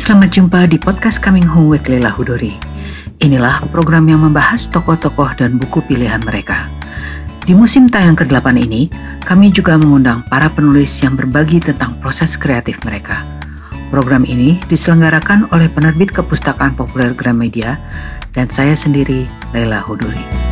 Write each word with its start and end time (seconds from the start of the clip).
selamat 0.00 0.32
jumpa 0.32 0.60
di 0.64 0.80
podcast 0.80 1.20
Coming 1.20 1.44
Home 1.44 1.76
with 1.76 1.84
Leila 1.84 2.08
Hudori. 2.08 2.56
Inilah 3.20 3.68
program 3.68 4.08
yang 4.08 4.24
membahas 4.24 4.64
tokoh-tokoh 4.72 5.36
dan 5.36 5.60
buku 5.60 5.84
pilihan 5.84 6.24
mereka. 6.24 6.72
Di 7.44 7.52
musim 7.52 7.84
tayang 7.92 8.16
ke-8 8.16 8.56
ini, 8.56 8.88
kami 9.28 9.52
juga 9.52 9.76
mengundang 9.76 10.24
para 10.32 10.48
penulis 10.48 10.88
yang 11.04 11.20
berbagi 11.20 11.60
tentang 11.60 12.00
proses 12.00 12.32
kreatif 12.40 12.80
mereka. 12.80 13.28
Program 13.92 14.24
ini 14.24 14.56
diselenggarakan 14.72 15.52
oleh 15.52 15.68
penerbit 15.68 16.16
Kepustakaan 16.16 16.80
Populer 16.80 17.12
Gramedia 17.12 17.76
dan 18.32 18.48
saya 18.48 18.72
sendiri, 18.72 19.28
Leila 19.52 19.84
Huduri. 19.84 20.49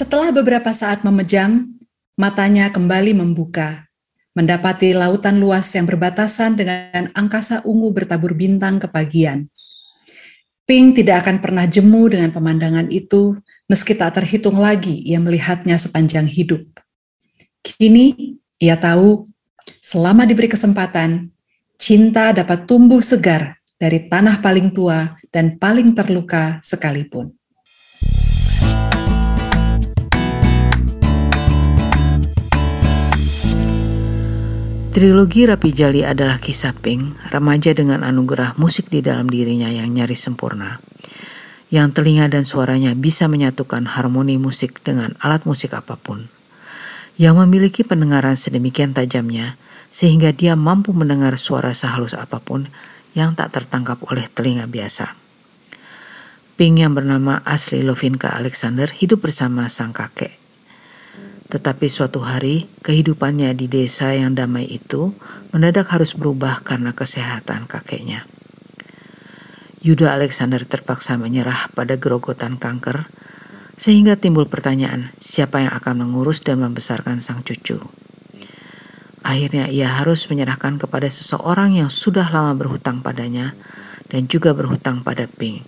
Setelah 0.00 0.32
beberapa 0.32 0.72
saat 0.72 1.04
memejam, 1.04 1.76
matanya 2.16 2.72
kembali 2.72 3.20
membuka, 3.20 3.84
mendapati 4.32 4.96
lautan 4.96 5.36
luas 5.36 5.68
yang 5.76 5.84
berbatasan 5.84 6.56
dengan 6.56 7.12
angkasa 7.12 7.60
ungu 7.68 7.92
bertabur 7.92 8.32
bintang 8.32 8.80
kepagian. 8.80 9.52
Ping 10.64 10.96
tidak 10.96 11.28
akan 11.28 11.44
pernah 11.44 11.68
jemu 11.68 12.16
dengan 12.16 12.32
pemandangan 12.32 12.88
itu, 12.88 13.36
meski 13.68 13.92
tak 13.92 14.16
terhitung 14.16 14.56
lagi 14.56 15.04
ia 15.04 15.20
melihatnya 15.20 15.76
sepanjang 15.76 16.24
hidup. 16.32 16.64
Kini 17.60 18.40
ia 18.56 18.80
tahu, 18.80 19.28
selama 19.84 20.24
diberi 20.24 20.48
kesempatan, 20.48 21.28
cinta 21.76 22.32
dapat 22.32 22.64
tumbuh 22.64 23.04
segar 23.04 23.60
dari 23.76 24.08
tanah 24.08 24.40
paling 24.40 24.72
tua 24.72 25.12
dan 25.28 25.60
paling 25.60 25.92
terluka 25.92 26.56
sekalipun. 26.64 27.36
Trilogi 34.90 35.46
Rapi 35.46 35.70
Jali 35.70 36.02
adalah 36.02 36.42
kisah 36.42 36.74
Pink, 36.74 37.14
remaja 37.30 37.70
dengan 37.70 38.02
anugerah 38.02 38.58
musik 38.58 38.90
di 38.90 38.98
dalam 38.98 39.30
dirinya 39.30 39.70
yang 39.70 39.86
nyaris 39.86 40.26
sempurna. 40.26 40.82
Yang 41.70 41.94
telinga 41.94 42.26
dan 42.26 42.42
suaranya 42.42 42.98
bisa 42.98 43.30
menyatukan 43.30 43.86
harmoni 43.86 44.34
musik 44.34 44.82
dengan 44.82 45.14
alat 45.22 45.46
musik 45.46 45.78
apa 45.78 45.94
pun. 45.94 46.26
Yang 47.14 47.34
memiliki 47.38 47.86
pendengaran 47.86 48.34
sedemikian 48.34 48.90
tajamnya, 48.90 49.54
sehingga 49.94 50.34
dia 50.34 50.58
mampu 50.58 50.90
mendengar 50.90 51.38
suara 51.38 51.70
sehalus 51.70 52.18
apa 52.18 52.42
pun 52.42 52.66
yang 53.14 53.38
tak 53.38 53.54
tertangkap 53.54 54.02
oleh 54.10 54.26
telinga 54.26 54.66
biasa. 54.66 55.14
Pink 56.58 56.82
yang 56.82 56.98
bernama 56.98 57.46
asli 57.46 57.86
Lovinka 57.86 58.34
Alexander 58.34 58.90
hidup 58.90 59.22
bersama 59.22 59.70
sang 59.70 59.94
kakek 59.94 60.39
tetapi 61.50 61.90
suatu 61.90 62.22
hari, 62.22 62.70
kehidupannya 62.86 63.50
di 63.58 63.66
desa 63.66 64.14
yang 64.14 64.38
damai 64.38 64.70
itu 64.70 65.10
mendadak 65.50 65.90
harus 65.90 66.14
berubah 66.14 66.62
karena 66.62 66.94
kesehatan 66.94 67.66
kakeknya. 67.66 68.24
Yuda 69.82 70.14
Alexander 70.14 70.62
terpaksa 70.62 71.18
menyerah 71.18 71.66
pada 71.74 71.98
gerogotan 71.98 72.54
kanker, 72.54 73.10
sehingga 73.74 74.14
timbul 74.14 74.46
pertanyaan 74.46 75.10
siapa 75.18 75.66
yang 75.66 75.74
akan 75.74 76.06
mengurus 76.06 76.38
dan 76.38 76.62
membesarkan 76.62 77.18
sang 77.18 77.42
cucu. 77.42 77.82
Akhirnya 79.26 79.66
ia 79.66 79.90
harus 80.00 80.30
menyerahkan 80.30 80.78
kepada 80.78 81.10
seseorang 81.10 81.76
yang 81.82 81.90
sudah 81.90 82.30
lama 82.30 82.54
berhutang 82.54 83.02
padanya 83.02 83.58
dan 84.06 84.30
juga 84.30 84.54
berhutang 84.54 85.02
pada 85.02 85.26
Ping, 85.26 85.66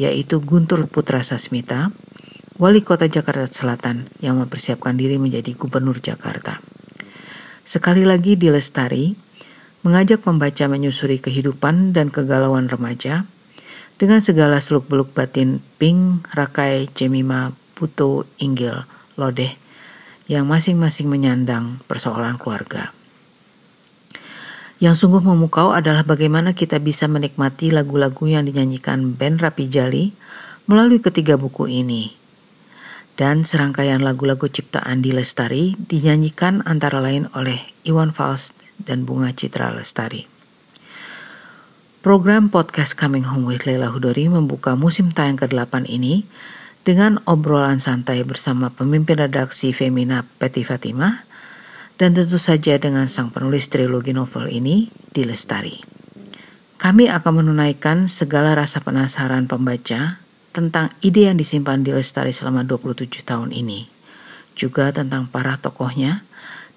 yaitu 0.00 0.40
Guntur 0.40 0.88
Putra 0.88 1.20
Sasmita, 1.20 1.92
wali 2.58 2.82
kota 2.82 3.06
Jakarta 3.06 3.46
Selatan 3.46 4.10
yang 4.18 4.42
mempersiapkan 4.42 4.98
diri 4.98 5.14
menjadi 5.14 5.54
gubernur 5.54 6.02
Jakarta. 6.02 6.58
Sekali 7.62 8.02
lagi 8.02 8.34
di 8.34 8.50
Lestari, 8.50 9.14
mengajak 9.86 10.26
pembaca 10.26 10.66
menyusuri 10.66 11.22
kehidupan 11.22 11.94
dan 11.94 12.10
kegalauan 12.10 12.66
remaja 12.66 13.30
dengan 13.94 14.18
segala 14.18 14.58
seluk-beluk 14.58 15.14
batin 15.14 15.62
Ping, 15.78 16.26
Rakai, 16.34 16.90
Jemima, 16.98 17.54
Putu, 17.78 18.26
Inggil, 18.42 18.74
Lodeh 19.14 19.54
yang 20.26 20.50
masing-masing 20.50 21.06
menyandang 21.06 21.78
persoalan 21.86 22.42
keluarga. 22.42 22.90
Yang 24.82 25.06
sungguh 25.06 25.22
memukau 25.22 25.74
adalah 25.74 26.06
bagaimana 26.06 26.54
kita 26.54 26.78
bisa 26.78 27.06
menikmati 27.10 27.70
lagu-lagu 27.70 28.26
yang 28.26 28.46
dinyanyikan 28.46 29.14
band 29.14 29.42
Rapi 29.42 29.66
Jali 29.66 30.14
melalui 30.70 31.02
ketiga 31.02 31.34
buku 31.34 31.66
ini, 31.66 32.17
dan 33.18 33.42
serangkaian 33.42 33.98
lagu-lagu 33.98 34.46
ciptaan 34.46 35.02
di 35.02 35.10
Lestari 35.10 35.74
dinyanyikan 35.74 36.62
antara 36.62 37.02
lain 37.02 37.26
oleh 37.34 37.58
Iwan 37.82 38.14
Fals 38.14 38.54
dan 38.78 39.02
Bunga 39.02 39.34
Citra 39.34 39.74
Lestari. 39.74 40.30
Program 41.98 42.46
podcast 42.46 42.94
Coming 42.94 43.26
Home 43.26 43.50
with 43.50 43.66
Leila 43.66 43.90
Hudori 43.90 44.30
membuka 44.30 44.78
musim 44.78 45.10
tayang 45.10 45.34
ke-8 45.34 45.90
ini 45.90 46.22
dengan 46.86 47.18
obrolan 47.26 47.82
santai 47.82 48.22
bersama 48.22 48.70
pemimpin 48.70 49.18
redaksi 49.18 49.74
Femina 49.74 50.22
Peti 50.38 50.62
Fatimah 50.62 51.26
dan 51.98 52.14
tentu 52.14 52.38
saja 52.38 52.78
dengan 52.78 53.10
sang 53.10 53.34
penulis 53.34 53.66
trilogi 53.66 54.14
novel 54.14 54.46
ini 54.46 54.94
di 55.10 55.26
Lestari. 55.26 55.82
Kami 56.78 57.10
akan 57.10 57.42
menunaikan 57.42 58.06
segala 58.06 58.54
rasa 58.54 58.78
penasaran 58.78 59.50
pembaca 59.50 60.22
tentang 60.48 60.92
ide 61.04 61.28
yang 61.28 61.36
disimpan 61.36 61.84
di 61.84 61.92
Lestari 61.92 62.32
selama 62.32 62.64
27 62.64 63.20
tahun 63.24 63.52
ini, 63.52 63.88
juga 64.56 64.90
tentang 64.90 65.28
para 65.28 65.60
tokohnya, 65.60 66.24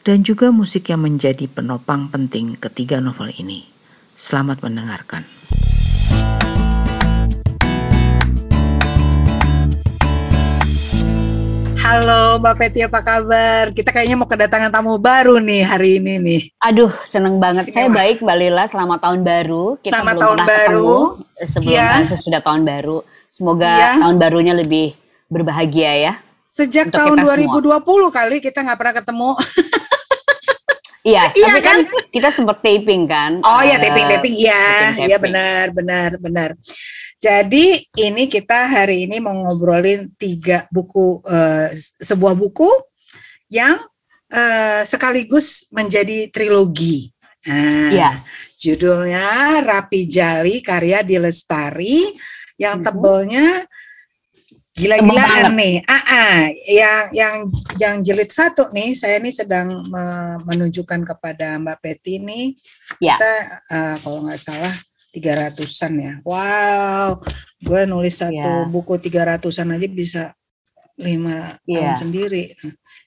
dan 0.03 0.25
juga 0.27 0.51
musik 0.51 0.91
yang 0.91 1.05
menjadi 1.05 1.47
penopang 1.47 2.11
penting 2.11 2.59
ketiga 2.59 2.99
novel 2.99 3.31
ini. 3.31 3.69
Selamat 4.19 4.61
mendengarkan. 4.61 5.25
Halo 11.81 12.39
Mbak 12.39 12.55
Feti 12.55 12.79
apa 12.85 13.03
kabar? 13.03 13.73
Kita 13.75 13.91
kayaknya 13.91 14.15
mau 14.15 14.29
kedatangan 14.29 14.71
tamu 14.71 14.95
baru 14.95 15.43
nih 15.43 15.65
hari 15.65 15.99
ini 15.99 16.23
nih. 16.23 16.41
Aduh 16.63 16.93
seneng 17.03 17.35
banget. 17.41 17.67
Saya 17.73 17.91
baik 17.91 18.23
Mbak 18.23 18.37
Lila 18.37 18.63
selamat 18.63 18.99
tahun 19.03 19.19
baru. 19.27 19.75
Kita 19.81 19.99
selamat 19.99 20.13
belum 20.15 20.23
tahun 20.23 20.39
baru. 20.45 20.93
Ketemu 21.19 21.49
sebelum 21.51 21.73
ya. 21.75 21.89
sesudah 22.07 22.39
tahun 22.45 22.63
baru. 22.63 22.97
Semoga 23.31 23.95
ya. 23.95 24.03
tahun 24.03 24.19
barunya 24.19 24.51
lebih 24.51 24.91
berbahagia 25.31 25.91
ya. 25.95 26.13
Sejak 26.51 26.91
tahun 26.91 27.23
2020 27.23 27.63
semua. 27.63 28.11
kali 28.11 28.43
kita 28.43 28.59
nggak 28.59 28.75
pernah 28.75 28.95
ketemu. 28.99 29.31
Iya, 31.07 31.23
iya 31.39 31.47
tapi 31.47 31.61
kan? 31.63 31.77
kan 31.79 31.79
kita 32.11 32.27
sempat 32.27 32.59
taping 32.59 33.07
kan. 33.07 33.39
Oh 33.39 33.63
iya, 33.63 33.79
taping 33.79 34.03
taping 34.11 34.35
iya. 34.35 34.91
Iya 34.99 35.15
benar 35.15 35.71
benar 35.71 36.19
benar. 36.19 36.49
Jadi 37.23 37.79
ini 38.03 38.27
kita 38.27 38.67
hari 38.67 39.07
ini 39.07 39.23
mau 39.23 39.31
ngobrolin 39.31 40.11
tiga 40.19 40.67
buku 40.67 41.23
uh, 41.23 41.71
sebuah 42.03 42.35
buku 42.35 42.67
yang 43.47 43.79
uh, 44.27 44.83
sekaligus 44.83 45.71
menjadi 45.71 46.27
trilogi. 46.27 47.15
Nah, 47.47 47.95
ya. 47.95 48.11
Judulnya 48.59 49.63
Rapi 49.63 50.03
Jali 50.03 50.59
karya 50.59 50.99
Dilestari 50.99 52.11
yang 52.61 52.77
mm-hmm. 52.77 52.85
tebelnya 52.85 53.47
gila-gilaan 54.71 55.51
nih. 55.57 55.75
Ah, 55.83 56.05
ah, 56.07 56.39
yang 56.63 57.03
yang 57.11 57.35
yang 57.75 57.95
jilid 58.05 58.31
satu 58.31 58.71
nih, 58.71 58.95
saya 58.95 59.19
nih 59.19 59.33
sedang 59.33 59.83
menunjukkan 60.47 61.03
kepada 61.03 61.59
Mbak 61.59 61.77
Peti 61.81 62.21
nih. 62.21 62.55
Ya. 63.03 63.17
Kita 63.17 63.33
uh, 63.67 63.95
kalau 63.99 64.23
nggak 64.23 64.39
salah 64.39 64.73
tiga 65.11 65.35
ratusan 65.35 65.93
ya. 65.99 66.13
Wow, 66.23 67.19
gue 67.59 67.81
nulis 67.83 68.15
satu 68.15 68.63
ya. 68.63 68.69
buku 68.69 68.95
tiga 69.03 69.27
ratusan 69.27 69.75
aja 69.75 69.87
bisa 69.91 70.23
lima 70.95 71.59
ya. 71.67 71.97
tahun 71.97 72.07
sendiri. 72.07 72.55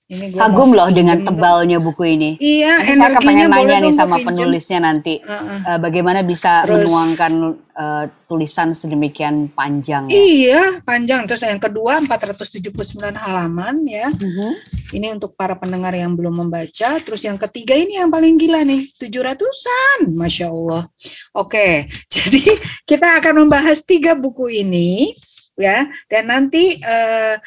Ini 0.05 0.37
gua 0.37 0.53
Kagum 0.53 0.77
loh 0.77 0.93
dengan 0.93 1.17
tebalnya 1.25 1.81
buku 1.81 2.05
ini. 2.05 2.31
Iya, 2.37 2.85
Kita 2.85 3.09
akan 3.09 3.23
pengen 3.25 3.49
nanya 3.49 3.81
nih 3.81 3.95
sama 3.97 4.21
penulisnya 4.21 4.85
nanti, 4.85 5.17
uh, 5.25 5.33
uh. 5.33 5.61
Uh, 5.65 5.79
bagaimana 5.81 6.21
bisa 6.21 6.61
Terus, 6.61 6.85
menuangkan 6.85 7.33
uh, 7.73 8.05
tulisan 8.29 8.77
sedemikian 8.77 9.49
panjang. 9.57 10.13
Ya? 10.13 10.21
Iya, 10.21 10.63
panjang. 10.85 11.25
Terus 11.25 11.49
yang 11.49 11.57
kedua 11.57 12.05
479 12.05 13.17
halaman 13.17 13.81
ya. 13.89 14.13
Uh 14.13 14.21
mhm. 14.21 14.33
-huh. 14.37 14.55
Ini 14.93 15.17
untuk 15.17 15.33
para 15.41 15.57
pendengar 15.57 15.97
yang 15.97 16.13
belum 16.13 16.45
membaca. 16.45 17.01
Terus 17.01 17.25
yang 17.25 17.41
ketiga 17.41 17.73
ini 17.73 17.97
yang 17.97 18.13
paling 18.13 18.37
gila 18.37 18.61
nih, 18.61 18.85
700-an. 19.01 20.13
Masya 20.13 20.53
Allah. 20.53 20.85
Oke, 21.33 21.89
jadi 22.15 22.45
kita 22.85 23.25
akan 23.25 23.49
membahas 23.49 23.81
tiga 23.81 24.13
buku 24.13 24.53
ini 24.53 25.17
ya. 25.57 25.89
Dan 26.13 26.29
nanti 26.29 26.77
uh, 26.77 27.41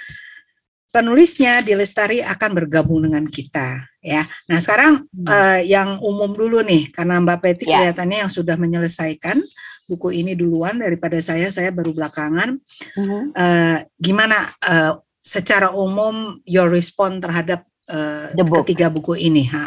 penulisnya 0.97 1.61
di 1.61 1.77
Lestari 1.77 2.25
akan 2.25 2.57
bergabung 2.57 3.05
dengan 3.05 3.21
kita 3.29 3.85
ya. 4.01 4.25
Nah 4.49 4.57
sekarang 4.57 5.05
hmm. 5.05 5.29
uh, 5.29 5.61
yang 5.61 6.01
umum 6.01 6.33
dulu 6.33 6.65
nih 6.65 6.89
karena 6.89 7.21
Mbak 7.21 7.37
Peti 7.37 7.69
ya. 7.69 7.77
kelihatannya 7.77 8.25
yang 8.25 8.31
sudah 8.33 8.57
menyelesaikan 8.57 9.37
buku 9.85 10.09
ini 10.17 10.33
duluan 10.33 10.81
daripada 10.81 11.15
saya, 11.21 11.53
saya 11.53 11.69
baru 11.69 11.93
belakangan. 11.93 12.57
Hmm. 12.97 13.29
Uh, 13.31 13.77
gimana 14.01 14.51
uh, 14.65 14.97
secara 15.21 15.69
umum 15.77 16.41
your 16.49 16.67
respon 16.67 17.21
terhadap 17.21 17.61
uh, 17.87 18.33
ketiga 18.65 18.89
buku 18.89 19.15
ini? 19.21 19.47
Ha. 19.47 19.63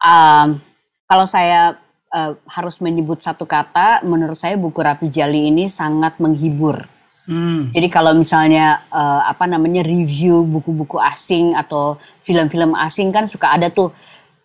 Um, 0.00 0.58
kalau 1.04 1.28
saya 1.28 1.76
uh, 2.10 2.32
harus 2.48 2.80
menyebut 2.82 3.22
satu 3.22 3.44
kata, 3.44 4.02
menurut 4.02 4.40
saya 4.40 4.58
buku 4.58 4.80
Rapi 4.82 5.12
Jali 5.12 5.52
ini 5.52 5.70
sangat 5.70 6.16
menghibur. 6.16 6.93
Hmm. 7.24 7.72
Jadi 7.72 7.88
kalau 7.88 8.12
misalnya 8.12 8.84
uh, 8.92 9.24
apa 9.24 9.48
namanya 9.48 9.80
review 9.80 10.44
buku-buku 10.44 11.00
asing 11.00 11.56
atau 11.56 11.96
film-film 12.20 12.76
asing 12.76 13.08
kan 13.16 13.24
suka 13.24 13.56
ada 13.56 13.72
tuh 13.72 13.96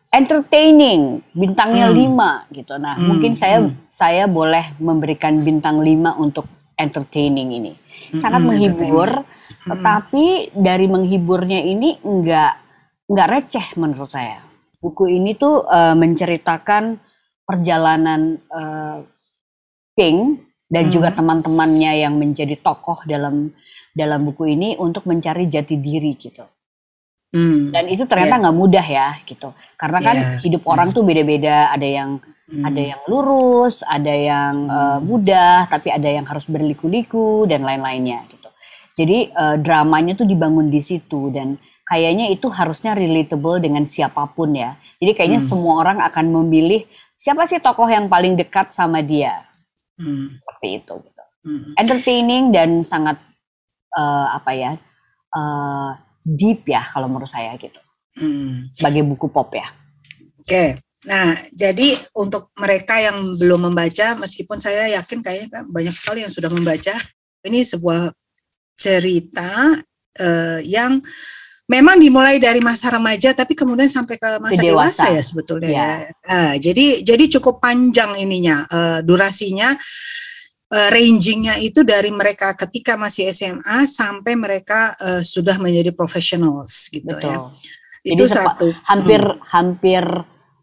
entertaining 0.10 1.20
bintangnya 1.36 1.92
hmm. 1.92 1.96
lima 1.96 2.32
gitu. 2.56 2.80
Nah 2.80 2.96
hmm. 2.96 3.06
mungkin 3.06 3.32
saya 3.36 3.60
hmm. 3.60 3.92
saya 3.92 4.32
boleh 4.32 4.80
memberikan 4.80 5.44
bintang 5.44 5.84
lima 5.84 6.16
untuk 6.16 6.48
entertaining 6.80 7.52
ini. 7.52 7.74
Hmm, 8.16 8.24
Sangat 8.24 8.42
hmm, 8.42 8.48
menghibur, 8.48 9.10
hmm. 9.12 9.70
tetapi 9.76 10.26
dari 10.56 10.88
menghiburnya 10.88 11.60
ini 11.60 12.00
enggak 12.00 12.64
enggak 13.12 13.28
receh 13.28 13.68
menurut 13.76 14.08
saya. 14.08 14.40
Buku 14.80 15.12
ini 15.12 15.36
tuh 15.36 15.68
uh, 15.68 15.92
menceritakan 16.00 16.96
perjalanan 17.44 18.40
uh, 18.48 19.04
Pink 20.00 20.49
dan 20.70 20.88
hmm. 20.88 20.94
juga 20.94 21.10
teman-temannya 21.12 22.06
yang 22.06 22.14
menjadi 22.16 22.54
tokoh 22.62 23.02
dalam 23.10 23.50
dalam 23.90 24.22
buku 24.22 24.54
ini 24.54 24.78
untuk 24.78 25.10
mencari 25.10 25.50
jati 25.50 25.82
diri 25.82 26.14
gitu. 26.14 26.46
Hmm. 27.30 27.74
Dan 27.74 27.90
itu 27.90 28.06
ternyata 28.06 28.38
iya. 28.38 28.42
nggak 28.42 28.56
yeah. 28.56 28.64
mudah 28.64 28.86
ya 28.86 29.10
gitu. 29.26 29.50
Karena 29.78 30.00
kan 30.02 30.16
yeah. 30.18 30.40
hidup 30.46 30.64
orang 30.70 30.94
hmm. 30.94 30.96
tuh 30.96 31.04
beda-beda, 31.06 31.74
ada 31.74 31.88
yang 31.90 32.10
hmm. 32.22 32.64
ada 32.66 32.82
yang 32.96 33.02
lurus, 33.10 33.82
ada 33.82 34.14
yang 34.14 34.54
hmm. 34.70 34.74
uh, 34.74 35.00
mudah, 35.02 35.66
tapi 35.70 35.90
ada 35.90 36.10
yang 36.10 36.26
harus 36.30 36.46
berliku-liku 36.46 37.50
dan 37.50 37.66
lain-lainnya 37.66 38.30
gitu. 38.30 38.50
Jadi 38.94 39.34
uh, 39.34 39.58
dramanya 39.58 40.14
tuh 40.18 40.28
dibangun 40.30 40.70
di 40.70 40.82
situ 40.86 41.34
dan 41.34 41.58
kayaknya 41.86 42.30
itu 42.30 42.46
harusnya 42.50 42.94
relatable 42.94 43.58
dengan 43.58 43.86
siapa 43.90 44.30
pun 44.30 44.54
ya. 44.54 44.78
Jadi 45.02 45.12
kayaknya 45.18 45.42
hmm. 45.42 45.50
semua 45.50 45.74
orang 45.82 45.98
akan 46.06 46.26
memilih 46.30 46.86
siapa 47.18 47.46
sih 47.50 47.58
tokoh 47.58 47.90
yang 47.90 48.06
paling 48.10 48.38
dekat 48.38 48.70
sama 48.74 49.02
dia 49.02 49.50
Hmm. 50.00 50.40
Seperti 50.60 50.84
itu 50.84 50.94
gitu. 51.08 51.24
Hmm. 51.48 51.72
Entertaining 51.80 52.44
dan 52.52 52.84
sangat 52.84 53.16
uh, 53.96 54.28
apa 54.36 54.52
ya? 54.52 54.76
Uh, 55.32 55.96
deep 56.28 56.68
ya 56.68 56.84
kalau 56.84 57.08
menurut 57.08 57.32
saya 57.32 57.56
gitu. 57.56 57.80
Hmm. 58.20 58.68
Sebagai 58.76 59.08
buku 59.08 59.32
pop 59.32 59.56
ya. 59.56 59.72
Oke. 60.44 60.44
Okay. 60.44 60.70
Nah, 61.08 61.32
jadi 61.56 61.96
untuk 62.12 62.52
mereka 62.60 63.00
yang 63.00 63.40
belum 63.40 63.72
membaca, 63.72 64.20
meskipun 64.20 64.60
saya 64.60 65.00
yakin 65.00 65.24
kayaknya 65.24 65.64
banyak 65.64 65.96
sekali 65.96 66.28
yang 66.28 66.34
sudah 66.34 66.52
membaca, 66.52 66.92
ini 67.48 67.64
sebuah 67.64 68.12
cerita 68.76 69.80
uh, 70.20 70.60
yang 70.60 71.00
memang 71.70 72.02
dimulai 72.02 72.42
dari 72.42 72.60
masa 72.60 72.90
remaja 72.90 73.30
tapi 73.32 73.54
kemudian 73.54 73.88
sampai 73.88 74.18
ke 74.18 74.30
masa 74.42 74.58
dewasa, 74.60 75.06
dewasa 75.06 75.06
ya 75.14 75.22
sebetulnya 75.24 75.70
ya. 75.70 75.92
Uh, 76.26 76.54
jadi 76.58 77.06
jadi 77.06 77.24
cukup 77.40 77.62
panjang 77.62 78.18
ininya 78.18 78.66
uh, 78.68 79.00
durasinya 79.06 79.78
uh, 80.70 80.88
rangingnya 80.94 81.58
itu 81.60 81.82
dari 81.82 82.14
mereka 82.14 82.54
ketika 82.54 82.96
masih 82.96 83.30
SMA 83.34 83.86
sampai 83.90 84.34
mereka 84.38 84.94
uh, 85.02 85.22
sudah 85.26 85.58
menjadi 85.58 85.92
professionals 85.94 86.88
gitu 86.94 87.10
ya. 87.10 87.18
Betul. 87.18 87.34
ya. 87.34 87.40
Jadi 88.00 88.16
itu 88.16 88.26
satu 88.32 88.68
hampir 88.88 89.20
hmm. 89.20 89.44
hampir 89.44 90.04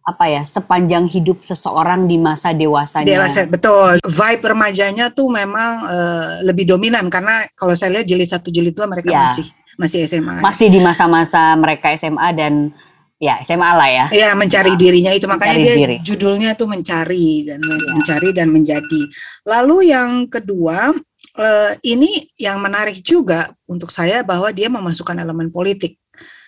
apa 0.07 0.25
ya 0.31 0.47
sepanjang 0.47 1.11
hidup 1.11 1.43
seseorang 1.43 2.07
di 2.07 2.17
masa 2.17 2.55
dewasanya. 2.55 3.11
Dewasa 3.11 3.51
betul. 3.51 3.99
Vibe 4.07 4.45
remajanya 4.55 5.11
tuh 5.11 5.27
memang 5.29 5.83
uh, 5.85 6.47
lebih 6.47 6.65
dominan 6.71 7.11
karena 7.11 7.43
kalau 7.59 7.75
saya 7.75 8.01
lihat 8.01 8.07
jilid 8.07 8.31
satu 8.31 8.49
jilid 8.55 8.73
dua 8.73 8.87
mereka 8.87 9.11
ya. 9.11 9.27
masih 9.27 9.47
masih 9.77 9.99
SMA. 10.07 10.41
Masih 10.41 10.71
di 10.73 10.81
masa-masa 10.81 11.53
mereka 11.59 11.93
SMA 11.99 12.29
dan 12.39 12.73
ya 13.17 13.41
SMA 13.41 13.71
lah 13.73 13.89
ya. 13.89 14.07
Iya 14.13 14.31
mencari 14.37 14.73
nah, 14.73 14.79
dirinya 14.79 15.13
itu 15.17 15.27
makanya 15.29 15.59
dia 15.61 15.75
diri. 15.77 15.97
judulnya 16.05 16.51
tuh 16.55 16.69
mencari 16.69 17.49
dan 17.49 17.61
ya. 17.65 17.77
mencari 17.93 18.29
dan 18.33 18.49
menjadi. 18.53 19.03
Lalu 19.49 19.77
yang 19.93 20.29
kedua 20.29 20.93
uh, 21.37 21.73
ini 21.81 22.29
yang 22.37 22.61
menarik 22.61 23.01
juga 23.01 23.53
untuk 23.65 23.89
saya 23.89 24.21
bahwa 24.21 24.53
dia 24.53 24.69
memasukkan 24.69 25.17
elemen 25.17 25.49
politik. 25.49 25.97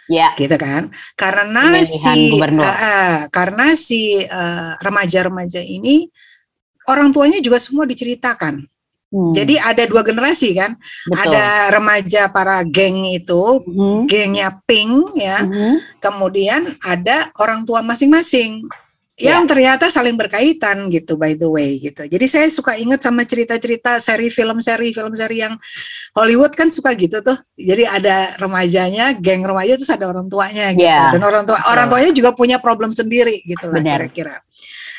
Ya. 0.09 0.33
Gitu 0.41 0.57
kan? 0.57 0.89
Karena 1.13 1.69
Pemilihan 1.69 1.85
si 1.85 2.41
uh, 2.41 2.65
uh, 2.65 3.17
karena 3.29 3.67
si 3.77 4.01
remaja-remaja 4.81 5.61
uh, 5.61 5.69
ini 5.69 6.09
orang 6.89 7.13
tuanya 7.13 7.45
juga 7.45 7.61
semua 7.61 7.85
diceritakan 7.85 8.65
Hmm. 9.09 9.33
Jadi 9.33 9.57
ada 9.57 9.89
dua 9.89 10.05
generasi 10.05 10.53
kan, 10.53 10.77
Betul. 11.09 11.33
ada 11.33 11.73
remaja 11.73 12.29
para 12.29 12.61
geng 12.61 13.09
itu, 13.09 13.65
hmm. 13.65 14.05
gengnya 14.05 14.61
Pink 14.69 15.17
ya, 15.17 15.49
hmm. 15.49 15.97
kemudian 15.97 16.77
ada 16.85 17.33
orang 17.41 17.65
tua 17.65 17.81
masing-masing 17.81 18.69
yang 19.19 19.43
ya. 19.45 19.51
ternyata 19.51 19.91
saling 19.91 20.15
berkaitan 20.15 20.87
gitu 20.95 21.19
by 21.19 21.35
the 21.35 21.49
way 21.49 21.81
gitu. 21.83 22.07
Jadi 22.07 22.27
saya 22.31 22.47
suka 22.53 22.79
ingat 22.79 23.03
sama 23.03 23.27
cerita-cerita 23.27 23.99
seri 23.99 24.31
film 24.31 24.63
seri 24.63 24.95
film 24.95 25.11
seri 25.19 25.43
yang 25.43 25.59
Hollywood 26.15 26.55
kan 26.55 26.71
suka 26.71 26.95
gitu 26.95 27.19
tuh. 27.19 27.35
Jadi 27.59 27.83
ada 27.83 28.39
remajanya, 28.39 29.17
geng 29.19 29.43
remaja 29.43 29.75
terus 29.75 29.91
ada 29.91 30.07
orang 30.07 30.31
tuanya 30.31 30.71
gitu. 30.71 30.87
Ya. 30.87 31.11
Dan 31.11 31.27
orang 31.27 31.49
tua 31.49 31.59
orang 31.67 31.91
tuanya 31.91 32.15
juga 32.15 32.31
punya 32.31 32.63
problem 32.63 32.95
sendiri 32.95 33.43
gitu 33.43 33.73
lah 33.73 33.83
kira-kira 33.83 34.39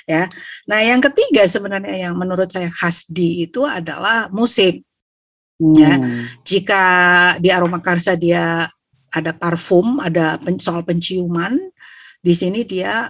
ya. 0.10 0.26
Nah, 0.66 0.80
yang 0.82 0.98
ketiga 0.98 1.46
sebenarnya 1.46 2.10
yang 2.10 2.18
menurut 2.18 2.50
saya 2.50 2.66
khas 2.74 3.06
di 3.06 3.46
itu 3.46 3.62
adalah 3.62 4.34
musik. 4.34 4.82
Ya. 5.62 5.62
Hmm. 5.62 5.78
Ya. 5.78 5.94
Jika 6.42 6.84
di 7.38 7.54
aroma 7.54 7.78
karsa 7.86 8.18
dia 8.18 8.66
ada 9.14 9.32
parfum, 9.38 10.02
ada 10.02 10.42
soal 10.58 10.82
penciuman, 10.82 11.58
di 12.20 12.34
sini 12.34 12.66
dia 12.66 13.10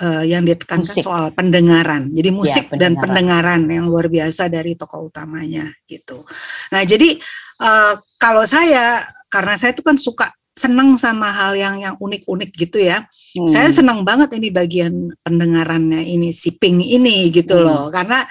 uh, 0.00 0.24
yang 0.24 0.44
ditekankan 0.46 0.94
musik. 0.94 1.04
soal 1.04 1.32
pendengaran. 1.32 2.12
Jadi 2.12 2.30
ya, 2.30 2.34
musik 2.34 2.64
ya, 2.68 2.70
pendengaran. 2.76 2.92
dan 2.94 3.02
pendengaran 3.02 3.60
yang 3.68 3.86
luar 3.88 4.06
biasa 4.12 4.52
dari 4.52 4.76
tokoh 4.76 5.08
utamanya 5.08 5.68
gitu. 5.88 6.22
Nah, 6.70 6.82
jadi 6.84 7.16
uh, 7.60 7.94
kalau 8.20 8.44
saya 8.44 9.04
karena 9.28 9.54
saya 9.58 9.74
itu 9.74 9.82
kan 9.82 9.98
suka 9.98 10.30
senang 10.54 10.94
sama 10.94 11.34
hal 11.34 11.58
yang 11.58 11.82
yang 11.82 11.94
unik-unik 11.98 12.50
gitu 12.54 12.78
ya. 12.78 13.02
Hmm. 13.34 13.50
Saya 13.50 13.68
senang 13.74 14.06
banget 14.06 14.30
ini 14.38 14.54
bagian 14.54 15.10
pendengarannya 15.26 16.06
ini 16.06 16.30
si 16.30 16.54
Ping 16.54 16.78
ini 16.78 17.34
gitu 17.34 17.58
hmm. 17.58 17.64
loh 17.66 17.82
karena 17.90 18.22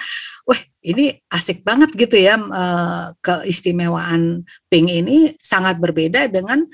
wah 0.48 0.60
ini 0.80 1.12
asik 1.28 1.60
banget 1.60 1.92
gitu 1.92 2.16
ya 2.16 2.40
uh, 2.40 3.12
keistimewaan 3.20 4.48
Ping 4.72 4.88
ini 4.88 5.36
sangat 5.36 5.76
berbeda 5.76 6.32
dengan 6.32 6.64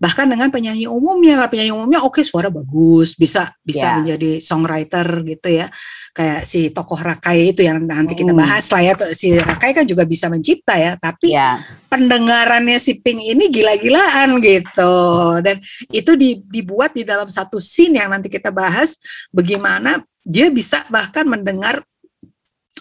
bahkan 0.00 0.24
dengan 0.24 0.48
penyanyi 0.48 0.88
umumnya 0.88 1.44
penyanyi 1.52 1.76
umumnya 1.76 2.00
oke 2.00 2.18
okay, 2.18 2.24
suara 2.24 2.48
bagus 2.48 3.12
bisa 3.12 3.52
bisa 3.60 3.84
yeah. 3.84 3.96
menjadi 4.00 4.30
songwriter 4.40 5.04
gitu 5.28 5.48
ya 5.60 5.68
kayak 6.16 6.48
si 6.48 6.72
tokoh 6.72 6.96
Rakai 6.96 7.52
itu 7.52 7.60
yang 7.60 7.84
nanti 7.84 8.16
kita 8.16 8.32
hmm. 8.32 8.40
bahas 8.40 8.64
lah 8.72 8.80
ya 8.80 8.94
si 9.12 9.36
Rakai 9.36 9.76
kan 9.76 9.84
juga 9.84 10.08
bisa 10.08 10.32
mencipta 10.32 10.72
ya 10.80 10.96
tapi 10.96 11.36
yeah. 11.36 11.60
pendengarannya 11.92 12.80
si 12.80 12.96
Pink 12.96 13.20
ini 13.20 13.52
gila-gilaan 13.52 14.40
gitu 14.40 14.96
dan 15.44 15.60
itu 15.92 16.16
dibuat 16.48 16.96
di 16.96 17.04
dalam 17.04 17.28
satu 17.28 17.60
scene 17.60 18.00
yang 18.00 18.08
nanti 18.08 18.32
kita 18.32 18.48
bahas 18.48 18.96
bagaimana 19.28 20.00
dia 20.24 20.48
bisa 20.48 20.80
bahkan 20.88 21.28
mendengar 21.28 21.84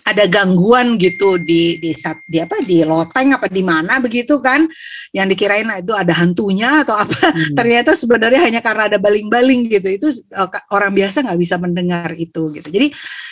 ada 0.10 0.26
gangguan 0.26 0.98
gitu 0.98 1.38
di 1.38 1.78
di 1.78 1.94
di 2.26 2.38
apa 2.42 2.58
di 2.66 2.82
loteng 2.82 3.38
apa 3.38 3.46
di 3.46 3.62
mana 3.62 4.02
begitu 4.02 4.42
kan? 4.42 4.66
Yang 5.14 5.38
dikirain 5.38 5.70
itu 5.82 5.94
ada 5.94 6.14
hantunya 6.18 6.82
atau 6.82 6.98
apa? 6.98 7.30
Hmm. 7.30 7.54
ternyata 7.60 7.94
sebenarnya 7.94 8.42
hanya 8.42 8.62
karena 8.66 8.90
ada 8.90 8.98
baling-baling 8.98 9.70
gitu. 9.70 9.90
Itu 9.90 10.08
eh, 10.10 10.50
orang 10.74 10.92
biasa 10.98 11.30
nggak 11.30 11.40
bisa 11.40 11.56
mendengar 11.62 12.10
itu 12.18 12.50
gitu. 12.58 12.68
Jadi 12.70 12.88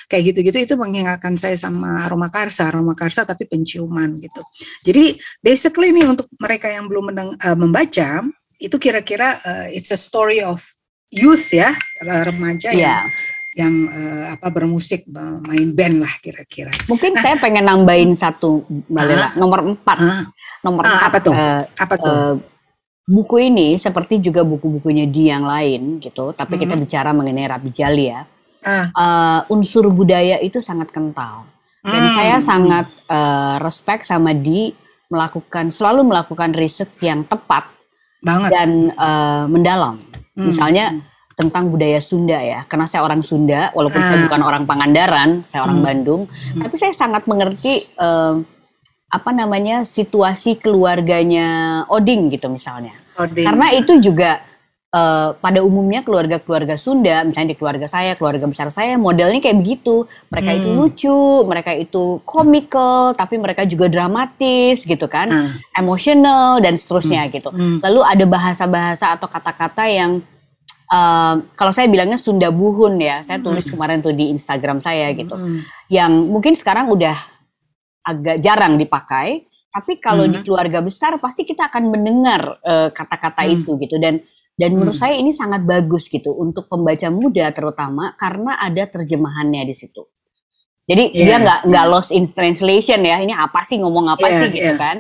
kayak 0.08 0.24
gitu-gitu 0.34 0.58
itu 0.64 0.74
mengingatkan 0.78 1.36
saya 1.36 1.58
sama 1.58 2.06
aroma 2.06 2.30
karsa 2.30 2.70
aroma 2.70 2.94
karsa 2.94 3.26
tapi 3.26 3.50
penciuman 3.50 4.22
gitu. 4.22 4.42
Jadi 4.86 5.18
basically 5.42 5.90
nih 5.92 6.06
untuk 6.08 6.30
mereka 6.38 6.70
yang 6.70 6.86
belum 6.86 7.12
mendeng, 7.12 7.30
uh, 7.42 7.58
membaca 7.58 8.22
itu 8.58 8.76
kira-kira 8.78 9.38
uh, 9.42 9.68
it's 9.70 9.90
a 9.94 10.00
story 10.00 10.42
of 10.42 10.62
youth 11.14 11.54
ya 11.54 11.72
remaja 12.02 12.74
yeah. 12.74 13.06
yang 13.06 13.37
yang 13.58 13.90
uh, 13.90 14.38
apa 14.38 14.54
bermusik 14.54 15.10
main 15.42 15.74
band 15.74 16.06
lah 16.06 16.14
kira-kira. 16.22 16.70
Mungkin 16.86 17.18
nah, 17.18 17.22
saya 17.26 17.36
pengen 17.42 17.66
nambahin 17.66 18.14
satu 18.14 18.62
Mbak 18.70 19.04
Lela, 19.10 19.28
nomor 19.34 19.66
empat. 19.66 19.98
Uh, 19.98 20.24
nomor 20.62 20.86
uh, 20.86 20.94
empat. 20.94 21.10
Apa 21.10 21.18
tuh? 21.18 21.34
Uh, 21.34 21.62
apa 21.82 21.96
tuh? 21.98 22.14
Uh, 22.14 22.34
buku 23.10 23.50
ini 23.50 23.74
seperti 23.82 24.22
juga 24.22 24.46
buku-bukunya 24.46 25.10
di 25.10 25.34
yang 25.34 25.50
lain 25.50 25.98
gitu, 25.98 26.38
tapi 26.38 26.54
uh, 26.54 26.60
kita 26.62 26.78
bicara 26.78 27.10
mengenai 27.18 27.50
Rabi 27.50 27.74
Jali 27.74 28.06
ya. 28.14 28.22
Uh, 28.62 28.86
uh, 28.94 29.40
unsur 29.50 29.90
budaya 29.90 30.38
itu 30.38 30.62
sangat 30.62 30.94
kental. 30.94 31.50
Dan 31.82 32.04
uh, 32.04 32.14
saya 32.14 32.38
sangat 32.38 32.94
uh, 33.10 33.58
respect 33.58 34.06
sama 34.06 34.38
di 34.38 34.70
melakukan 35.10 35.74
selalu 35.74 36.04
melakukan 36.14 36.54
riset 36.54 36.94
yang 37.00 37.26
tepat 37.26 37.66
banget 38.22 38.50
dan 38.54 38.70
uh, 39.00 39.50
mendalam. 39.50 39.98
Hmm. 40.38 40.46
Misalnya 40.46 41.00
tentang 41.38 41.70
budaya 41.70 42.02
Sunda 42.02 42.42
ya. 42.42 42.66
Karena 42.66 42.90
saya 42.90 43.06
orang 43.06 43.22
Sunda, 43.22 43.70
walaupun 43.78 44.02
ah. 44.02 44.08
saya 44.10 44.18
bukan 44.26 44.42
orang 44.42 44.64
Pangandaran, 44.66 45.30
saya 45.46 45.70
orang 45.70 45.80
hmm. 45.80 45.88
Bandung, 45.88 46.22
hmm. 46.26 46.62
tapi 46.66 46.76
saya 46.82 46.92
sangat 46.98 47.30
mengerti 47.30 47.86
uh, 48.02 48.42
apa 49.08 49.32
namanya 49.32 49.86
situasi 49.86 50.58
keluarganya 50.58 51.86
Oding 51.94 52.34
gitu 52.34 52.50
misalnya. 52.50 52.98
Oding. 53.16 53.46
Karena 53.46 53.70
itu 53.72 54.02
juga 54.02 54.42
uh, 54.92 55.38
pada 55.38 55.62
umumnya 55.62 56.02
keluarga-keluarga 56.02 56.74
Sunda, 56.76 57.22
misalnya 57.22 57.54
di 57.54 57.58
keluarga 57.62 57.86
saya, 57.86 58.18
keluarga 58.18 58.50
besar 58.50 58.74
saya, 58.74 58.98
modelnya 58.98 59.38
kayak 59.38 59.62
begitu. 59.62 60.10
Mereka 60.34 60.50
hmm. 60.50 60.58
itu 60.58 60.70
lucu, 60.74 61.22
mereka 61.46 61.72
itu 61.78 62.18
komikal, 62.26 63.14
tapi 63.14 63.38
mereka 63.38 63.62
juga 63.70 63.86
dramatis 63.88 64.84
gitu 64.84 65.06
kan, 65.06 65.30
hmm. 65.30 65.78
emosional 65.78 66.58
dan 66.66 66.74
seterusnya 66.74 67.30
hmm. 67.30 67.32
gitu. 67.32 67.50
Hmm. 67.54 67.78
Lalu 67.86 68.02
ada 68.04 68.26
bahasa-bahasa 68.26 69.14
atau 69.14 69.30
kata-kata 69.30 69.86
yang 69.86 70.26
uh, 70.92 71.36
kalau 71.56 71.72
saya 71.76 71.88
bilangnya 71.92 72.20
Sunda 72.20 72.52
Buhun 72.52 73.00
ya, 73.00 73.24
saya 73.24 73.40
tulis 73.44 73.68
kemarin 73.68 74.00
tuh 74.00 74.16
di 74.16 74.32
Instagram 74.32 74.80
saya 74.80 75.12
gitu, 75.14 75.36
hmm. 75.36 75.60
yang 75.92 76.12
mungkin 76.28 76.56
sekarang 76.56 76.92
udah 76.92 77.16
agak 78.08 78.40
jarang 78.40 78.80
dipakai. 78.80 79.48
Tapi 79.68 80.02
kalau 80.02 80.26
hmm. 80.26 80.34
di 80.34 80.40
keluarga 80.42 80.82
besar 80.82 81.22
pasti 81.22 81.46
kita 81.46 81.70
akan 81.70 81.94
mendengar 81.94 82.42
uh, 82.66 82.90
kata-kata 82.90 83.46
hmm. 83.46 83.56
itu 83.62 83.72
gitu 83.78 83.96
dan 84.02 84.26
dan 84.58 84.74
menurut 84.74 84.98
hmm. 84.98 85.04
saya 85.06 85.16
ini 85.22 85.30
sangat 85.30 85.62
bagus 85.70 86.10
gitu 86.10 86.34
untuk 86.34 86.66
pembaca 86.66 87.14
muda 87.14 87.46
terutama 87.54 88.18
karena 88.18 88.58
ada 88.58 88.90
terjemahannya 88.90 89.70
di 89.70 89.76
situ. 89.78 90.02
Jadi 90.88 91.14
yeah. 91.14 91.26
dia 91.30 91.38
nggak 91.46 91.60
nggak 91.70 91.86
lost 91.94 92.10
in 92.10 92.26
translation 92.26 93.06
ya. 93.06 93.22
Ini 93.22 93.38
apa 93.38 93.62
sih 93.62 93.78
ngomong 93.78 94.18
apa 94.18 94.26
yeah, 94.26 94.40
sih 94.42 94.48
gitu 94.50 94.74
yeah. 94.74 94.80
kan? 94.82 94.98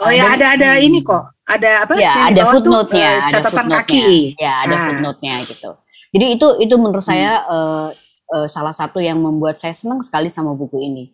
Oh 0.00 0.10
ya 0.10 0.32
ada 0.34 0.58
ada 0.58 0.68
hmm. 0.74 0.86
ini 0.90 0.98
kok. 1.06 1.22
Ada 1.50 1.70
apa? 1.86 1.94
Ya 1.98 2.12
ada 2.30 2.42
footnote-nya, 2.54 3.10
uh, 3.10 3.28
catatan 3.28 3.66
footnote 3.66 3.82
kaki. 3.82 4.10
Ya 4.38 4.52
ada 4.62 4.74
ah. 4.74 4.84
footnote-nya 4.90 5.34
gitu. 5.50 5.70
Jadi 6.10 6.26
itu 6.38 6.46
itu 6.62 6.74
menurut 6.78 7.02
hmm. 7.02 7.10
saya 7.10 7.32
uh, 7.46 7.88
uh, 8.34 8.46
salah 8.46 8.74
satu 8.74 9.02
yang 9.02 9.18
membuat 9.18 9.58
saya 9.58 9.74
senang 9.74 10.02
sekali 10.02 10.30
sama 10.30 10.54
buku 10.54 10.78
ini. 10.78 11.04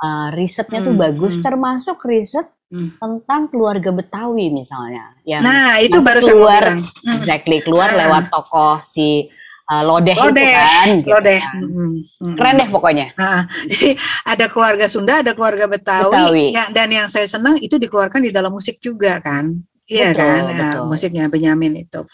Uh, 0.00 0.32
risetnya 0.32 0.80
hmm. 0.80 0.88
tuh 0.88 0.94
bagus, 0.96 1.34
hmm. 1.36 1.44
termasuk 1.44 2.00
riset 2.08 2.48
hmm. 2.72 2.96
tentang 2.96 3.52
keluarga 3.52 3.92
Betawi 3.92 4.48
misalnya. 4.48 5.12
Yang 5.28 5.42
nah 5.44 5.76
itu 5.82 5.98
baru 6.00 6.20
keluar, 6.24 6.64
hmm. 6.72 7.14
exactly 7.20 7.60
keluar 7.60 7.92
ah. 7.92 7.96
lewat 8.06 8.24
tokoh 8.32 8.80
si 8.86 9.28
uh, 9.70 9.82
Lodeh, 9.86 10.16
Lodeh 10.18 10.42
itu 10.42 10.58
kan. 10.58 10.86
Gitu 10.98 11.08
Lodeh. 11.10 11.40
Kan. 11.40 11.60
Hmm. 11.62 11.94
hmm. 12.02 12.34
Keren 12.40 12.54
deh 12.58 12.68
pokoknya. 12.68 13.06
Nah, 13.14 13.42
jadi 13.70 13.90
ada 14.26 14.44
keluarga 14.50 14.86
Sunda, 14.90 15.14
ada 15.22 15.32
keluarga 15.36 15.64
Betawi, 15.70 16.10
Betawi. 16.10 16.46
Ya, 16.56 16.64
dan 16.74 16.88
yang 16.90 17.06
saya 17.06 17.26
senang 17.30 17.60
itu 17.62 17.78
dikeluarkan 17.78 18.24
di 18.24 18.30
dalam 18.34 18.50
musik 18.50 18.82
juga 18.82 19.22
kan. 19.22 19.52
Iya 19.90 20.14
kan, 20.14 20.42
nah, 20.54 20.74
musiknya 20.86 21.26
Benyamin 21.26 21.82
itu. 21.82 22.06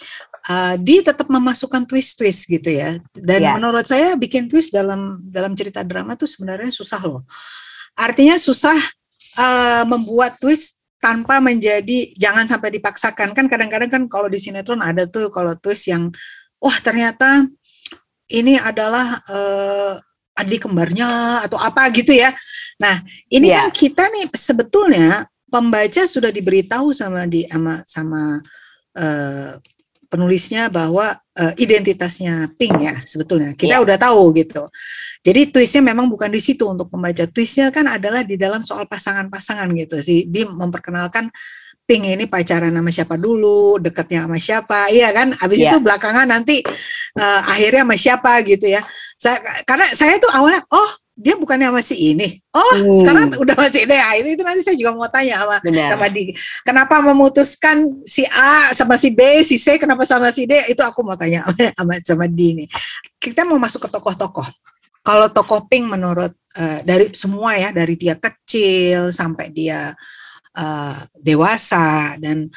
Uh, 0.49 0.81
dia 0.81 1.05
tetap 1.05 1.29
memasukkan 1.29 1.85
twist-twist 1.85 2.49
gitu 2.49 2.73
ya. 2.73 2.97
Dan 3.13 3.45
yeah. 3.45 3.53
menurut 3.53 3.85
saya 3.85 4.17
bikin 4.17 4.49
twist 4.49 4.73
dalam 4.73 5.21
dalam 5.29 5.53
cerita 5.53 5.85
drama 5.85 6.17
tuh 6.17 6.25
sebenarnya 6.25 6.73
susah 6.73 7.05
loh. 7.05 7.29
Artinya 7.93 8.41
susah 8.41 8.79
uh, 9.37 9.85
membuat 9.85 10.41
twist 10.41 10.81
tanpa 10.97 11.37
menjadi 11.45 12.17
jangan 12.17 12.49
sampai 12.49 12.73
dipaksakan 12.81 13.37
kan 13.37 13.45
kadang-kadang 13.45 13.93
kan 13.93 14.03
kalau 14.09 14.33
di 14.33 14.41
sinetron 14.41 14.81
ada 14.81 15.05
tuh 15.05 15.29
kalau 15.29 15.53
twist 15.61 15.93
yang 15.93 16.09
wah 16.57 16.77
ternyata 16.81 17.45
ini 18.33 18.57
adalah 18.57 19.21
uh, 19.29 19.95
adik 20.41 20.65
kembarnya 20.65 21.45
atau 21.45 21.61
apa 21.61 21.93
gitu 21.93 22.17
ya. 22.17 22.33
Nah, 22.81 23.05
ini 23.29 23.53
yeah. 23.53 23.69
kan 23.69 23.77
kita 23.77 24.05
nih 24.09 24.33
sebetulnya 24.33 25.29
pembaca 25.47 26.03
sudah 26.05 26.31
diberitahu 26.35 26.91
sama 26.91 27.25
di 27.27 27.47
sama 27.47 27.83
sama 27.87 28.23
uh, 28.99 29.53
penulisnya 30.07 30.71
bahwa 30.71 31.19
uh, 31.19 31.53
identitasnya 31.59 32.55
Pink 32.55 32.79
ya 32.79 32.95
sebetulnya 33.03 33.53
kita 33.59 33.79
yeah. 33.79 33.83
udah 33.83 33.99
tahu 33.99 34.31
gitu. 34.39 34.71
Jadi 35.27 35.51
twistnya 35.51 35.83
memang 35.91 36.07
bukan 36.07 36.31
di 36.31 36.39
situ 36.39 36.63
untuk 36.67 36.87
pembaca. 36.87 37.27
Twistnya 37.27 37.75
kan 37.75 37.91
adalah 37.91 38.23
di 38.23 38.39
dalam 38.39 38.63
soal 38.63 38.87
pasangan-pasangan 38.87 39.67
gitu 39.75 39.99
sih. 39.99 40.31
Dia 40.31 40.47
memperkenalkan 40.47 41.31
Pink 41.87 42.03
ini 42.03 42.27
pacaran 42.27 42.75
sama 42.75 42.91
siapa 42.91 43.15
dulu, 43.15 43.79
dekatnya 43.79 44.27
sama 44.27 44.39
siapa, 44.43 44.91
iya 44.91 45.15
kan? 45.15 45.31
Habis 45.39 45.63
yeah. 45.63 45.71
itu 45.71 45.79
belakangan 45.79 46.27
nanti 46.27 46.59
uh, 47.15 47.41
akhirnya 47.47 47.87
sama 47.87 47.95
siapa 47.95 48.33
gitu 48.43 48.67
ya. 48.67 48.83
Saya, 49.15 49.39
karena 49.63 49.87
saya 49.95 50.19
tuh 50.19 50.27
awalnya, 50.35 50.67
oh 50.75 50.91
dia 51.17 51.33
bukannya 51.33 51.73
masih 51.73 52.13
ini. 52.13 52.45
Oh, 52.53 52.77
hmm. 52.77 53.01
sekarang 53.01 53.27
udah 53.41 53.57
masih 53.57 53.89
ini. 53.89 53.97
Ya, 53.97 54.09
itu, 54.21 54.29
itu 54.37 54.43
nanti 54.45 54.61
saya 54.69 54.77
juga 54.77 54.93
mau 54.93 55.09
tanya 55.09 55.41
sama 55.41 55.57
Benar. 55.65 55.89
sama 55.97 56.07
di 56.13 56.23
kenapa 56.61 57.01
memutuskan 57.01 58.05
si 58.05 58.29
A 58.29 58.77
sama 58.77 59.01
si 59.01 59.09
B, 59.17 59.41
si 59.41 59.57
C 59.57 59.81
kenapa 59.81 60.05
sama 60.05 60.29
si 60.29 60.45
D? 60.45 60.69
Itu 60.69 60.85
aku 60.85 61.01
mau 61.01 61.17
tanya 61.17 61.49
sama 61.81 61.97
sama 62.05 62.29
di 62.29 62.47
ini. 62.53 62.65
Kita 63.17 63.49
mau 63.49 63.57
masuk 63.57 63.89
ke 63.89 63.91
tokoh-tokoh. 63.97 64.45
Kalau 65.01 65.33
tokoh 65.33 65.65
Pink 65.65 65.89
menurut 65.89 66.37
uh, 66.61 66.79
dari 66.85 67.09
semua 67.17 67.57
ya, 67.57 67.73
dari 67.73 67.97
dia 67.97 68.21
kecil 68.21 69.09
sampai 69.09 69.49
dia 69.49 69.97
uh, 70.53 70.99
dewasa 71.17 72.21
dan 72.21 72.53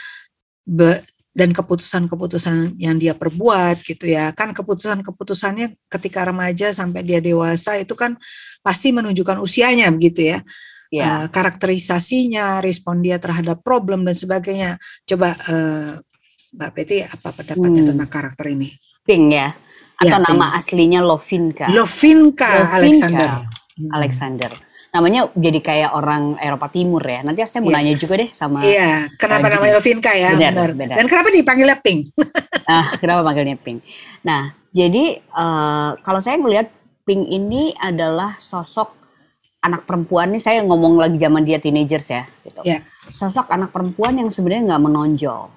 be, 0.68 1.00
dan 1.30 1.54
keputusan-keputusan 1.54 2.82
yang 2.82 2.98
dia 2.98 3.14
perbuat 3.14 3.80
gitu 3.86 4.10
ya. 4.10 4.34
Kan 4.34 4.52
keputusan-keputusannya 4.52 5.78
ketika 5.88 6.26
remaja 6.26 6.74
sampai 6.74 7.06
dia 7.06 7.22
dewasa 7.22 7.78
itu 7.78 7.94
kan 7.94 8.18
pasti 8.66 8.90
menunjukkan 8.92 9.38
usianya 9.40 9.90
begitu 9.94 10.36
ya. 10.36 10.40
Yeah. 10.90 11.06
uh, 11.06 11.26
karakterisasinya 11.30 12.66
respon 12.66 13.06
dia 13.06 13.22
terhadap 13.22 13.62
problem 13.62 14.10
dan 14.10 14.18
sebagainya. 14.18 14.82
Coba 15.06 15.38
uh, 15.38 16.02
Mbak 16.50 16.72
Peti 16.74 17.06
apa 17.06 17.30
pendapatnya 17.30 17.82
hmm. 17.86 17.90
tentang 17.94 18.10
karakter 18.10 18.46
ini? 18.50 18.74
Pink 19.06 19.26
ya? 19.30 19.54
Atau 20.02 20.18
ya, 20.18 20.26
nama 20.26 20.50
Pink. 20.50 20.58
aslinya 20.58 21.00
Lovinka? 21.06 21.70
Lovinka, 21.70 22.50
Lovinka. 22.50 22.74
Alexander. 22.74 23.30
Hmm. 23.78 23.92
Alexander 23.94 24.52
namanya 24.90 25.30
jadi 25.38 25.60
kayak 25.62 25.92
orang 25.94 26.38
Eropa 26.42 26.68
Timur 26.74 27.02
ya. 27.06 27.22
Nanti 27.22 27.46
saya 27.46 27.62
mau 27.62 27.70
yeah. 27.70 27.82
nanya 27.82 27.94
juga 27.98 28.14
deh 28.18 28.30
sama 28.34 28.66
Iya, 28.66 29.10
kenapa 29.22 29.46
uh, 29.48 29.52
namanya 29.58 29.74
Lovinka 29.78 30.12
ya? 30.14 30.34
Benar, 30.34 30.54
benar. 30.54 30.70
benar. 30.74 30.96
Dan 30.98 31.06
kenapa 31.06 31.28
dipanggilnya 31.30 31.78
Pink? 31.78 32.00
ah, 32.74 32.88
kenapa 32.98 33.22
panggilnya 33.22 33.58
Pink? 33.62 33.86
Nah, 34.26 34.54
jadi 34.74 35.22
uh, 35.34 35.98
kalau 36.02 36.20
saya 36.22 36.42
melihat 36.42 36.74
Pink 37.06 37.26
ini 37.30 37.74
adalah 37.78 38.38
sosok 38.42 38.98
anak 39.60 39.84
perempuan 39.84 40.32
ini 40.32 40.40
saya 40.40 40.64
ngomong 40.64 40.96
lagi 40.98 41.20
zaman 41.20 41.44
dia 41.44 41.60
teenagers 41.62 42.10
ya 42.10 42.24
gitu. 42.48 42.62
Yeah. 42.66 42.82
Sosok 43.12 43.52
anak 43.52 43.70
perempuan 43.70 44.18
yang 44.18 44.30
sebenarnya 44.34 44.74
nggak 44.74 44.84
menonjol 44.88 45.52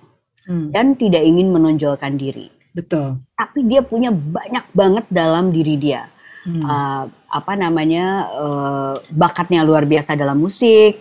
hmm. 0.49 0.69
dan 0.75 0.99
tidak 0.99 1.23
ingin 1.25 1.49
menonjolkan 1.55 2.19
diri. 2.19 2.51
Betul. 2.73 3.21
Tapi 3.37 3.69
dia 3.69 3.85
punya 3.85 4.09
banyak 4.09 4.65
banget 4.73 5.05
dalam 5.13 5.53
diri 5.53 5.77
dia 5.77 6.09
hmm. 6.47 6.63
uh, 6.67 7.05
apa 7.33 7.57
namanya 7.57 8.29
uh, 8.37 8.95
bakatnya 9.09 9.65
luar 9.65 9.89
biasa 9.89 10.13
dalam 10.15 10.37
musik. 10.37 11.01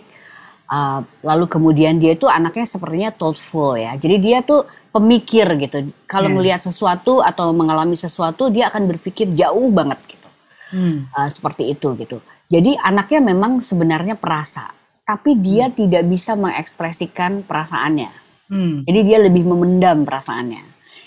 Uh, 0.72 1.04
lalu 1.20 1.52
kemudian 1.52 2.00
dia 2.00 2.16
itu 2.16 2.24
anaknya 2.24 2.64
sepertinya 2.64 3.12
thoughtful 3.12 3.76
ya. 3.76 3.92
Jadi 4.00 4.16
dia 4.16 4.40
tuh 4.40 4.64
pemikir 4.88 5.44
gitu. 5.60 5.92
Kalau 6.08 6.32
yeah. 6.32 6.36
melihat 6.40 6.60
sesuatu 6.64 7.20
atau 7.20 7.52
mengalami 7.52 7.92
sesuatu 7.92 8.48
dia 8.48 8.72
akan 8.72 8.88
berpikir 8.88 9.28
jauh 9.36 9.68
banget 9.68 10.00
gitu. 10.08 10.28
Hmm. 10.72 11.04
Uh, 11.12 11.28
seperti 11.28 11.76
itu 11.76 11.92
gitu. 12.00 12.24
Jadi 12.48 12.72
anaknya 12.80 13.20
memang 13.20 13.60
sebenarnya 13.60 14.16
perasa, 14.16 14.72
tapi 15.04 15.36
dia 15.36 15.68
hmm. 15.68 15.76
tidak 15.76 16.04
bisa 16.08 16.32
mengekspresikan 16.40 17.44
perasaannya. 17.44 18.08
Hmm. 18.48 18.84
Jadi 18.88 19.00
dia 19.04 19.18
lebih 19.20 19.44
memendam 19.44 20.04
perasaannya, 20.08 20.64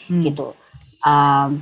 hmm. 0.09 0.23
gitu. 0.25 0.53
Uh, 1.05 1.57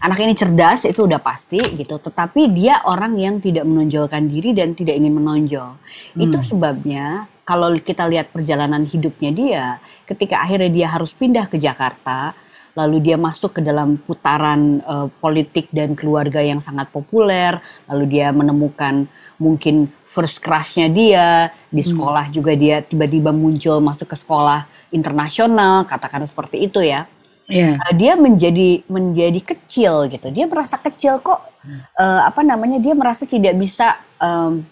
anak 0.00 0.18
ini 0.20 0.34
cerdas 0.36 0.84
itu 0.84 1.08
udah 1.08 1.20
pasti 1.20 1.60
gitu 1.60 1.96
tetapi 1.96 2.52
dia 2.52 2.84
orang 2.84 3.16
yang 3.16 3.40
tidak 3.40 3.64
menonjolkan 3.64 4.28
diri 4.28 4.52
dan 4.52 4.76
tidak 4.76 4.96
ingin 5.00 5.16
menonjol 5.16 5.76
hmm. 5.76 6.20
itu 6.20 6.38
sebabnya 6.44 7.24
kalau 7.46 7.72
kita 7.78 8.04
lihat 8.10 8.34
perjalanan 8.34 8.84
hidupnya 8.84 9.30
dia 9.32 9.64
ketika 10.04 10.44
akhirnya 10.44 10.68
dia 10.68 10.86
harus 10.92 11.16
pindah 11.16 11.48
ke 11.48 11.56
Jakarta 11.56 12.36
lalu 12.76 13.08
dia 13.08 13.16
masuk 13.16 13.56
ke 13.56 13.60
dalam 13.64 13.96
putaran 13.96 14.84
uh, 14.84 15.08
politik 15.16 15.72
dan 15.72 15.96
keluarga 15.96 16.44
yang 16.44 16.60
sangat 16.60 16.92
populer 16.92 17.56
lalu 17.88 18.20
dia 18.20 18.28
menemukan 18.36 19.08
mungkin 19.40 19.88
first 20.04 20.44
crushnya 20.44 20.92
dia 20.92 21.48
di 21.72 21.80
hmm. 21.80 21.90
sekolah 21.96 22.24
hmm. 22.28 22.34
juga 22.36 22.52
dia 22.52 22.84
tiba-tiba 22.84 23.32
muncul 23.32 23.80
masuk 23.80 24.12
ke 24.12 24.16
sekolah 24.20 24.68
internasional 24.92 25.88
katakan 25.88 26.28
seperti 26.28 26.68
itu 26.68 26.84
ya 26.84 27.08
yeah. 27.50 27.78
uh, 27.78 27.94
dia 27.94 28.14
menjadi 28.18 28.82
menjadi 28.86 29.40
kecil 29.42 30.10
gitu. 30.10 30.28
Dia 30.30 30.46
merasa 30.46 30.78
kecil 30.78 31.18
kok 31.22 31.40
hmm. 31.62 31.80
uh, 31.98 32.22
apa 32.26 32.40
namanya? 32.42 32.78
Dia 32.82 32.94
merasa 32.94 33.26
tidak 33.26 33.54
bisa 33.58 33.98
um, 34.18 34.62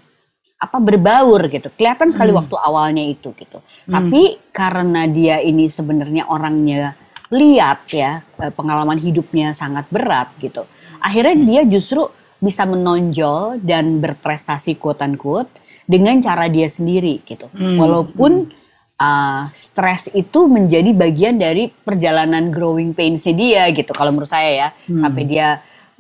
apa 0.59 0.79
berbaur 0.81 1.45
gitu. 1.51 1.69
Kelihatan 1.75 2.09
sekali 2.09 2.33
hmm. 2.33 2.39
waktu 2.45 2.57
awalnya 2.57 3.05
itu 3.05 3.35
gitu. 3.37 3.61
Hmm. 3.61 3.93
Tapi 3.93 4.41
karena 4.55 5.05
dia 5.11 5.43
ini 5.45 5.69
sebenarnya 5.69 6.31
orangnya 6.31 6.97
lihat 7.33 7.91
ya, 7.91 8.23
eh, 8.39 8.53
pengalaman 8.55 9.01
hidupnya 9.01 9.51
sangat 9.57 9.91
berat 9.91 10.31
gitu. 10.39 10.65
Akhirnya 11.03 11.35
hmm. 11.37 11.47
dia 11.49 11.63
justru 11.67 12.09
bisa 12.41 12.69
menonjol 12.69 13.61
dan 13.65 13.99
berprestasi 14.05 14.77
quote 14.77 15.01
unquote 15.05 15.51
dengan 15.85 16.21
cara 16.21 16.49
dia 16.49 16.69
sendiri 16.69 17.21
gitu. 17.25 17.49
Hmm. 17.53 17.77
Walaupun 17.77 18.33
hmm 18.49 18.63
uh, 19.01 19.51
stres 19.51 20.11
itu 20.13 20.47
menjadi 20.47 20.91
bagian 20.95 21.39
dari 21.41 21.71
perjalanan 21.71 22.51
growing 22.51 22.95
pains 22.95 23.27
dia 23.31 23.71
gitu 23.73 23.91
kalau 23.95 24.15
menurut 24.15 24.31
saya 24.31 24.51
ya 24.51 24.69
hmm. 24.71 25.01
sampai 25.01 25.23
dia 25.27 25.49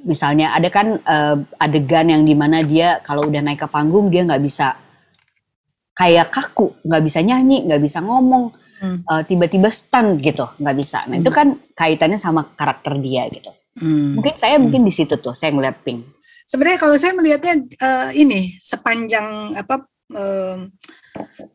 misalnya 0.04 0.52
ada 0.52 0.68
kan 0.68 1.00
uh, 1.00 1.36
adegan 1.58 2.12
yang 2.12 2.22
di 2.22 2.36
mana 2.36 2.60
dia 2.60 3.00
kalau 3.00 3.26
udah 3.26 3.40
naik 3.40 3.64
ke 3.64 3.68
panggung 3.70 4.12
dia 4.12 4.22
nggak 4.22 4.42
bisa 4.44 4.76
kayak 5.94 6.34
kaku, 6.34 6.74
nggak 6.82 7.02
bisa 7.06 7.22
nyanyi, 7.22 7.62
nggak 7.70 7.78
bisa 7.78 8.02
ngomong, 8.02 8.50
hmm. 8.82 9.06
uh, 9.06 9.22
tiba-tiba 9.22 9.70
stun 9.70 10.18
gitu, 10.18 10.42
nggak 10.58 10.76
bisa. 10.76 11.06
Nah 11.06 11.16
hmm. 11.16 11.22
itu 11.22 11.30
kan 11.30 11.48
kaitannya 11.72 12.18
sama 12.18 12.50
karakter 12.58 12.98
dia 12.98 13.30
gitu. 13.30 13.54
Hmm. 13.78 14.18
Mungkin 14.18 14.34
saya 14.34 14.58
hmm. 14.58 14.62
mungkin 14.66 14.82
di 14.82 14.90
situ 14.90 15.14
tuh 15.22 15.38
saya 15.38 15.54
ngeliat 15.54 15.86
Pink. 15.86 16.02
Sebenarnya 16.44 16.78
kalau 16.82 16.98
saya 16.98 17.14
melihatnya 17.14 17.54
uh, 17.80 18.10
ini 18.10 18.58
sepanjang 18.58 19.56
apa 19.56 19.86
uh, 20.12 20.66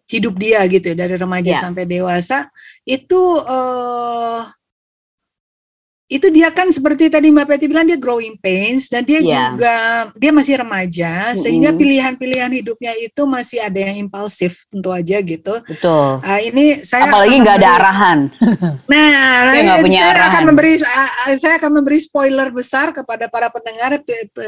hidup 0.09 0.33
dia 0.39 0.63
gitu 0.65 0.91
ya 0.93 0.95
dari 1.05 1.15
remaja 1.15 1.51
yeah. 1.53 1.61
sampai 1.61 1.83
dewasa 1.85 2.49
itu 2.87 3.21
uh, 3.45 4.41
itu 6.09 6.25
dia 6.33 6.49
kan 6.49 6.65
seperti 6.73 7.05
tadi 7.05 7.29
Mbak 7.29 7.45
Peti 7.45 7.69
bilang 7.69 7.85
dia 7.85 8.01
growing 8.01 8.33
pains 8.41 8.89
dan 8.89 9.05
dia 9.05 9.21
yeah. 9.21 9.53
juga 9.53 9.75
dia 10.17 10.33
masih 10.33 10.57
remaja 10.57 11.29
mm-hmm. 11.29 11.37
sehingga 11.37 11.69
pilihan-pilihan 11.77 12.49
hidupnya 12.49 12.97
itu 12.97 13.29
masih 13.29 13.61
ada 13.61 13.77
yang 13.77 14.09
impulsif 14.09 14.65
tentu 14.73 14.89
aja 14.89 15.21
gitu. 15.21 15.53
Betul. 15.69 16.17
Uh, 16.25 16.41
ini 16.41 16.81
saya 16.81 17.13
apalagi 17.13 17.37
nggak 17.45 17.57
ada 17.61 17.69
arahan. 17.77 18.19
Nah, 18.89 19.53
saya 19.53 19.77
memberi 19.77 19.97
arahan. 20.01 20.29
akan 20.33 20.43
memberi 20.49 20.73
uh, 20.81 21.11
saya 21.37 21.53
akan 21.61 21.71
memberi 21.77 21.99
spoiler 22.01 22.49
besar 22.49 22.89
kepada 22.89 23.29
para 23.29 23.53
pendengar 23.53 24.01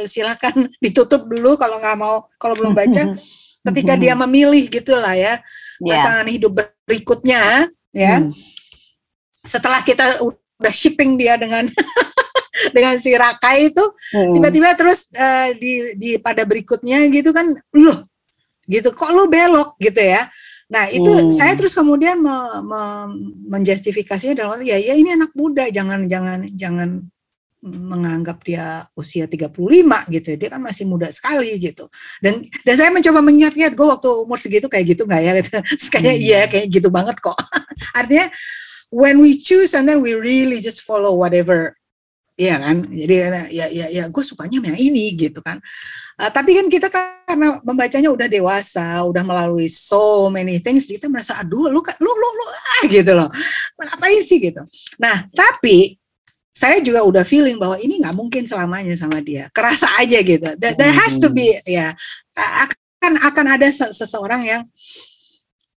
silakan 0.09 0.65
ditutup 0.83 1.29
dulu 1.29 1.61
kalau 1.61 1.77
nggak 1.77 1.97
mau 2.01 2.25
kalau 2.41 2.57
belum 2.57 2.73
baca 2.73 3.05
ketika 3.61 3.93
dia 3.93 4.13
memilih 4.17 4.65
gitulah 4.67 5.13
ya 5.13 5.37
yeah. 5.81 5.97
pasangan 6.01 6.27
hidup 6.29 6.51
berikutnya 6.85 7.69
ya. 7.93 8.23
Mm. 8.23 8.33
Setelah 9.41 9.81
kita 9.81 10.21
udah 10.21 10.73
shipping 10.73 11.17
dia 11.17 11.33
dengan 11.37 11.65
dengan 12.75 12.93
si 13.01 13.17
Rakai 13.17 13.73
itu 13.73 13.81
hmm. 14.13 14.37
tiba-tiba 14.37 14.69
terus 14.77 15.09
uh, 15.17 15.49
di 15.57 15.97
di 15.97 16.09
pada 16.21 16.45
berikutnya 16.45 17.09
gitu 17.09 17.33
kan 17.33 17.49
loh 17.73 18.05
gitu 18.69 18.93
kok 18.93 19.09
lu 19.09 19.25
belok 19.25 19.73
gitu 19.81 19.97
ya 19.97 20.21
nah 20.71 20.87
itu 20.87 21.09
hmm. 21.09 21.33
saya 21.33 21.57
terus 21.57 21.75
kemudian 21.75 22.21
me, 22.21 22.35
me, 22.63 22.81
menjustifikasinya 23.51 24.45
dalam 24.45 24.61
ya 24.63 24.79
ya 24.79 24.95
ini 24.95 25.17
anak 25.17 25.33
muda 25.35 25.67
jangan 25.67 26.07
jangan 26.07 26.47
jangan 26.55 26.89
menganggap 27.61 28.41
dia 28.41 28.89
usia 28.97 29.29
35 29.29 29.53
gitu 30.09 30.27
dia 30.33 30.49
kan 30.49 30.61
masih 30.61 30.89
muda 30.89 31.13
sekali 31.13 31.53
gitu. 31.61 31.85
Dan 32.17 32.41
dan 32.65 32.75
saya 32.75 32.89
mencoba 32.89 33.21
mengingat-ingat 33.21 33.77
gue 33.77 33.87
waktu 33.87 34.09
umur 34.25 34.37
segitu 34.41 34.65
kayak 34.65 34.97
gitu 34.97 35.05
nggak 35.05 35.21
ya? 35.21 35.31
Gitu. 35.41 35.57
kayak 35.93 36.15
hmm. 36.17 36.25
iya 36.25 36.41
kayak 36.49 36.67
gitu 36.73 36.89
banget 36.89 37.21
kok. 37.21 37.37
Artinya 37.99 38.33
when 38.89 39.21
we 39.21 39.37
choose 39.37 39.77
and 39.77 39.85
then 39.85 40.01
we 40.01 40.17
really 40.17 40.57
just 40.57 40.81
follow 40.81 41.13
whatever 41.13 41.77
ya 42.33 42.57
kan? 42.57 42.81
Jadi 42.89 43.13
ya 43.53 43.65
ya 43.69 43.85
ya 43.93 44.03
gue 44.09 44.23
sukanya 44.25 44.57
yang 44.73 44.81
ini 44.81 45.13
gitu 45.13 45.45
kan. 45.45 45.61
Uh, 46.17 46.33
tapi 46.33 46.57
kan 46.57 46.65
kita 46.65 46.89
karena 46.89 47.61
membacanya 47.61 48.09
udah 48.09 48.25
dewasa 48.25 49.05
udah 49.05 49.21
melalui 49.21 49.69
so 49.69 50.33
many 50.33 50.57
things 50.57 50.89
kita 50.89 51.05
merasa 51.05 51.37
aduh 51.37 51.69
lu 51.69 51.77
lu 51.77 52.11
lu 52.11 52.27
lu 52.33 52.45
ah 52.49 52.83
gitu 52.89 53.13
loh. 53.13 53.29
Ngapain 53.77 54.21
sih 54.25 54.41
gitu? 54.41 54.65
Nah 54.97 55.29
tapi 55.29 56.00
saya 56.51 56.83
juga 56.83 57.01
udah 57.07 57.23
feeling 57.23 57.55
bahwa 57.55 57.79
ini 57.79 58.03
nggak 58.03 58.15
mungkin 58.15 58.43
selamanya 58.43 58.95
sama 58.99 59.23
dia. 59.23 59.47
Kerasa 59.55 59.87
aja 59.99 60.19
gitu. 60.19 60.51
There, 60.59 60.75
there 60.75 60.91
has 60.91 61.15
to 61.17 61.31
be 61.31 61.55
ya 61.63 61.95
akan 62.35 63.17
akan 63.23 63.45
ada 63.47 63.67
seseorang 63.71 64.43
yang 64.43 64.63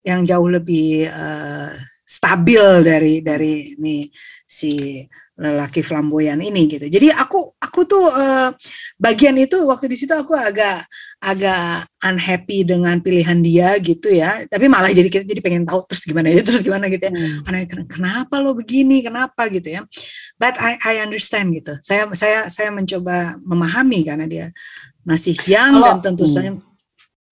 yang 0.05 0.21
jauh 0.27 0.51
lebih 0.51 1.09
uh, 1.09 1.73
stabil 2.05 2.61
dari 2.85 3.15
dari 3.25 3.73
nih 3.81 4.05
si 4.45 5.01
lelaki 5.35 5.83
flamboyan 5.83 6.39
ini 6.39 6.71
gitu. 6.71 6.87
Jadi 6.87 7.11
aku 7.11 7.59
aku 7.59 7.81
tuh 7.89 8.07
uh, 8.07 8.55
bagian 8.95 9.35
itu 9.35 9.59
waktu 9.67 9.91
di 9.91 9.97
situ 9.99 10.15
aku 10.15 10.37
agak 10.37 10.87
agak 11.25 11.89
unhappy 12.05 12.69
dengan 12.69 13.01
pilihan 13.01 13.41
dia 13.41 13.81
gitu 13.81 14.13
ya. 14.13 14.45
Tapi 14.45 14.69
malah 14.69 14.93
jadi 14.93 15.09
kita 15.09 15.25
jadi 15.25 15.41
pengen 15.41 15.65
tahu 15.65 15.89
terus 15.89 16.05
gimana 16.05 16.29
ya 16.29 16.45
terus 16.49 16.61
gimana 16.61 16.93
gitu 16.93 17.09
ya. 17.09 17.13
Hmm. 17.17 17.89
kenapa 17.89 18.37
lo 18.45 18.53
begini? 18.53 19.01
Kenapa 19.01 19.49
gitu 19.49 19.73
ya. 19.73 19.81
But 20.37 20.61
I 20.61 20.77
I 20.85 20.95
understand 21.01 21.57
gitu. 21.57 21.81
Saya 21.81 22.13
saya 22.13 22.53
saya 22.53 22.69
mencoba 22.69 23.41
memahami 23.41 24.05
karena 24.05 24.29
dia 24.29 24.47
masih 25.05 25.37
young 25.49 25.81
Kalau, 25.81 25.89
dan 25.89 25.99
tentu 26.05 26.25
hmm. 26.29 26.33
saja 26.33 26.51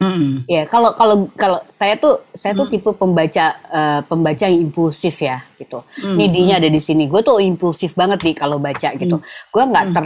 Hmm. 0.03 0.43
Ya, 0.51 0.67
kalau 0.67 0.99
kalau 0.99 1.31
kalau 1.38 1.62
saya 1.71 1.95
tuh 1.95 2.27
saya 2.35 2.59
tuh 2.59 2.67
hmm. 2.67 2.75
tipe 2.75 2.90
pembaca 2.99 3.47
uh, 3.71 4.01
pembaca 4.03 4.45
yang 4.51 4.67
impulsif 4.67 5.23
ya 5.23 5.47
gitu. 5.55 5.79
Hmm. 6.03 6.19
Nidinya 6.19 6.59
ada 6.59 6.67
di 6.67 6.83
sini. 6.83 7.07
Gue 7.07 7.23
tuh 7.23 7.38
impulsif 7.38 7.95
banget 7.95 8.19
nih 8.27 8.35
kalau 8.35 8.59
baca 8.59 8.99
gitu. 8.99 9.23
Hmm. 9.23 9.27
Gue 9.55 9.62
nggak 9.62 9.85
ter 9.95 10.05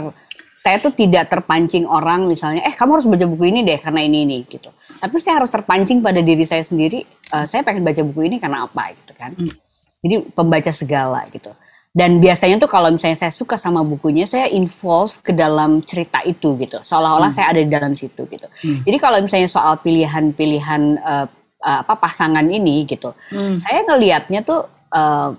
saya 0.57 0.81
tuh 0.81 0.89
tidak 0.97 1.29
terpancing 1.29 1.85
orang 1.85 2.25
misalnya, 2.25 2.65
eh 2.65 2.73
kamu 2.73 2.97
harus 2.97 3.05
baca 3.05 3.25
buku 3.29 3.53
ini 3.53 3.61
deh 3.61 3.77
karena 3.77 4.01
ini 4.01 4.25
ini 4.25 4.37
gitu. 4.49 4.73
Tapi 4.97 5.15
saya 5.21 5.37
harus 5.37 5.53
terpancing 5.53 6.01
pada 6.01 6.17
diri 6.25 6.41
saya 6.41 6.65
sendiri. 6.65 7.05
Uh, 7.29 7.45
saya 7.45 7.61
pengen 7.61 7.85
baca 7.85 8.01
buku 8.01 8.25
ini 8.25 8.41
karena 8.41 8.65
apa 8.65 8.97
gitu 8.97 9.13
kan. 9.13 9.37
Hmm. 9.37 9.53
Jadi 10.01 10.15
pembaca 10.33 10.71
segala 10.73 11.29
gitu. 11.29 11.53
Dan 11.93 12.17
biasanya 12.17 12.57
tuh 12.57 12.69
kalau 12.69 12.89
misalnya 12.89 13.21
saya 13.21 13.33
suka 13.33 13.53
sama 13.57 13.85
bukunya, 13.85 14.25
saya 14.25 14.49
involve 14.49 15.21
ke 15.21 15.29
dalam 15.29 15.85
cerita 15.85 16.25
itu 16.25 16.57
gitu. 16.57 16.81
Seolah-olah 16.81 17.29
hmm. 17.29 17.37
saya 17.37 17.53
ada 17.53 17.61
di 17.61 17.69
dalam 17.69 17.93
situ 17.93 18.25
gitu. 18.25 18.47
Hmm. 18.49 18.81
Jadi 18.81 18.97
kalau 18.97 19.21
misalnya 19.21 19.49
soal 19.49 19.77
pilihan-pilihan 19.85 20.81
uh, 21.05 21.25
uh, 21.61 21.79
apa 21.85 21.93
pasangan 22.01 22.45
ini 22.49 22.81
gitu, 22.89 23.13
hmm. 23.29 23.61
saya 23.61 23.85
ngelihatnya 23.85 24.41
tuh 24.41 24.65
uh, 24.89 25.37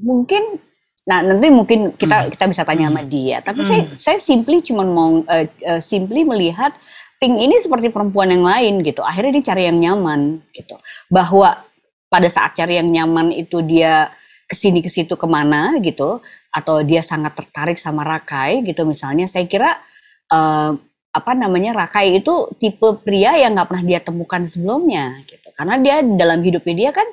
mungkin 0.00 0.56
Nah, 1.04 1.20
nanti 1.20 1.52
mungkin 1.52 1.92
kita 2.00 2.16
hmm. 2.16 2.30
kita 2.32 2.44
bisa 2.48 2.62
tanya 2.64 2.88
sama 2.88 3.04
hmm. 3.04 3.10
dia. 3.12 3.36
Tapi 3.44 3.60
hmm. 3.60 3.68
saya 3.68 3.82
saya 3.96 4.18
simply 4.20 4.64
cuma 4.64 4.88
mau 4.88 5.20
uh, 5.20 5.46
uh, 5.46 5.80
simply 5.80 6.24
melihat 6.24 6.72
Pink 7.20 7.40
ini 7.40 7.56
seperti 7.62 7.88
perempuan 7.88 8.32
yang 8.32 8.44
lain 8.44 8.84
gitu. 8.84 9.00
Akhirnya 9.04 9.40
dia 9.40 9.54
cari 9.54 9.62
yang 9.68 9.78
nyaman 9.80 10.44
gitu. 10.52 10.76
Bahwa 11.12 11.62
pada 12.08 12.28
saat 12.28 12.56
cari 12.56 12.80
yang 12.80 12.88
nyaman 12.90 13.32
itu 13.32 13.60
dia 13.64 14.12
ke 14.44 14.54
sini 14.54 14.84
ke 14.84 14.92
situ 14.92 15.16
ke 15.16 15.26
mana 15.26 15.80
gitu 15.80 16.20
atau 16.52 16.84
dia 16.84 17.00
sangat 17.00 17.32
tertarik 17.32 17.80
sama 17.80 18.04
Rakai 18.04 18.60
gitu 18.60 18.84
misalnya 18.84 19.24
saya 19.24 19.48
kira 19.48 19.80
uh, 20.28 20.76
apa 21.14 21.32
namanya 21.32 21.72
Rakai 21.72 22.20
itu 22.20 22.52
tipe 22.60 23.00
pria 23.00 23.40
yang 23.40 23.56
nggak 23.56 23.68
pernah 23.72 23.84
dia 23.88 24.00
temukan 24.04 24.44
sebelumnya 24.44 25.24
gitu 25.24 25.48
karena 25.56 25.74
dia 25.80 25.96
dalam 26.04 26.44
hidupnya 26.44 26.74
dia 26.76 26.90
kan 26.92 27.08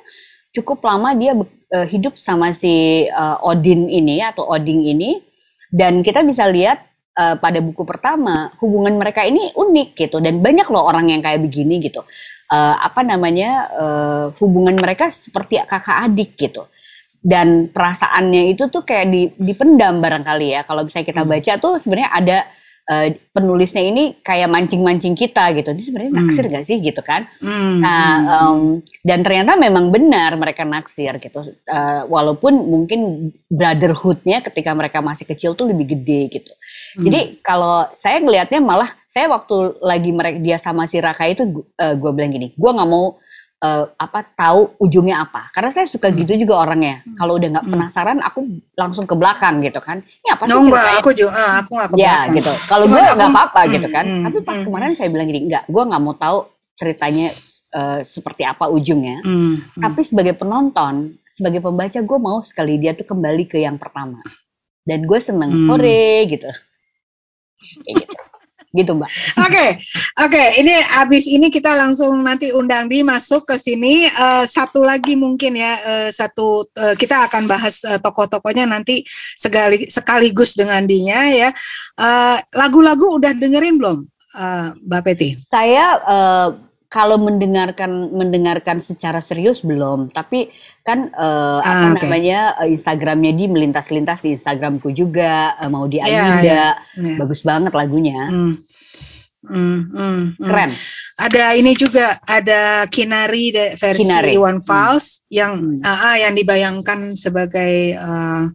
cukup 0.52 0.84
lama 0.84 1.16
dia 1.16 1.32
uh, 1.72 1.86
hidup 1.88 2.20
sama 2.20 2.52
si 2.52 3.08
uh, 3.08 3.40
Odin 3.40 3.88
ini 3.88 4.20
atau 4.20 4.44
Odin 4.46 4.84
ini. 4.84 5.18
Dan 5.72 6.04
kita 6.04 6.20
bisa 6.20 6.44
lihat 6.52 6.84
uh, 7.16 7.40
pada 7.40 7.64
buku 7.64 7.88
pertama 7.88 8.52
hubungan 8.60 8.92
mereka 9.00 9.24
ini 9.24 9.50
unik 9.56 9.88
gitu. 9.96 10.20
Dan 10.20 10.44
banyak 10.44 10.68
loh 10.68 10.84
orang 10.84 11.08
yang 11.08 11.24
kayak 11.24 11.40
begini 11.40 11.80
gitu. 11.80 12.04
Uh, 12.52 12.76
apa 12.76 13.00
namanya 13.00 13.50
uh, 13.72 14.26
hubungan 14.36 14.76
mereka 14.76 15.08
seperti 15.08 15.64
kakak 15.64 16.12
adik 16.12 16.36
gitu. 16.36 16.68
Dan 17.22 17.70
perasaannya 17.72 18.52
itu 18.52 18.68
tuh 18.68 18.84
kayak 18.84 19.06
di, 19.08 19.22
dipendam 19.40 20.02
barangkali 20.04 20.52
ya. 20.52 20.60
Kalau 20.66 20.84
bisa 20.84 21.00
kita 21.00 21.24
hmm. 21.24 21.30
baca 21.32 21.52
tuh 21.56 21.80
sebenarnya 21.80 22.10
ada 22.12 22.38
uh, 22.88 23.08
penulisnya 23.30 23.84
ini 23.84 24.18
kayak 24.22 24.48
mancing-mancing 24.50 25.14
kita 25.14 25.52
gitu. 25.54 25.70
Ini 25.70 25.82
sebenarnya 25.82 26.12
naksir 26.12 26.44
hmm. 26.46 26.52
gak 26.54 26.64
sih 26.66 26.76
gitu 26.82 27.02
kan? 27.04 27.28
Hmm. 27.38 27.78
Nah, 27.82 28.10
um, 28.40 28.60
dan 29.04 29.22
ternyata 29.22 29.54
memang 29.54 29.92
benar 29.94 30.34
mereka 30.38 30.66
naksir 30.66 31.18
gitu. 31.22 31.42
Uh, 31.68 32.02
walaupun 32.10 32.54
mungkin 32.54 33.30
brotherhoodnya 33.46 34.42
ketika 34.42 34.72
mereka 34.74 34.98
masih 35.04 35.28
kecil 35.28 35.54
tuh 35.54 35.70
lebih 35.70 35.98
gede 35.98 36.40
gitu. 36.40 36.52
Hmm. 36.98 37.04
Jadi 37.06 37.20
kalau 37.44 37.86
saya 37.94 38.18
ngelihatnya 38.18 38.60
malah 38.62 38.90
saya 39.06 39.28
waktu 39.28 39.76
lagi 39.84 40.10
mereka 40.10 40.38
dia 40.40 40.56
sama 40.56 40.88
si 40.88 40.96
Raka 40.96 41.28
itu 41.28 41.44
uh, 41.76 41.94
gue 41.94 42.10
bilang 42.16 42.32
gini, 42.32 42.56
gue 42.56 42.70
nggak 42.72 42.88
mau 42.88 43.20
uh, 43.62 43.84
apa 43.94 44.26
tahu 44.34 44.74
ujungnya 44.82 45.22
apa 45.22 45.48
karena 45.54 45.70
saya 45.70 45.86
suka 45.86 46.10
hmm. 46.10 46.18
gitu 46.26 46.44
juga 46.44 46.66
orangnya 46.66 47.06
hmm. 47.06 47.14
kalau 47.14 47.38
udah 47.38 47.48
nggak 47.48 47.64
hmm. 47.64 47.72
penasaran 47.78 48.18
aku 48.20 48.38
langsung 48.74 49.06
ke 49.06 49.14
belakang 49.14 49.62
gitu 49.62 49.78
kan 49.78 50.02
ini 50.02 50.28
apa 50.28 50.44
sih 50.50 50.52
no, 50.52 50.66
ceritanya 50.66 50.98
aku 50.98 51.10
juga 51.14 51.30
uh, 51.32 51.52
aku 51.62 51.70
gak 51.78 51.88
ke 51.88 51.94
ya 51.96 52.16
gitu 52.34 52.52
kalau 52.66 52.84
gue 52.90 53.00
nggak 53.00 53.30
apa-apa 53.30 53.60
hmm, 53.62 53.72
gitu 53.78 53.88
kan 53.88 54.04
hmm, 54.04 54.24
tapi 54.26 54.38
pas 54.42 54.58
hmm. 54.58 54.66
kemarin 54.66 54.92
saya 54.98 55.08
bilang 55.08 55.26
gini 55.30 55.40
nggak 55.46 55.64
gue 55.70 55.82
nggak 55.86 56.02
mau 56.02 56.14
tahu 56.18 56.38
ceritanya 56.72 57.28
uh, 57.78 58.00
seperti 58.02 58.42
apa 58.42 58.66
ujungnya 58.66 59.22
hmm, 59.22 59.32
hmm. 59.78 59.82
tapi 59.86 60.00
sebagai 60.02 60.34
penonton 60.34 61.16
sebagai 61.30 61.62
pembaca 61.62 61.98
gue 62.02 62.18
mau 62.18 62.42
sekali 62.42 62.76
dia 62.82 62.92
tuh 62.92 63.06
kembali 63.06 63.46
ke 63.46 63.62
yang 63.62 63.78
pertama 63.78 64.20
dan 64.82 65.06
gue 65.06 65.18
seneng 65.22 65.54
hmm. 65.54 65.66
hore 65.70 66.26
gitu 66.26 66.50
kayak 67.86 67.94
gitu 68.02 68.21
gitu 68.72 68.96
mbak. 68.96 69.08
Oke, 69.36 69.52
okay, 69.52 69.68
oke. 70.16 70.32
Okay. 70.32 70.46
Ini 70.64 70.74
abis 71.04 71.28
ini 71.28 71.52
kita 71.52 71.76
langsung 71.76 72.24
nanti 72.24 72.50
undang 72.50 72.88
di 72.88 73.04
masuk 73.04 73.44
ke 73.44 73.60
sini. 73.60 74.08
Uh, 74.16 74.48
satu 74.48 74.80
lagi 74.80 75.12
mungkin 75.12 75.60
ya, 75.60 75.72
uh, 75.84 76.08
satu 76.08 76.64
uh, 76.64 76.94
kita 76.96 77.28
akan 77.28 77.44
bahas 77.44 77.84
uh, 77.84 78.00
tokoh-tokohnya 78.00 78.64
nanti 78.64 79.04
sekali, 79.36 79.86
sekaligus 79.92 80.56
dengan 80.56 80.84
Dinya 80.88 81.28
ya. 81.30 81.50
lagu-lagu 82.56 83.20
udah 83.20 83.36
dengerin 83.36 83.76
belum, 83.76 83.98
uh, 84.34 84.74
Mbak 84.80 85.02
Peti? 85.04 85.28
Saya 85.38 86.00
uh, 86.02 86.71
kalau 86.92 87.16
mendengarkan 87.16 88.12
mendengarkan 88.12 88.76
secara 88.76 89.24
serius 89.24 89.64
belum, 89.64 90.12
tapi 90.12 90.52
kan 90.84 91.08
uh, 91.16 91.64
ah, 91.64 91.88
apa 91.88 91.96
okay. 91.96 92.04
namanya 92.04 92.52
uh, 92.60 92.68
Instagramnya 92.68 93.32
di 93.32 93.48
melintas-lintas 93.48 94.20
di 94.20 94.36
Instagramku 94.36 94.92
juga 94.92 95.56
uh, 95.56 95.72
mau 95.72 95.88
di 95.88 95.96
Ayunda, 96.04 96.20
yeah, 96.20 96.44
yeah. 96.44 96.72
yeah. 97.00 97.16
bagus 97.16 97.40
banget 97.48 97.72
lagunya. 97.72 98.28
Hmm. 98.28 98.60
Hmm, 99.42 99.88
hmm, 99.88 100.20
hmm. 100.36 100.44
Keren. 100.44 100.70
Ada 101.16 101.56
ini 101.56 101.72
juga 101.74 102.20
ada 102.28 102.84
Kinari 102.86 103.50
versi 103.74 104.04
Kinari. 104.04 104.36
One 104.36 104.60
Falls 104.60 105.24
yang 105.32 105.80
Hmm. 105.80 105.80
ah, 105.80 106.12
ah, 106.12 106.16
yang 106.20 106.36
dibayangkan 106.36 107.16
sebagai 107.16 107.96
uh, 107.96 108.52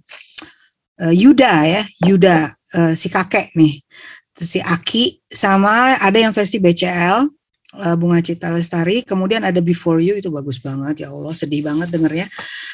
uh, 1.01 1.13
Yuda 1.13 1.53
ya, 1.65 1.83
Yuda 2.05 2.53
uh, 2.53 2.93
si 2.93 3.09
kakek 3.09 3.49
nih. 3.57 3.81
Si 4.37 4.61
Aki 4.61 5.25
sama 5.25 5.97
ada 5.97 6.21
yang 6.21 6.29
versi 6.29 6.61
BCL 6.61 7.36
uh, 7.77 7.95
Bunga 7.95 8.19
Cita 8.19 8.49
Lestari, 8.49 9.05
kemudian 9.05 9.45
ada 9.45 9.61
Before 9.61 10.01
You 10.01 10.17
itu 10.17 10.27
bagus 10.27 10.57
banget 10.57 11.05
ya 11.05 11.13
Allah, 11.13 11.31
sedih 11.31 11.61
banget 11.63 11.93
dengernya. 11.93 12.27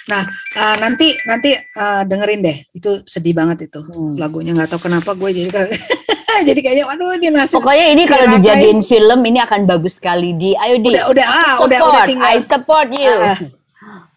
Nah, 0.08 0.24
uh, 0.58 0.76
nanti 0.80 1.12
nanti 1.28 1.54
uh, 1.76 2.04
dengerin 2.08 2.42
deh. 2.42 2.58
Itu 2.72 3.04
sedih 3.04 3.36
banget 3.36 3.68
itu 3.68 3.80
Hmm. 3.84 4.16
lagunya 4.16 4.56
nggak 4.56 4.74
tahu 4.74 4.88
kenapa 4.88 5.12
gue 5.14 5.30
jadi 5.30 5.50
jadi 6.48 6.60
kayaknya 6.64 6.86
waduh 6.88 7.14
ini 7.20 7.28
nasib 7.30 7.60
Pokoknya 7.62 7.88
ini 7.94 8.04
kalau 8.10 8.26
dijadiin 8.40 8.80
film 8.82 9.20
ini 9.28 9.40
akan 9.44 9.68
bagus 9.70 10.00
sekali 10.02 10.34
di 10.34 10.56
ayo 10.58 10.80
di 10.82 10.90
udah 10.96 11.06
udah 11.14 11.28
ah, 11.28 11.44
support, 11.60 11.68
udah 11.68 11.80
udah 11.84 12.04
tinggal 12.08 12.30
I 12.32 12.40
support 12.42 12.90
you. 12.90 13.14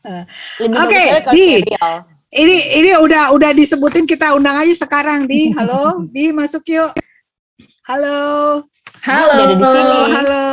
Ah. 0.07 0.23
Lebih 0.63 0.77
Oke, 0.79 1.03
kalau 1.03 1.35
Di. 1.35 1.47
serial. 1.67 1.95
ini 2.31 2.57
ini 2.79 2.91
udah 2.95 3.35
udah 3.35 3.51
disebutin 3.53 4.07
kita 4.07 4.33
undang 4.39 4.55
aja 4.55 4.75
sekarang 4.87 5.27
di 5.27 5.51
halo 5.51 6.07
di 6.15 6.31
masuk 6.31 6.63
yuk 6.71 6.95
halo 7.87 8.63
Halo. 9.03 9.33
Udah 9.33 9.45
ada 9.45 9.55
di 9.55 9.57
sini. 9.57 9.77
halo 9.77 9.99
halo 10.11 10.47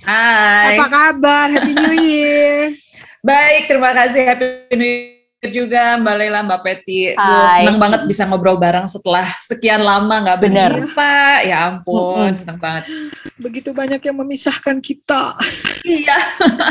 Hai. 0.00 0.74
apa 0.74 0.86
kabar 0.88 1.46
Happy 1.50 1.72
New 1.72 1.94
Year 1.94 2.72
Baik, 3.20 3.68
terima 3.68 3.92
kasih 3.92 4.22
Happy 4.24 4.44
New 4.72 4.88
Year 4.88 5.20
juga 5.46 5.96
Mbak 5.96 6.14
Lela, 6.16 6.40
Mbak 6.40 6.60
Peti. 6.60 7.12
Seneng 7.56 7.76
banget 7.76 8.04
bisa 8.04 8.24
ngobrol 8.24 8.56
bareng 8.56 8.84
setelah 8.86 9.28
sekian 9.40 9.80
lama 9.80 10.24
nggak 10.24 10.38
Bener. 10.40 10.72
berjumpa. 10.72 11.16
Ya 11.44 11.68
ampun, 11.68 12.32
seneng 12.34 12.56
banget. 12.56 12.88
begitu 13.36 13.72
banyak 13.72 14.00
yang 14.00 14.16
memisahkan 14.16 14.80
kita 14.80 15.36
Iya. 16.00 16.16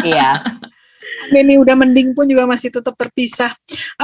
Iya. 0.04 0.30
ini 1.30 1.58
udah 1.58 1.74
mending 1.76 2.14
pun 2.14 2.26
juga 2.26 2.46
masih 2.46 2.70
tetap 2.72 2.94
terpisah. 2.94 3.54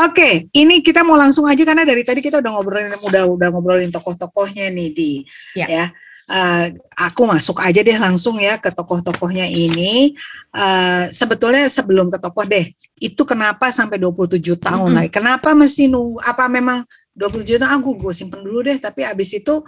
Oke, 0.01 0.45
ini 0.51 0.81
kita 0.81 1.01
mau 1.01 1.17
langsung 1.17 1.45
aja 1.45 1.61
karena 1.61 1.81
dari 1.81 2.01
tadi 2.01 2.21
kita 2.21 2.38
udah 2.38 2.51
ngobrolin 2.51 2.93
udah 3.01 3.23
udah 3.25 3.47
ngobrolin 3.49 3.89
tokoh-tokohnya 3.89 4.69
nih 4.69 4.89
di 4.91 5.11
Ya. 5.57 5.65
ya. 5.65 5.85
Eh, 6.25 6.73
aku 6.97 7.29
masuk 7.29 7.61
aja 7.61 7.85
deh 7.85 7.99
langsung 8.01 8.41
ya 8.41 8.57
ke 8.57 8.73
tokoh-tokohnya 8.73 9.45
ini. 9.45 10.17
Eh, 10.57 11.03
sebetulnya 11.13 11.69
sebelum 11.69 12.09
ke 12.09 12.17
tokoh 12.17 12.49
deh, 12.49 12.65
itu 12.97 13.21
kenapa 13.29 13.69
sampai 13.69 14.01
27 14.01 14.57
tahun 14.57 14.89
Mm-mm. 14.89 14.97
lah? 14.97 15.05
Kenapa 15.13 15.53
mesti 15.53 15.85
nunggu? 15.85 16.17
Apa 16.25 16.49
memang 16.49 16.81
27 17.13 17.61
tahun? 17.61 17.77
Aku 17.77 17.93
gue 17.93 18.09
simpen 18.09 18.41
dulu 18.41 18.65
deh. 18.65 18.81
Tapi 18.81 19.05
abis 19.05 19.38
itu 19.38 19.61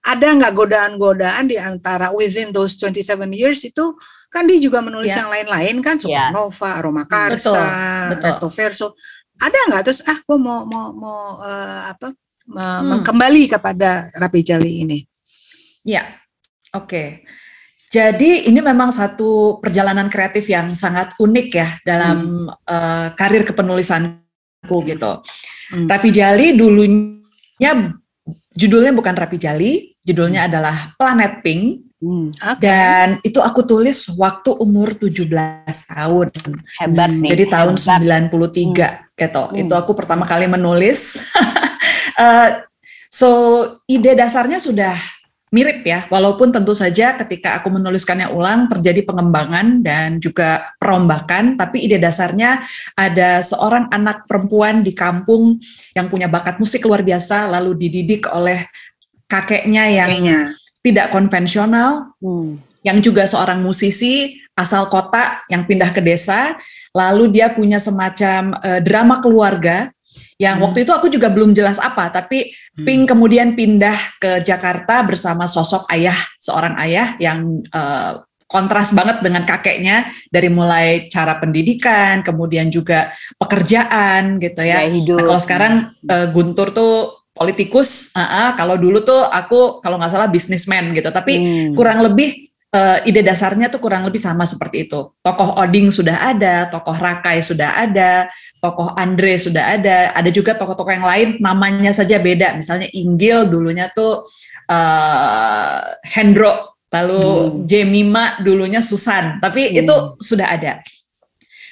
ada 0.00 0.32
nggak 0.32 0.54
godaan-godaan 0.56 1.44
di 1.44 1.60
antara 1.60 2.08
within 2.16 2.56
those 2.56 2.80
27 2.80 3.28
years 3.36 3.60
itu 3.68 3.92
kan 4.32 4.48
dia 4.48 4.56
juga 4.62 4.80
menulis 4.80 5.12
Ya. 5.12 5.20
yang 5.26 5.28
lain-lain 5.28 5.76
kan 5.84 6.00
Ya. 6.00 6.32
Supernova, 6.32 6.68
Aroma 6.78 7.04
Karsa, 7.04 7.52
Betul, 7.52 7.68
betul. 8.08 8.24
Recto 8.24 8.48
Verso. 8.48 8.88
Ada 9.36 9.58
nggak 9.68 9.82
terus 9.84 10.00
ah 10.08 10.16
gue 10.16 10.38
mau 10.40 10.64
mau 10.64 10.88
mau 10.96 11.20
eh, 11.44 11.80
apa 11.92 12.16
Hmm. 12.48 13.04
kembali 13.04 13.44
kepada 13.44 14.08
Rapi 14.16 14.40
Jali 14.40 14.80
ini. 14.80 15.04
Ya, 15.84 16.18
oke. 16.74 17.24
Jadi 17.88 18.44
ini 18.52 18.60
memang 18.60 18.92
satu 18.92 19.56
perjalanan 19.64 20.12
kreatif 20.12 20.44
yang 20.52 20.76
sangat 20.76 21.16
unik 21.16 21.48
ya 21.48 21.68
dalam 21.84 22.48
eh, 22.68 23.08
karir 23.16 23.48
kepenulisanku 23.48 24.76
gitu. 24.84 25.24
Hmm. 25.72 25.88
Rapi 25.88 26.10
Jali 26.12 26.52
dulunya 26.52 27.72
judulnya 28.52 28.92
bukan 28.92 29.14
Rapi 29.16 29.40
Jali, 29.40 29.96
judulnya 30.04 30.48
adalah 30.52 30.92
Planet 31.00 31.40
Pink 31.40 31.88
Hmm, 31.98 32.30
Oke. 32.30 32.62
dan 32.62 33.18
itu 33.26 33.42
aku 33.42 33.66
tulis 33.66 34.06
waktu 34.14 34.54
umur 34.54 34.94
17 34.94 35.26
tahun. 35.90 36.30
hebat 36.78 37.10
nih. 37.10 37.30
Jadi 37.34 37.44
tahun 37.50 37.74
hebat. 37.74 38.30
93 38.30 39.18
gitu. 39.18 39.42
Hmm. 39.50 39.58
Itu 39.58 39.74
aku 39.74 39.92
pertama 39.98 40.24
kali 40.26 40.46
menulis. 40.46 41.18
Eh, 42.18 42.50
so 43.06 43.30
ide 43.86 44.18
dasarnya 44.18 44.58
sudah 44.58 44.98
mirip 45.48 45.80
ya, 45.84 46.04
walaupun 46.12 46.52
tentu 46.52 46.76
saja 46.76 47.16
ketika 47.16 47.60
aku 47.60 47.72
menuliskannya 47.72 48.28
ulang 48.32 48.68
terjadi 48.68 49.04
pengembangan 49.08 49.80
dan 49.80 50.20
juga 50.20 50.72
perombakan, 50.76 51.56
tapi 51.56 51.84
ide 51.88 51.96
dasarnya 51.96 52.64
ada 52.96 53.40
seorang 53.40 53.88
anak 53.88 54.28
perempuan 54.28 54.84
di 54.84 54.92
kampung 54.92 55.56
yang 55.96 56.12
punya 56.12 56.28
bakat 56.28 56.60
musik 56.60 56.84
luar 56.84 57.00
biasa 57.00 57.48
lalu 57.48 57.74
dididik 57.88 58.28
oleh 58.28 58.68
kakeknya 59.28 59.84
yang 59.88 60.10
Kayaknya. 60.10 60.40
tidak 60.84 61.06
konvensional 61.12 62.12
Hmm. 62.18 62.60
yang 62.80 62.98
juga 63.04 63.28
seorang 63.28 63.60
musisi 63.60 64.40
asal 64.58 64.88
kota 64.90 65.38
yang 65.52 65.68
pindah 65.68 65.92
ke 65.94 66.02
desa, 66.02 66.56
lalu 66.96 67.30
dia 67.30 67.52
punya 67.52 67.78
semacam 67.78 68.56
eh, 68.64 68.80
drama 68.82 69.20
keluarga 69.22 69.92
yang 70.38 70.62
Hmm. 70.62 70.70
waktu 70.70 70.86
itu 70.86 70.92
aku 70.94 71.10
juga 71.10 71.28
belum 71.28 71.50
jelas 71.50 71.82
apa, 71.82 72.08
tapi 72.14 72.54
Hmm. 72.78 72.86
Pink 72.86 73.02
kemudian 73.10 73.58
pindah 73.58 73.98
ke 74.22 74.38
Jakarta 74.46 75.02
bersama 75.02 75.50
sosok 75.50 75.90
ayah, 75.90 76.14
seorang 76.38 76.78
ayah 76.78 77.18
yang 77.18 77.58
eh, 77.74 78.22
kontras 78.48 78.96
banget 78.96 79.20
dengan 79.20 79.44
kakeknya 79.44 80.08
dari 80.32 80.48
mulai 80.48 81.10
cara 81.12 81.36
pendidikan, 81.36 82.24
kemudian 82.24 82.70
juga 82.72 83.12
pekerjaan 83.36 84.38
gitu 84.40 84.62
ya. 84.62 84.86
Hidup. 84.88 85.20
Nah, 85.20 85.24
kalau 85.26 85.40
sekarang 85.42 85.72
eh, 86.06 86.26
Guntur 86.32 86.70
tuh 86.70 86.94
politikus, 87.34 88.10
ah, 88.18 88.22
ah, 88.22 88.48
kalau 88.58 88.74
dulu 88.74 89.02
tuh 89.02 89.22
aku 89.22 89.78
kalau 89.78 89.98
nggak 89.98 90.10
salah 90.10 90.30
bisnismen 90.30 90.90
gitu, 90.94 91.10
tapi 91.10 91.34
Hmm. 91.38 91.74
kurang 91.74 92.02
lebih 92.02 92.47
eh, 92.68 92.98
ide 93.08 93.24
dasarnya 93.24 93.72
tuh 93.72 93.80
kurang 93.80 94.04
lebih 94.04 94.20
sama 94.20 94.44
seperti 94.44 94.88
itu. 94.88 95.12
Tokoh 95.24 95.56
Oding 95.56 95.88
sudah 95.88 96.28
ada, 96.32 96.68
tokoh 96.68 96.96
Rakai 96.96 97.40
sudah 97.40 97.80
ada, 97.80 98.28
tokoh 98.60 98.92
Andre 98.96 99.40
sudah 99.40 99.76
ada, 99.76 100.12
ada 100.12 100.30
juga 100.32 100.52
tokoh-tokoh 100.56 100.92
yang 100.92 101.06
lain 101.08 101.28
namanya 101.40 101.92
saja 101.96 102.20
beda. 102.20 102.52
Misalnya 102.56 102.88
Inggil 102.92 103.48
dulunya 103.48 103.88
tuh 103.92 104.28
eh, 104.68 105.78
Hendro, 106.12 106.76
lalu 106.92 107.20
Hmm. 107.20 107.52
Jemima 107.64 108.36
dulunya 108.44 108.84
Susan, 108.84 109.40
tapi 109.40 109.72
Hmm. 109.72 109.80
itu 109.80 109.94
sudah 110.20 110.48
ada. 110.52 110.72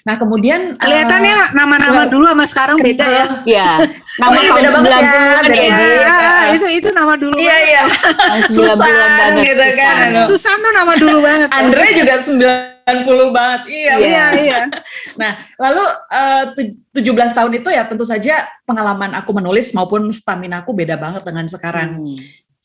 Nah 0.07 0.14
kemudian 0.14 0.79
Kelihatannya 0.79 1.35
eh, 1.35 1.47
nama-nama 1.53 2.07
kenal- 2.07 2.12
dulu 2.14 2.25
sama 2.25 2.45
sekarang 2.47 2.79
beda 2.79 3.03
ya. 3.05 3.25
Iya. 3.42 3.69
Nama 4.16 4.31
Oh 4.31 4.35
iya, 4.35 4.49
tahun 4.49 4.57
beda 4.57 4.71
banget 4.71 4.87
ya, 4.87 5.03
90-an 5.03 5.42
ya, 5.42 5.42
beda 5.42 5.59
Ya, 5.59 5.75
Di. 5.75 5.90
banget. 5.90 6.55
itu 6.55 6.66
itu 6.73 6.88
nama 6.90 7.14
dulu. 7.16 7.37
iya 7.37 7.57
iya 7.61 7.83
Tahun 8.31 8.40
90-an 8.40 8.55
Susan 8.55 8.95
banget. 8.95 9.42
gitu 9.45 9.64
kan. 9.75 9.90
Susan. 9.90 10.23
Susan 10.25 10.57
tuh 10.57 10.73
nama 10.73 10.92
dulu 10.95 11.19
banget. 11.21 11.49
ya. 11.51 11.57
Andre 11.59 11.85
juga 11.92 12.14
90 12.23 13.35
banget. 13.35 13.61
Iya. 13.66 13.92
Iya, 13.99 14.27
iya. 14.38 14.59
Nah, 15.21 15.33
lalu 15.59 15.83
eh, 16.12 16.42
tu- 16.55 17.03
17 17.03 17.11
tahun 17.33 17.53
itu 17.55 17.69
ya 17.69 17.83
tentu 17.85 18.05
saja 18.05 18.35
pengalaman 18.62 19.11
aku 19.12 19.33
menulis 19.33 19.73
maupun 19.73 20.07
stamina 20.11 20.61
aku 20.61 20.71
beda 20.71 20.95
banget 20.95 21.25
dengan 21.25 21.45
sekarang. 21.45 21.99
Hmm. 21.99 22.16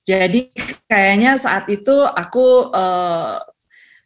Jadi 0.01 0.53
kayaknya 0.85 1.35
saat 1.35 1.65
itu 1.67 2.05
aku 2.05 2.69
eh, 2.69 3.33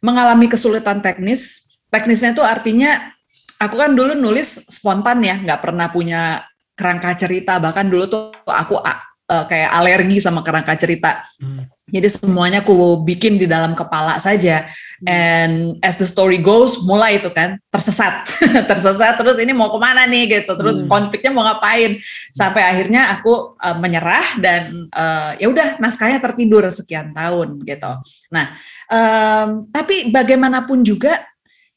mengalami 0.00 0.48
kesulitan 0.48 0.98
teknis. 0.98 1.62
Teknisnya 1.86 2.32
itu 2.32 2.40
artinya 2.40 3.12
aku 3.60 3.74
kan 3.76 3.92
dulu 3.96 4.12
nulis 4.12 4.64
spontan 4.68 5.24
ya, 5.24 5.36
nggak 5.40 5.60
pernah 5.62 5.88
punya 5.88 6.44
kerangka 6.76 7.16
cerita. 7.16 7.56
Bahkan 7.56 7.86
dulu 7.88 8.04
tuh 8.06 8.22
aku 8.44 8.80
eh, 8.84 9.44
kayak 9.48 9.70
alergi 9.72 10.20
sama 10.20 10.44
kerangka 10.44 10.76
cerita. 10.76 11.24
Hmm. 11.40 11.66
Jadi 11.86 12.10
semuanya 12.10 12.66
aku 12.66 12.98
bikin 13.06 13.38
di 13.38 13.46
dalam 13.46 13.78
kepala 13.78 14.18
saja. 14.18 14.66
And 15.06 15.78
as 15.86 16.02
the 16.02 16.08
story 16.08 16.42
goes, 16.42 16.82
mulai 16.82 17.22
itu 17.22 17.30
kan 17.30 17.62
tersesat, 17.70 18.26
tersesat. 18.70 19.14
Terus 19.14 19.38
ini 19.38 19.54
mau 19.54 19.70
ke 19.70 19.78
mana 19.78 20.02
nih 20.02 20.42
gitu. 20.42 20.58
Terus 20.58 20.82
Hmm. 20.82 20.90
konfliknya 20.90 21.30
mau 21.30 21.46
ngapain? 21.46 22.02
Sampai 22.34 22.66
akhirnya 22.66 23.14
aku 23.14 23.54
uh, 23.54 23.76
menyerah 23.78 24.34
dan 24.42 24.90
uh, 24.90 25.38
ya 25.38 25.46
udah 25.46 25.78
naskahnya 25.78 26.18
tertidur 26.18 26.66
sekian 26.74 27.14
tahun 27.14 27.62
gitu. 27.62 27.92
Nah, 28.34 28.58
um, 28.90 29.70
tapi 29.70 30.10
bagaimanapun 30.10 30.82
juga 30.82 31.22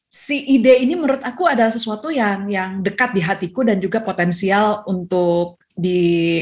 si 0.10 0.42
ide 0.58 0.82
ini 0.82 0.98
menurut 0.98 1.22
aku 1.22 1.46
adalah 1.46 1.70
sesuatu 1.70 2.10
yang 2.10 2.50
yang 2.50 2.82
dekat 2.82 3.14
di 3.14 3.22
hatiku 3.22 3.62
dan 3.62 3.78
juga 3.78 4.02
potensial 4.02 4.82
untuk 4.90 5.62
di 5.78 6.42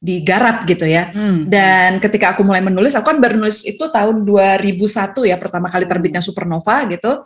digarap 0.00 0.64
gitu 0.64 0.88
ya. 0.88 1.12
Hmm. 1.12 1.44
Dan 1.44 2.00
ketika 2.00 2.32
aku 2.32 2.40
mulai 2.40 2.64
menulis, 2.64 2.96
aku 2.96 3.12
kan 3.12 3.20
baru 3.20 3.36
nulis 3.36 3.68
itu 3.68 3.84
tahun 3.92 4.24
2001 4.24 5.28
ya, 5.28 5.36
pertama 5.36 5.68
kali 5.68 5.84
terbitnya 5.84 6.24
Supernova 6.24 6.88
gitu. 6.88 7.20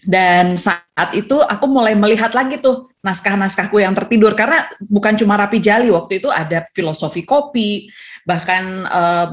Dan 0.00 0.56
saat 0.56 1.12
itu 1.12 1.36
aku 1.44 1.68
mulai 1.68 1.92
melihat 1.92 2.32
lagi 2.32 2.56
tuh 2.56 2.88
naskah-naskahku 3.04 3.84
yang 3.84 3.92
tertidur 3.92 4.32
karena 4.32 4.64
bukan 4.80 5.12
cuma 5.18 5.36
Rapi 5.36 5.60
Jali 5.60 5.92
waktu 5.92 6.24
itu 6.24 6.32
ada 6.32 6.64
filosofi 6.72 7.20
kopi, 7.20 7.92
bahkan 8.24 8.88
eh, 8.88 9.26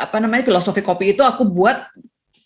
apa 0.00 0.16
namanya 0.16 0.48
filosofi 0.48 0.80
kopi 0.80 1.12
itu 1.12 1.20
aku 1.20 1.44
buat 1.44 1.92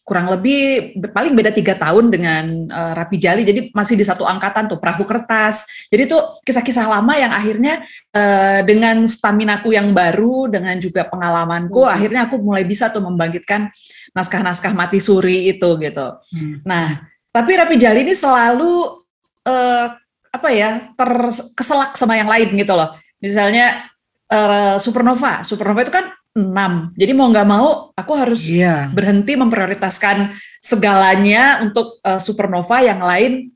kurang 0.04 0.28
lebih 0.28 0.92
paling 1.16 1.32
beda 1.32 1.48
tiga 1.48 1.80
tahun 1.80 2.12
dengan 2.12 2.68
uh, 2.68 2.92
Rapi 2.92 3.16
Jali, 3.16 3.40
jadi 3.40 3.72
masih 3.72 3.96
di 3.96 4.04
satu 4.04 4.28
angkatan 4.28 4.68
tuh 4.68 4.76
perahu 4.76 5.00
kertas. 5.08 5.88
Jadi 5.88 6.04
itu 6.04 6.18
kisah-kisah 6.44 6.84
lama 6.84 7.16
yang 7.16 7.32
akhirnya 7.32 7.80
uh, 8.12 8.60
dengan 8.68 9.08
staminaku 9.08 9.72
yang 9.72 9.96
baru, 9.96 10.52
dengan 10.52 10.76
juga 10.76 11.08
pengalamanku, 11.08 11.88
hmm. 11.88 11.94
akhirnya 11.96 12.20
aku 12.28 12.36
mulai 12.36 12.68
bisa 12.68 12.92
tuh 12.92 13.00
membangkitkan 13.00 13.72
naskah-naskah 14.12 14.76
mati 14.76 15.00
suri 15.00 15.48
itu 15.56 15.80
gitu. 15.80 16.06
Hmm. 16.36 16.60
Nah, 16.68 17.00
tapi 17.32 17.56
Rapi 17.56 17.80
Jali 17.80 18.04
ini 18.04 18.12
selalu 18.12 19.00
uh, 19.48 19.86
apa 20.34 20.48
ya 20.52 20.92
terkeselak 21.00 21.96
sama 21.96 22.20
yang 22.20 22.28
lain 22.28 22.52
gitu 22.60 22.76
loh. 22.76 22.92
Misalnya 23.24 23.88
uh, 24.28 24.76
Supernova, 24.76 25.40
Supernova 25.48 25.80
itu 25.80 25.96
kan 25.96 26.12
enam. 26.34 26.90
Jadi 26.98 27.12
mau 27.14 27.30
nggak 27.30 27.48
mau 27.48 27.94
aku 27.94 28.12
harus 28.18 28.42
yeah. 28.50 28.90
berhenti 28.90 29.38
memprioritaskan 29.38 30.34
segalanya 30.58 31.62
untuk 31.62 32.02
uh, 32.02 32.18
supernova 32.18 32.82
yang 32.82 32.98
lain 32.98 33.53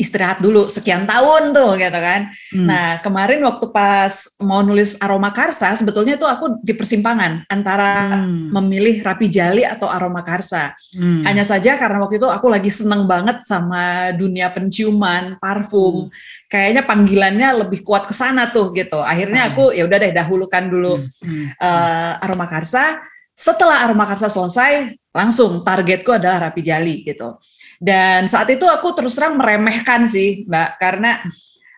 istirahat 0.00 0.40
dulu 0.40 0.72
sekian 0.72 1.04
tahun 1.04 1.52
tuh 1.52 1.76
gitu 1.76 2.00
kan. 2.00 2.32
Hmm. 2.56 2.66
Nah 2.66 2.86
kemarin 3.04 3.44
waktu 3.44 3.68
pas 3.68 4.12
mau 4.40 4.64
nulis 4.64 4.96
aroma 4.96 5.28
karsa 5.30 5.76
sebetulnya 5.76 6.16
itu 6.16 6.24
aku 6.24 6.64
di 6.64 6.72
persimpangan 6.72 7.44
antara 7.52 8.24
hmm. 8.24 8.50
memilih 8.56 9.04
rapi 9.04 9.28
jali 9.28 9.62
atau 9.68 9.92
aroma 9.92 10.24
karsa. 10.24 10.72
Hmm. 10.96 11.22
Hanya 11.28 11.44
saja 11.44 11.76
karena 11.76 12.00
waktu 12.00 12.16
itu 12.16 12.26
aku 12.26 12.48
lagi 12.48 12.72
seneng 12.72 13.04
banget 13.04 13.44
sama 13.44 14.10
dunia 14.16 14.48
penciuman, 14.48 15.36
parfum. 15.36 16.08
Hmm. 16.08 16.12
Kayaknya 16.50 16.82
panggilannya 16.88 17.48
lebih 17.62 17.84
kuat 17.84 18.08
ke 18.08 18.14
sana 18.16 18.48
tuh 18.48 18.72
gitu. 18.72 18.98
Akhirnya 18.98 19.52
aku 19.52 19.70
ya 19.76 19.84
udah 19.84 19.98
deh 20.00 20.16
dahulukan 20.16 20.64
dulu 20.66 20.98
hmm. 20.98 21.60
uh, 21.60 22.24
aroma 22.24 22.48
karsa. 22.48 22.98
Setelah 23.30 23.86
aroma 23.88 24.04
karsa 24.04 24.28
selesai, 24.28 25.00
langsung 25.14 25.64
targetku 25.64 26.12
adalah 26.12 26.50
rapi 26.50 26.60
jali 26.60 27.06
gitu. 27.06 27.38
Dan 27.80 28.28
saat 28.28 28.52
itu 28.52 28.68
aku 28.68 28.92
terus 28.92 29.16
terang 29.16 29.40
meremehkan 29.40 30.04
sih, 30.04 30.44
Mbak, 30.44 30.70
karena 30.76 31.24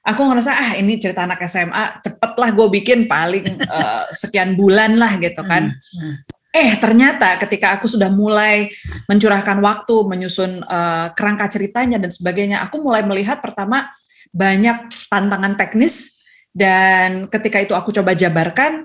aku 0.03 0.21
ngerasa 0.27 0.51
ah 0.51 0.71
ini 0.75 0.99
cerita 0.99 1.23
anak 1.23 1.47
SMA 1.47 2.03
cepet 2.03 2.33
lah 2.35 2.51
gue 2.51 2.67
bikin 2.75 3.07
paling 3.07 3.63
uh, 3.71 4.11
sekian 4.21 4.59
bulan 4.59 4.99
lah 4.99 5.15
gitu 5.23 5.47
kan. 5.47 5.71
Hmm, 5.71 6.03
hmm. 6.03 6.15
Eh 6.53 6.77
ternyata 6.77 7.41
ketika 7.41 7.79
aku 7.79 7.89
sudah 7.89 8.13
mulai 8.13 8.69
mencurahkan 9.09 9.57
waktu 9.63 9.95
menyusun 10.05 10.61
uh, 10.67 11.15
kerangka 11.17 11.49
ceritanya 11.49 11.97
dan 11.97 12.13
sebagainya, 12.13 12.61
aku 12.67 12.83
mulai 12.83 13.07
melihat 13.07 13.41
pertama 13.41 13.89
banyak 14.35 14.91
tantangan 15.09 15.57
teknis 15.57 16.21
dan 16.53 17.33
ketika 17.33 17.57
itu 17.65 17.73
aku 17.73 17.89
coba 17.97 18.13
jabarkan, 18.13 18.85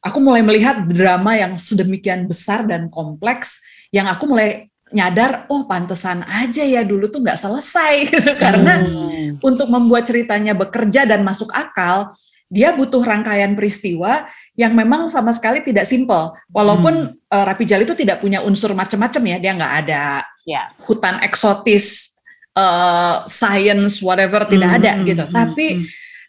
aku 0.00 0.18
mulai 0.24 0.40
melihat 0.40 0.88
drama 0.88 1.36
yang 1.36 1.60
sedemikian 1.60 2.24
besar 2.24 2.64
dan 2.64 2.88
kompleks 2.88 3.60
yang 3.92 4.08
aku 4.08 4.24
mulai 4.24 4.71
nyadar 4.92 5.48
oh 5.48 5.64
pantesan 5.64 6.22
aja 6.28 6.62
ya 6.62 6.84
dulu 6.84 7.08
tuh 7.08 7.24
nggak 7.24 7.40
selesai 7.40 7.94
gitu 8.12 8.32
karena 8.36 8.84
hmm. 8.84 9.40
untuk 9.42 9.68
membuat 9.68 10.06
ceritanya 10.06 10.52
bekerja 10.52 11.08
dan 11.08 11.24
masuk 11.24 11.48
akal 11.50 12.12
dia 12.52 12.68
butuh 12.76 13.00
rangkaian 13.00 13.56
peristiwa 13.56 14.28
yang 14.52 14.76
memang 14.76 15.08
sama 15.08 15.32
sekali 15.32 15.64
tidak 15.64 15.88
simpel 15.88 16.36
walaupun 16.52 17.16
hmm. 17.16 17.32
uh, 17.32 17.44
Rapi 17.48 17.64
Jali 17.64 17.88
itu 17.88 17.96
tidak 17.96 18.20
punya 18.20 18.44
unsur 18.44 18.76
macam-macam 18.76 19.22
ya 19.24 19.36
dia 19.40 19.52
nggak 19.56 19.74
ada 19.84 20.04
yeah. 20.44 20.68
hutan 20.84 21.16
eksotis 21.24 22.12
uh, 22.52 23.24
science 23.24 24.04
whatever 24.04 24.44
tidak 24.44 24.68
hmm. 24.68 24.78
ada 24.84 24.90
gitu 25.00 25.24
hmm. 25.24 25.32
tapi 25.32 25.66
hmm. 25.80 25.84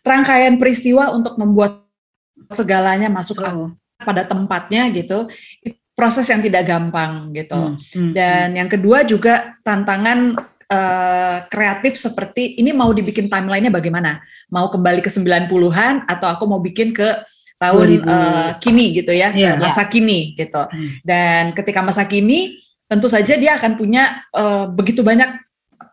rangkaian 0.07 0.55
peristiwa 0.55 1.11
untuk 1.11 1.35
membuat 1.35 1.83
segalanya 2.55 3.11
masuk 3.11 3.43
oh. 3.43 3.75
pada 3.99 4.23
tempatnya 4.23 4.87
gitu 4.95 5.27
proses 5.93 6.25
yang 6.29 6.41
tidak 6.41 6.65
gampang 6.65 7.29
gitu. 7.33 7.77
Hmm, 7.77 7.77
hmm, 7.77 8.11
Dan 8.13 8.45
hmm. 8.53 8.57
yang 8.59 8.69
kedua 8.69 9.05
juga 9.05 9.53
tantangan 9.61 10.35
uh, 10.69 11.37
kreatif 11.47 11.97
seperti 11.97 12.57
ini 12.57 12.73
mau 12.73 12.89
dibikin 12.89 13.29
timelinenya 13.29 13.69
bagaimana? 13.69 14.21
Mau 14.49 14.69
kembali 14.73 15.05
ke 15.05 15.09
90-an 15.09 16.09
atau 16.09 16.27
aku 16.33 16.43
mau 16.49 16.59
bikin 16.59 16.91
ke 16.91 17.21
tahun 17.61 18.03
uh, 18.03 18.49
kini 18.59 18.91
gitu 18.99 19.13
ya, 19.15 19.31
yeah. 19.31 19.55
masa 19.61 19.87
kini 19.87 20.33
gitu. 20.35 20.65
Hmm. 20.65 20.89
Dan 21.05 21.53
ketika 21.55 21.79
masa 21.79 22.03
kini 22.09 22.59
tentu 22.89 23.07
saja 23.07 23.39
dia 23.39 23.55
akan 23.55 23.79
punya 23.79 24.25
uh, 24.35 24.67
begitu 24.67 25.05
banyak 25.05 25.39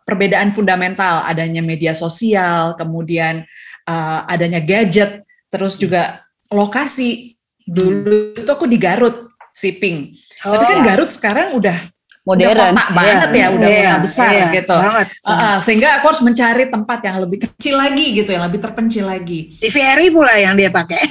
perbedaan 0.03 0.51
fundamental, 0.51 1.23
adanya 1.23 1.63
media 1.63 1.95
sosial, 1.95 2.75
kemudian 2.75 3.47
uh, 3.87 4.27
adanya 4.27 4.59
gadget, 4.59 5.23
terus 5.47 5.77
juga 5.77 6.25
lokasi. 6.51 7.37
Dulu 7.61 8.35
itu 8.35 8.49
aku 8.49 8.67
di 8.67 8.75
Garut 8.75 9.30
shipping. 9.55 10.15
Oh. 10.47 10.57
Tapi 10.57 10.63
kan 10.65 10.79
Garut 10.83 11.11
sekarang 11.13 11.53
udah 11.55 11.77
modern 12.21 12.53
udah 12.53 12.69
kota 12.69 12.93
banget 12.93 13.29
yeah, 13.33 13.41
ya, 13.41 13.47
udah 13.49 13.67
yeah, 13.67 13.81
kota 13.81 14.03
besar 14.05 14.31
yeah, 14.33 14.49
gitu. 14.53 14.77
Banget. 14.77 15.07
Uh, 15.25 15.31
uh, 15.31 15.55
sehingga 15.57 15.89
aku 15.99 16.05
harus 16.13 16.21
mencari 16.21 16.65
tempat 16.69 16.99
yang 17.01 17.17
lebih 17.21 17.37
kecil 17.49 17.75
lagi 17.81 18.05
gitu, 18.13 18.29
yang 18.29 18.45
lebih 18.45 18.59
terpencil 18.61 19.05
lagi. 19.09 19.57
TVRI 19.57 20.07
pula 20.13 20.33
yang 20.37 20.53
dia 20.53 20.69
pakai. 20.69 21.01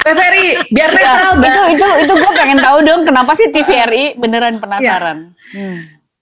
TVRI 0.00 0.44
biar 0.72 0.90
ya, 0.96 1.36
itu 1.36 1.62
itu 1.76 1.86
itu 2.08 2.12
gue 2.16 2.32
pengen 2.32 2.58
tahu 2.64 2.78
dong 2.80 3.04
kenapa 3.04 3.36
sih 3.36 3.52
TVRI 3.52 4.16
beneran 4.16 4.56
penasaran. 4.56 5.36
Ya. 5.52 5.60
Hmm. 5.60 5.78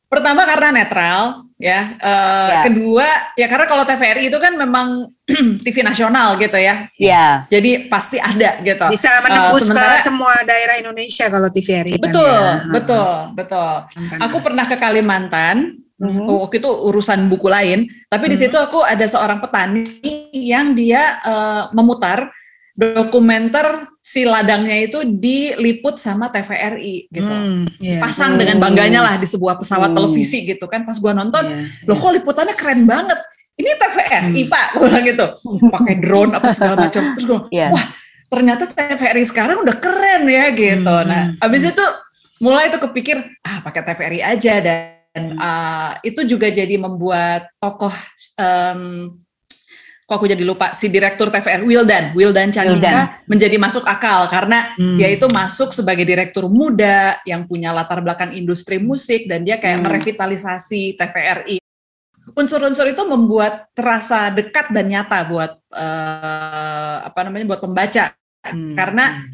Pertama 0.09 0.43
karena 0.49 0.69
netral, 0.73 1.47
ya. 1.61 1.95
Uh, 2.01 2.49
ya. 2.49 2.61
Kedua 2.67 3.09
ya 3.39 3.47
karena 3.47 3.67
kalau 3.71 3.85
TVRI 3.87 4.33
itu 4.33 4.39
kan 4.43 4.55
memang 4.59 5.15
TV 5.65 5.77
nasional 5.85 6.41
gitu 6.41 6.57
ya. 6.57 6.89
Iya. 6.97 7.45
Jadi 7.53 7.93
pasti 7.93 8.17
ada 8.17 8.59
gitu. 8.65 8.87
Bisa 8.89 9.21
menembus 9.21 9.69
uh, 9.69 9.77
sementara, 9.77 10.01
ke 10.01 10.07
semua 10.09 10.35
daerah 10.49 10.75
Indonesia 10.81 11.25
kalau 11.29 11.49
TVRI. 11.53 12.01
Betul, 12.01 12.25
kan 12.25 12.41
ya. 12.41 12.73
betul, 12.73 13.11
betul. 13.37 13.73
Aku 14.25 14.37
pernah 14.41 14.65
ke 14.65 14.77
Kalimantan. 14.81 15.85
Mm-hmm. 15.99 16.31
Waktu 16.31 16.63
itu 16.63 16.71
urusan 16.71 17.27
buku 17.27 17.51
lain, 17.51 17.91
tapi 18.07 18.31
mm-hmm. 18.31 18.31
di 18.31 18.37
situ 18.39 18.55
aku 18.55 18.87
ada 18.87 19.03
seorang 19.03 19.43
petani 19.43 19.83
yang 20.31 20.71
dia 20.71 21.19
uh, 21.27 21.75
memutar 21.75 22.31
dokumenter 22.79 23.91
si 23.99 24.23
ladangnya 24.23 24.87
itu 24.87 25.03
diliput 25.03 25.99
sama 25.99 26.31
TVRI 26.31 27.11
gitu. 27.11 27.27
Hmm, 27.27 27.67
yeah. 27.83 27.99
Pasang 27.99 28.39
hmm. 28.39 28.41
dengan 28.47 28.57
bangganya 28.63 29.03
lah 29.03 29.15
di 29.19 29.27
sebuah 29.27 29.59
pesawat 29.59 29.91
hmm. 29.91 29.99
televisi 29.99 30.47
gitu 30.47 30.71
kan. 30.71 30.87
Pas 30.87 30.95
gua 31.03 31.11
nonton, 31.11 31.43
yeah, 31.43 31.67
loh 31.91 31.99
kok 31.99 32.15
liputannya 32.15 32.55
keren 32.55 32.87
banget. 32.87 33.19
Ini 33.59 33.71
TVRI 33.75 34.43
hmm. 34.47 34.51
Pak, 34.51 34.67
gua 34.79 34.87
bilang 34.87 35.05
gitu. 35.05 35.27
Pakai 35.75 35.95
drone 35.99 36.33
apa 36.39 36.49
segala 36.55 36.77
macam. 36.87 37.03
Terus 37.19 37.27
gua, 37.27 37.41
yeah. 37.51 37.75
wah 37.75 37.85
ternyata 38.29 38.69
TVRI 38.69 39.25
sekarang 39.25 39.65
udah 39.65 39.77
keren 39.81 40.31
ya 40.31 40.53
gitu. 40.55 40.95
Hmm. 40.95 41.09
Nah, 41.09 41.23
abis 41.43 41.75
itu 41.75 41.85
mulai 42.39 42.71
itu 42.71 42.79
kepikir, 42.79 43.19
ah 43.43 43.59
pakai 43.67 43.83
TVRI 43.83 44.21
aja 44.23 44.55
dan 44.63 45.35
uh, 45.35 45.99
itu 46.07 46.23
juga 46.23 46.47
jadi 46.53 46.79
membuat 46.79 47.51
tokoh 47.59 47.91
um, 48.39 49.11
kok 50.09 50.17
aku 50.17 50.25
jadi 50.25 50.41
lupa 50.41 50.73
si 50.73 50.89
direktur 50.89 51.29
TVR 51.29 51.61
Wildan 51.69 52.17
Wildan 52.17 52.49
Chandra 52.49 53.21
menjadi 53.29 53.61
masuk 53.61 53.85
akal 53.85 54.25
karena 54.33 54.73
hmm. 54.73 54.97
dia 54.97 55.13
itu 55.13 55.29
masuk 55.29 55.77
sebagai 55.77 56.09
direktur 56.09 56.49
muda 56.49 57.21
yang 57.29 57.45
punya 57.45 57.77
latar 57.77 58.01
belakang 58.01 58.33
industri 58.33 58.81
musik 58.81 59.29
dan 59.29 59.45
dia 59.45 59.61
kayak 59.61 59.85
hmm. 59.85 59.85
merevitalisasi 59.85 60.97
TVRI 60.97 61.61
unsur-unsur 62.39 62.87
itu 62.87 63.03
membuat 63.03 63.67
terasa 63.75 64.31
dekat 64.31 64.71
dan 64.71 64.87
nyata 64.87 65.27
buat 65.27 65.59
uh, 65.75 66.97
apa 67.03 67.21
namanya 67.27 67.51
buat 67.51 67.63
pembaca 67.67 68.15
hmm. 68.47 68.79
karena 68.79 69.05
hmm. 69.19 69.27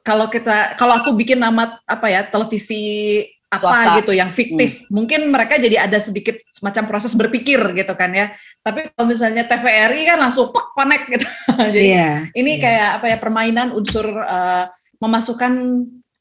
kalau 0.00 0.26
kita 0.32 0.80
kalau 0.80 0.96
aku 0.96 1.12
bikin 1.12 1.36
nama 1.36 1.76
apa 1.84 2.08
ya 2.08 2.24
televisi 2.24 3.20
apa 3.46 3.62
Swasta. 3.62 3.96
gitu 4.02 4.12
yang 4.12 4.30
fiktif. 4.34 4.82
Hmm. 4.86 5.02
Mungkin 5.02 5.30
mereka 5.30 5.54
jadi 5.56 5.86
ada 5.86 5.98
sedikit 6.02 6.34
semacam 6.50 6.90
proses 6.90 7.14
berpikir 7.14 7.62
gitu 7.78 7.94
kan 7.94 8.10
ya. 8.10 8.34
Tapi 8.58 8.90
kalau 8.90 9.06
misalnya 9.06 9.46
TVRI 9.46 10.02
kan 10.02 10.18
langsung 10.18 10.50
pek 10.50 10.66
panek 10.74 11.02
gitu. 11.14 11.26
jadi 11.78 11.86
yeah, 11.86 12.14
ini 12.34 12.58
yeah. 12.58 12.62
kayak 12.62 12.88
apa 12.98 13.06
ya 13.06 13.16
permainan 13.22 13.68
unsur 13.70 14.06
uh, 14.10 14.66
memasukkan 14.98 15.52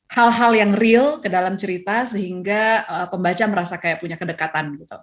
hal-hal 0.06 0.52
yang 0.54 0.72
real 0.78 1.18
ke 1.18 1.28
dalam 1.28 1.58
cerita 1.58 2.06
sehingga 2.06 2.86
uh, 2.86 3.08
pembaca 3.10 3.44
merasa 3.50 3.82
kayak 3.82 4.00
punya 4.00 4.22
kedekatan 4.22 4.78
gitu. 4.78 4.98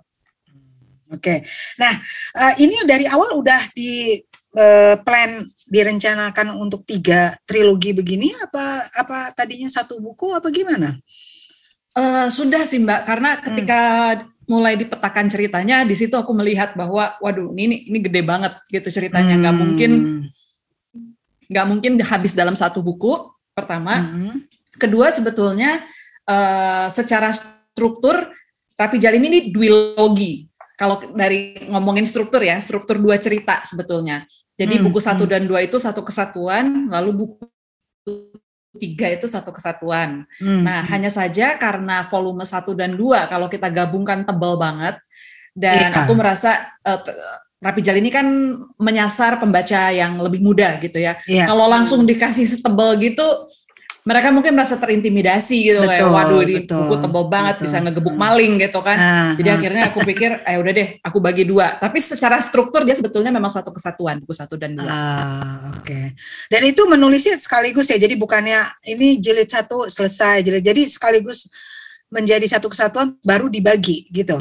Oke. 1.13 1.21
Okay. 1.21 1.39
Nah, 1.77 1.93
uh, 2.41 2.55
ini 2.57 2.81
dari 2.89 3.05
awal 3.05 3.37
udah 3.37 3.69
di 3.77 4.17
uh, 4.57 4.97
plan 5.05 5.45
direncanakan 5.69 6.57
untuk 6.57 6.85
tiga 6.89 7.37
trilogi 7.45 7.93
begini 7.93 8.33
apa 8.41 8.89
apa 8.97 9.19
tadinya 9.37 9.69
satu 9.69 10.01
buku 10.01 10.33
apa 10.33 10.49
gimana? 10.49 10.97
Uh, 11.93 12.33
sudah 12.33 12.65
sih 12.65 12.81
Mbak, 12.81 13.01
karena 13.05 13.31
hmm. 13.37 13.43
ketika 13.53 13.81
hmm. 14.17 14.49
mulai 14.49 14.81
dipetakan 14.81 15.29
ceritanya, 15.29 15.85
di 15.85 15.93
situ 15.93 16.17
aku 16.17 16.33
melihat 16.33 16.73
bahwa, 16.73 17.13
waduh, 17.21 17.53
ini 17.53 17.85
ini 17.85 17.99
gede 18.01 18.25
banget 18.25 18.57
gitu 18.73 18.89
ceritanya, 18.89 19.37
nggak 19.37 19.53
hmm. 19.53 19.61
mungkin 19.61 19.93
nggak 21.53 21.67
mungkin 21.69 21.93
habis 22.01 22.33
dalam 22.33 22.57
satu 22.57 22.81
buku. 22.81 23.29
Pertama, 23.53 24.09
hmm. 24.09 24.49
kedua 24.81 25.13
sebetulnya 25.13 25.85
uh, 26.25 26.89
secara 26.89 27.37
struktur 27.37 28.33
Rapi 28.73 28.97
Jalin 28.97 29.29
ini 29.29 29.53
duologi. 29.53 30.49
Kalau 30.83 30.99
dari 31.15 31.63
ngomongin 31.71 32.03
struktur 32.03 32.43
ya, 32.43 32.59
struktur 32.59 32.99
dua 32.99 33.15
cerita 33.23 33.63
sebetulnya. 33.63 34.27
Jadi 34.59 34.83
hmm. 34.83 34.85
buku 34.91 34.99
satu 34.99 35.23
hmm. 35.23 35.31
dan 35.31 35.43
dua 35.47 35.63
itu 35.63 35.79
satu 35.79 36.03
kesatuan, 36.03 36.91
lalu 36.91 37.23
buku 37.23 37.47
tiga 38.83 39.07
itu 39.15 39.31
satu 39.31 39.55
kesatuan. 39.55 40.27
Hmm. 40.43 40.67
Nah, 40.67 40.83
hanya 40.91 41.07
saja 41.07 41.55
karena 41.55 42.03
volume 42.11 42.43
satu 42.43 42.75
dan 42.75 42.99
dua 42.99 43.31
kalau 43.31 43.47
kita 43.47 43.71
gabungkan 43.71 44.27
tebal 44.27 44.59
banget 44.59 44.99
dan 45.55 45.95
yeah. 45.95 46.01
aku 46.03 46.19
merasa 46.19 46.73
uh, 46.83 46.99
Rapi 47.63 47.79
Jali 47.79 48.03
ini 48.03 48.11
kan 48.11 48.27
menyasar 48.75 49.39
pembaca 49.39 49.95
yang 49.95 50.19
lebih 50.19 50.43
muda 50.43 50.83
gitu 50.83 50.99
ya. 50.99 51.23
Yeah. 51.31 51.47
Kalau 51.47 51.71
langsung 51.71 52.03
dikasih 52.03 52.59
setebal 52.59 52.99
gitu 52.99 53.23
mereka 54.03 54.35
mungkin 54.35 54.59
merasa 54.59 54.75
terintimidasi 54.75 55.63
gitu 55.63 55.79
betul, 55.79 55.91
kayak 55.95 56.11
waduh 56.11 56.43
ini 56.43 56.67
betul, 56.67 56.91
buku 56.91 56.97
tebal 57.07 57.25
banget 57.31 57.55
betul. 57.55 57.65
bisa 57.71 57.77
ngegebuk 57.87 58.17
maling 58.19 58.53
gitu 58.59 58.81
kan. 58.83 58.99
Uh, 58.99 59.31
Jadi 59.39 59.49
uh. 59.49 59.55
akhirnya 59.55 59.83
aku 59.95 59.99
pikir 60.03 60.31
eh 60.51 60.59
udah 60.59 60.73
deh 60.75 60.89
aku 61.07 61.19
bagi 61.23 61.47
dua. 61.47 61.79
Tapi 61.79 62.03
secara 62.03 62.43
struktur 62.43 62.83
dia 62.83 62.99
sebetulnya 62.99 63.31
memang 63.31 63.55
satu 63.55 63.71
kesatuan 63.71 64.19
buku 64.19 64.35
satu 64.35 64.59
dan 64.59 64.75
dua. 64.75 64.91
Uh, 64.91 64.99
Oke. 65.79 65.87
Okay. 65.87 66.07
Dan 66.51 66.63
itu 66.67 66.83
menulisnya 66.91 67.39
sekaligus 67.39 67.87
ya. 67.95 67.99
Jadi 68.03 68.19
bukannya 68.19 68.59
ini 68.91 69.23
jilid 69.23 69.47
satu 69.47 69.87
selesai 69.87 70.43
jilid. 70.43 70.67
Jadi 70.67 70.83
sekaligus 70.91 71.47
menjadi 72.11 72.59
satu 72.59 72.67
kesatuan 72.75 73.15
baru 73.23 73.47
dibagi 73.47 74.11
gitu. 74.11 74.35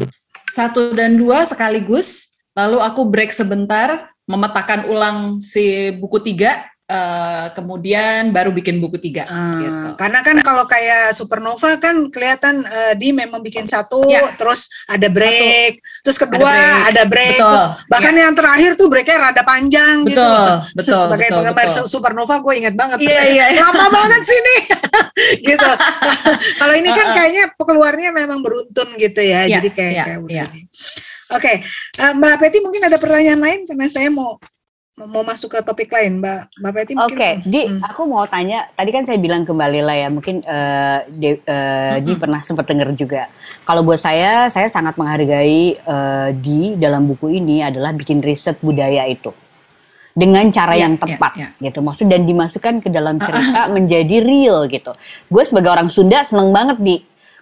Satu 0.50 0.98
dan 0.98 1.14
dua 1.14 1.46
sekaligus. 1.46 2.34
Lalu 2.58 2.82
aku 2.82 3.06
break 3.08 3.32
sebentar 3.32 4.10
memetakan 4.26 4.90
ulang 4.90 5.18
si 5.38 5.94
buku 6.02 6.20
tiga 6.20 6.66
Uh, 6.92 7.48
kemudian 7.56 8.36
baru 8.36 8.52
bikin 8.52 8.84
buku 8.84 9.00
tiga. 9.00 9.24
Uh, 9.32 9.64
gitu. 9.64 9.88
Karena 9.96 10.20
kan 10.20 10.36
kalau 10.44 10.68
kayak 10.68 11.16
Supernova 11.16 11.80
kan 11.80 12.12
kelihatan 12.12 12.68
uh, 12.68 12.94
di 13.00 13.16
memang 13.16 13.40
bikin 13.40 13.64
satu, 13.64 14.04
ya. 14.12 14.36
terus 14.36 14.68
ada 14.92 15.08
break, 15.08 15.80
satu. 15.80 16.04
terus 16.04 16.18
kedua 16.20 16.52
ada 16.52 16.60
break, 16.60 16.92
ada 16.92 17.04
break 17.08 17.40
terus 17.40 17.64
bahkan 17.88 18.14
ya. 18.16 18.28
yang 18.28 18.34
terakhir 18.36 18.72
tuh 18.76 18.88
breaknya 18.92 19.18
rada 19.24 19.44
panjang 19.48 20.04
betul, 20.04 20.20
gitu. 20.20 20.28
Betul. 20.76 21.02
Sebagai 21.08 21.28
betul, 21.32 21.38
penggemar 21.40 21.68
betul. 21.72 21.86
Supernova 21.88 22.36
gue 22.44 22.54
inget 22.60 22.76
banget. 22.76 22.98
Iya, 23.00 23.22
iya, 23.40 23.46
iya. 23.56 23.62
Lama 23.64 23.88
banget 23.88 24.22
sih 24.28 24.40
nih. 24.44 24.62
gitu. 25.56 25.70
kalau 26.60 26.74
ini 26.76 26.90
kan 26.92 27.08
kayaknya 27.16 27.44
keluarnya 27.56 28.10
memang 28.12 28.44
beruntun 28.44 29.00
gitu 29.00 29.24
ya, 29.24 29.48
ya 29.48 29.64
jadi 29.64 29.70
kayak 29.72 29.94
ya, 29.96 30.04
kayak 30.04 30.20
udah. 30.28 30.36
Ya. 30.36 30.46
Oke, 31.32 31.48
okay. 31.48 31.56
uh, 32.04 32.12
Mbak 32.20 32.44
Peti 32.44 32.60
mungkin 32.60 32.84
ada 32.92 33.00
pertanyaan 33.00 33.40
lain 33.40 33.64
karena 33.64 33.88
saya 33.88 34.12
mau 34.12 34.36
mau 35.00 35.24
masuk 35.24 35.56
ke 35.56 35.60
topik 35.64 35.90
lain, 35.96 36.20
Mbak 36.20 36.40
Mbak 36.60 36.72
Peti 36.76 36.94
Oke, 37.00 37.16
okay. 37.16 37.34
Di, 37.48 37.62
hmm. 37.68 37.80
aku 37.88 38.02
mau 38.06 38.28
tanya. 38.28 38.68
Tadi 38.76 38.90
kan 38.92 39.04
saya 39.08 39.18
bilang 39.18 39.48
kembali 39.48 39.80
lah 39.80 39.96
ya, 39.96 40.08
mungkin 40.12 40.44
uh, 40.44 41.08
de, 41.08 41.40
uh, 41.40 41.40
hmm. 41.40 41.98
Di 42.04 42.12
pernah 42.20 42.40
sempat 42.44 42.68
dengar 42.68 42.92
juga. 42.94 43.32
Kalau 43.64 43.82
buat 43.88 43.98
saya, 43.98 44.52
saya 44.52 44.68
sangat 44.68 45.00
menghargai 45.00 45.80
uh, 45.88 46.30
Di 46.36 46.76
dalam 46.76 47.08
buku 47.08 47.32
ini 47.32 47.64
adalah 47.64 47.96
bikin 47.96 48.20
riset 48.20 48.60
budaya 48.60 49.08
itu 49.08 49.32
dengan 50.12 50.44
cara 50.52 50.76
yeah, 50.76 50.84
yang 50.84 50.94
iya, 51.00 51.02
tepat 51.08 51.32
yeah, 51.40 51.52
yeah. 51.56 51.64
gitu. 51.72 51.80
Maksud 51.80 52.06
dan 52.12 52.22
dimasukkan 52.28 52.76
ke 52.84 52.90
dalam 52.92 53.16
cerita 53.24 53.72
menjadi 53.72 54.20
real 54.20 54.68
gitu. 54.68 54.92
Gue 55.32 55.44
sebagai 55.48 55.72
orang 55.72 55.88
Sunda 55.88 56.20
seneng 56.28 56.52
banget 56.52 56.78
di 56.84 56.96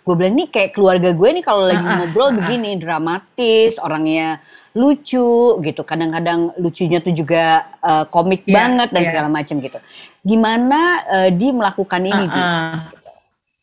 gue 0.09 0.15
bilang 0.17 0.33
nih 0.41 0.49
kayak 0.49 0.73
keluarga 0.73 1.13
gue 1.13 1.29
nih 1.37 1.43
kalau 1.45 1.69
lagi 1.69 1.85
ngobrol 1.85 2.33
begini 2.33 2.81
dramatis 2.81 3.77
orangnya 3.77 4.41
lucu 4.77 5.57
gitu 5.65 5.81
kadang-kadang 5.81 6.53
lucunya 6.61 7.01
tuh 7.01 7.13
juga 7.15 7.73
uh, 7.81 8.05
komik 8.05 8.45
yeah, 8.45 8.53
banget 8.61 8.89
dan 8.93 9.01
yeah. 9.01 9.09
segala 9.09 9.27
macam 9.31 9.55
gitu 9.57 9.79
gimana 10.21 10.81
uh, 11.09 11.29
di 11.33 11.47
melakukan 11.49 12.01
ini 12.05 12.25
uh, 12.29 12.37
uh. 12.37 12.75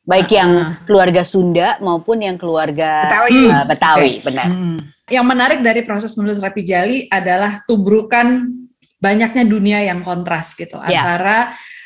baik 0.02 0.30
uh, 0.30 0.34
yang 0.34 0.50
keluarga 0.82 1.22
Sunda 1.22 1.78
maupun 1.78 2.26
yang 2.26 2.34
keluarga 2.34 3.06
Betawi, 3.06 3.42
uh, 3.46 3.64
Betawi 3.70 4.12
okay. 4.18 4.24
benar 4.26 4.46
hmm. 4.50 4.78
yang 5.14 5.26
menarik 5.26 5.60
dari 5.62 5.86
proses 5.86 6.18
menulis 6.18 6.42
Rapi 6.42 6.62
Jali 6.66 7.06
adalah 7.06 7.62
tubrukan 7.62 8.50
banyaknya 8.98 9.44
dunia 9.46 9.78
yang 9.86 10.02
kontras 10.02 10.58
gitu 10.58 10.82
yeah. 10.90 11.06
antara 11.06 11.38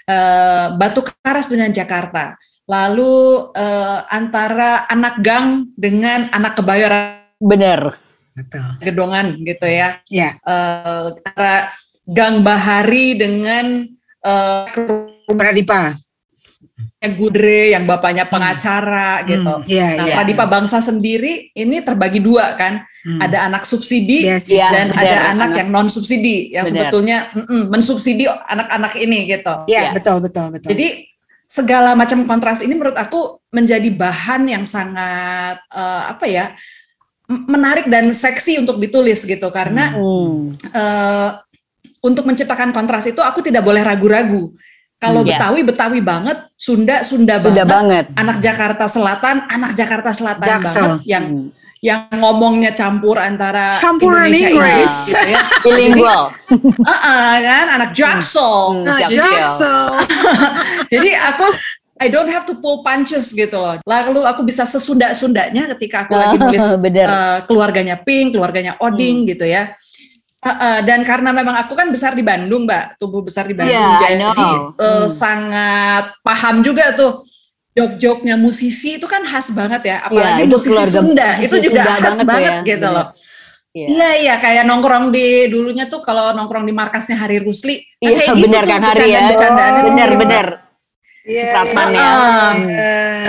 uh, 0.09 0.67
Batu 0.81 1.05
Karas 1.05 1.53
dengan 1.53 1.69
Jakarta 1.77 2.41
lalu 2.65 3.51
uh, 3.53 4.01
antara 4.09 4.89
anak 4.89 5.21
gang 5.21 5.69
dengan 5.77 6.31
anak 6.33 6.57
kebayoran 6.57 7.21
benar 7.37 8.10
betul 8.41 8.69
gedongan 8.81 9.27
gitu 9.45 9.67
ya 9.69 10.01
ya 10.09 10.41
uh, 10.49 11.13
antara 11.13 11.77
gang 12.09 12.41
bahari 12.41 13.15
dengan 13.21 13.85
uh, 14.25 14.65
Pradipa 15.31 15.95
Gudre 17.01 17.73
yang 17.73 17.89
bapaknya 17.89 18.29
hmm. 18.29 18.33
pengacara 18.33 19.25
hmm. 19.25 19.27
gitu. 19.33 19.55
yeah, 19.73 19.91
nah, 19.97 20.05
yeah, 20.05 20.17
Pradipa 20.21 20.45
yeah. 20.45 20.53
Bangsa 20.53 20.79
sendiri 20.85 21.49
ini 21.57 21.81
terbagi 21.81 22.21
dua 22.21 22.53
kan. 22.61 22.85
Hmm. 23.01 23.25
Ada 23.25 23.49
anak 23.49 23.65
subsidi 23.65 24.29
yes, 24.29 24.45
dan 24.53 24.93
bener, 24.93 25.01
ada 25.01 25.17
anak, 25.33 25.33
anak 25.33 25.51
yang 25.65 25.69
non 25.73 25.89
subsidi 25.89 26.53
yang 26.53 26.69
bener. 26.69 26.93
sebetulnya 26.93 27.33
mm 27.33 27.45
-mm, 27.49 27.63
mensubsidi 27.73 28.29
anak-anak 28.29 28.93
ini 29.01 29.33
gitu. 29.33 29.65
Iya, 29.65 29.73
yeah, 29.73 29.85
yeah. 29.89 29.93
betul 29.97 30.21
betul 30.21 30.53
betul. 30.53 30.69
Jadi 30.77 31.09
segala 31.49 31.97
macam 31.97 32.29
kontras 32.29 32.61
ini 32.61 32.77
menurut 32.77 33.01
aku 33.01 33.41
menjadi 33.49 33.89
bahan 33.89 34.47
yang 34.53 34.65
sangat 34.69 35.57
uh, 35.73 36.13
apa 36.13 36.29
ya 36.29 36.53
menarik 37.31 37.87
dan 37.87 38.11
seksi 38.11 38.59
untuk 38.59 38.83
ditulis 38.83 39.23
gitu 39.23 39.49
karena 39.55 39.95
hmm. 39.95 40.39
uh, 40.75 41.31
untuk 42.03 42.27
menciptakan 42.27 42.75
kontras 42.75 43.07
itu 43.07 43.23
aku 43.23 43.39
tidak 43.39 43.63
boleh 43.63 43.87
ragu-ragu 43.87 44.51
kalau 45.01 45.25
yeah. 45.25 45.41
Betawi 45.41 45.65
Betawi 45.65 46.01
banget, 46.05 46.45
Sunda 46.61 47.01
Sunda, 47.01 47.41
Sunda 47.41 47.65
banget, 47.65 48.13
banget, 48.13 48.21
anak 48.21 48.37
Jakarta 48.43 48.85
Selatan 48.85 49.37
anak 49.49 49.73
Jakarta 49.73 50.11
Selatan 50.13 50.49
Jaksel. 50.61 50.77
banget 50.77 51.03
yang 51.09 51.25
hmm 51.25 51.61
yang 51.81 52.13
ngomongnya 52.13 52.77
campur 52.77 53.17
antara 53.17 53.73
Campuran 53.81 54.29
Indonesia 54.29 54.53
Inggris 54.53 54.93
gitu 55.09 55.29
ya. 55.33 55.41
bilingual. 55.65 56.23
uh 56.85 56.93
-uh, 56.93 57.31
kan 57.41 57.67
anak 57.81 57.91
Jaksel. 57.97 58.57
Hmm, 58.77 58.85
nah, 58.85 59.01
Jaksel. 59.09 59.89
Jadi 60.93 61.11
aku 61.17 61.49
I 62.01 62.09
don't 62.09 62.33
have 62.33 62.49
to 62.49 62.57
pull 62.57 62.81
punches 62.81 63.29
gitu 63.37 63.61
loh. 63.61 63.77
Lalu 63.85 64.25
aku 64.25 64.41
bisa 64.41 64.65
sesunda-sundanya 64.65 65.69
ketika 65.77 66.09
aku 66.09 66.17
lagi 66.17 66.41
nulis 66.41 66.65
uh, 66.73 67.45
keluarganya 67.45 68.01
Pink, 68.01 68.33
keluarganya 68.33 68.81
Oding 68.81 69.29
hmm. 69.29 69.29
gitu 69.37 69.45
ya. 69.45 69.77
Uh, 70.41 70.49
uh, 70.49 70.79
dan 70.81 71.05
karena 71.05 71.37
memang 71.37 71.53
aku 71.61 71.77
kan 71.77 71.93
besar 71.93 72.17
di 72.17 72.25
Bandung, 72.25 72.65
Mbak, 72.65 72.97
tubuh 72.97 73.21
besar 73.21 73.45
di 73.45 73.53
Bandung, 73.53 73.77
yeah, 73.77 74.01
jadi 74.01 74.25
uh, 74.25 75.05
hmm. 75.05 75.09
sangat 75.13 76.17
paham 76.25 76.65
juga 76.65 76.97
tuh 76.97 77.29
jok-joknya 77.77 78.41
musisi 78.41 78.97
itu 78.97 79.05
kan 79.05 79.21
khas 79.21 79.53
banget 79.53 79.93
ya, 79.93 79.97
apalagi 80.01 80.49
ya, 80.49 80.49
musisi 80.49 80.85
Sunda 80.89 81.37
musisi 81.37 81.45
itu 81.45 81.57
juga 81.69 81.83
Sunda 81.85 82.01
khas 82.01 82.21
banget 82.25 82.55
ya. 82.57 82.69
gitu 82.73 82.89
loh. 82.89 83.07
Iya. 83.71 83.87
iya 83.87 84.11
iya 84.19 84.35
kayak 84.43 84.67
nongkrong 84.67 85.15
di 85.15 85.47
dulunya 85.47 85.87
tuh 85.87 86.03
kalau 86.03 86.35
nongkrong 86.35 86.67
di 86.67 86.75
markasnya 86.75 87.15
Hari 87.15 87.39
Rusli 87.39 87.79
iya, 88.03 88.19
kayak 88.19 88.35
gitu 88.35 88.51
bener 88.51 88.65
kan 88.67 88.83
Hari 88.83 89.07
ya 89.07 89.21
bercandaan 89.31 89.71
oh. 89.71 89.83
bener 89.87 90.11
bener 90.19 90.47
Iya, 91.21 91.53
yeah, 91.53 91.85
ya. 91.93 92.11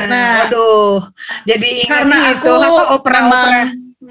Nah, 0.08 0.27
waduh. 0.47 1.12
Jadi 1.43 1.67
ingat 1.84 2.08
karena 2.08 2.17
itu 2.32 2.54
apa 2.56 2.84
opera-opera. 2.95 3.63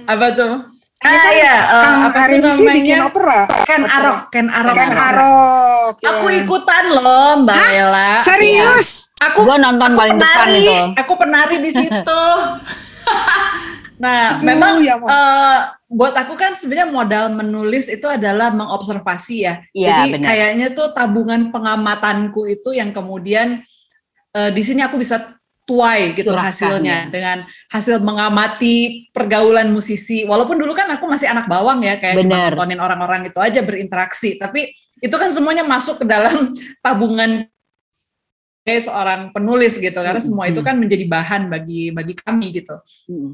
Apa 0.04 0.26
tuh? 0.36 0.54
Ah, 1.00 1.16
kan 1.16 1.32
iya, 1.32 1.56
uh, 1.56 1.80
Kang 1.80 1.96
apa 2.12 2.18
Ari 2.28 2.36
sih 2.52 2.66
bikin 2.68 3.00
opera. 3.00 3.48
Ken 3.64 3.88
Arok, 3.88 4.28
Ken 4.28 4.52
Arok. 4.52 4.74
Ken 4.76 4.92
Arok. 4.92 5.92
Ya. 6.04 6.12
Aku 6.12 6.28
ikutan 6.28 6.84
loh, 6.92 7.40
Mbak 7.40 7.56
Hah? 7.56 7.70
Ella. 7.72 8.10
Serius? 8.20 9.08
Ya. 9.16 9.32
Aku 9.32 9.48
gua 9.48 9.56
nonton 9.56 9.96
paling 9.96 10.20
penari, 10.20 10.28
depan 10.28 10.48
itu. 10.60 11.00
Aku 11.00 11.12
penari 11.16 11.56
di 11.64 11.70
situ. 11.72 12.22
nah, 14.00 14.40
Aduh, 14.40 14.48
memang 14.48 14.74
ya, 14.80 14.96
uh, 14.96 15.60
buat 15.86 16.16
aku 16.16 16.34
kan 16.40 16.56
sebenarnya 16.56 16.88
modal 16.88 17.28
menulis 17.28 17.92
itu 17.92 18.08
adalah 18.08 18.48
mengobservasi 18.50 19.36
ya. 19.44 19.54
ya 19.76 19.88
Jadi 20.00 20.16
bener. 20.16 20.26
kayaknya 20.26 20.66
tuh 20.72 20.96
tabungan 20.96 21.52
pengamatanku 21.52 22.48
itu 22.48 22.72
yang 22.72 22.96
kemudian 22.96 23.60
uh, 24.32 24.50
di 24.50 24.62
sini 24.64 24.80
aku 24.80 24.96
bisa 24.96 25.36
tuai 25.70 26.18
gitu 26.18 26.34
Surahkan, 26.34 26.50
hasilnya 26.50 26.98
ya. 27.06 27.10
dengan 27.14 27.38
hasil 27.70 28.02
mengamati 28.02 29.06
pergaulan 29.14 29.70
musisi. 29.70 30.26
Walaupun 30.26 30.58
dulu 30.58 30.74
kan 30.74 30.90
aku 30.90 31.06
masih 31.06 31.30
anak 31.30 31.46
bawang 31.46 31.86
ya 31.86 31.94
kayak 32.02 32.26
Bener. 32.26 32.50
cuma 32.50 32.66
nontonin 32.66 32.80
orang-orang 32.82 33.30
itu 33.30 33.38
aja 33.38 33.62
berinteraksi, 33.62 34.34
tapi 34.34 34.74
itu 34.98 35.14
kan 35.14 35.30
semuanya 35.30 35.62
masuk 35.62 36.02
ke 36.02 36.06
dalam 36.10 36.50
tabungan 36.84 37.46
seorang 38.60 39.32
penulis 39.32 39.80
gitu 39.80 39.96
karena 39.96 40.20
semua 40.20 40.44
itu 40.46 40.60
kan 40.60 40.76
menjadi 40.76 41.08
bahan 41.08 41.48
bagi 41.48 41.90
bagi 41.90 42.12
kami 42.12 42.52
gitu. 42.52 42.76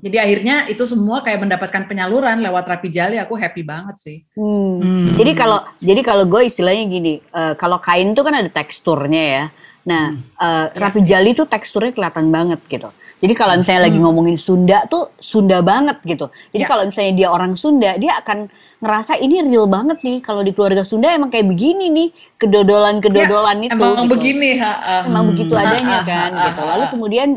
Jadi 0.00 0.16
akhirnya 0.22 0.70
itu 0.70 0.86
semua 0.86 1.20
kayak 1.26 1.42
mendapatkan 1.42 1.82
penyaluran 1.90 2.38
lewat 2.40 2.64
Rapi 2.64 2.88
Jali 2.94 3.18
aku 3.18 3.34
happy 3.34 3.66
banget 3.66 3.96
sih. 3.98 4.18
Hmm. 4.38 4.78
Hmm. 4.78 5.06
Jadi 5.18 5.32
kalau 5.34 5.66
jadi 5.82 6.00
kalau 6.06 6.24
gue 6.30 6.46
istilahnya 6.46 6.86
gini, 6.86 7.18
uh, 7.34 7.58
kalau 7.58 7.82
kain 7.82 8.14
tuh 8.14 8.22
kan 8.22 8.38
ada 8.38 8.50
teksturnya 8.50 9.24
ya. 9.26 9.44
Nah, 9.86 10.18
hmm. 10.18 10.34
uh, 10.34 10.66
rapi 10.74 11.06
jali 11.06 11.30
tuh 11.30 11.46
teksturnya 11.46 11.94
kelihatan 11.94 12.34
banget 12.34 12.58
gitu. 12.66 12.90
Jadi 13.22 13.32
kalau 13.38 13.54
misalnya 13.54 13.86
hmm. 13.86 13.88
lagi 13.94 13.98
ngomongin 14.02 14.36
Sunda 14.36 14.82
tuh 14.90 15.14
Sunda 15.22 15.62
banget 15.62 16.02
gitu. 16.02 16.26
Jadi 16.50 16.64
ya. 16.66 16.68
kalau 16.68 16.82
misalnya 16.90 17.12
dia 17.14 17.28
orang 17.30 17.54
Sunda, 17.54 17.94
dia 17.94 18.18
akan 18.18 18.50
ngerasa 18.82 19.14
ini 19.22 19.46
real 19.46 19.70
banget 19.70 20.02
nih. 20.02 20.18
Kalau 20.26 20.42
di 20.42 20.50
keluarga 20.50 20.82
Sunda 20.82 21.14
emang 21.14 21.30
kayak 21.30 21.46
begini 21.46 21.86
nih, 21.94 22.08
kedodolan-kedodolan 22.34 23.56
ya, 23.62 23.66
itu. 23.70 23.78
Emang 23.78 23.94
gitu. 23.94 24.12
begini, 24.18 24.50
ha, 24.58 24.72
uh, 24.74 25.02
Emang 25.06 25.22
hmm. 25.22 25.30
begitu 25.32 25.54
adanya 25.54 25.96
ha, 26.02 26.04
kan, 26.04 26.30
ha, 26.34 26.38
ha, 26.42 26.46
gitu. 26.50 26.62
Lalu 26.66 26.84
kemudian 26.90 27.28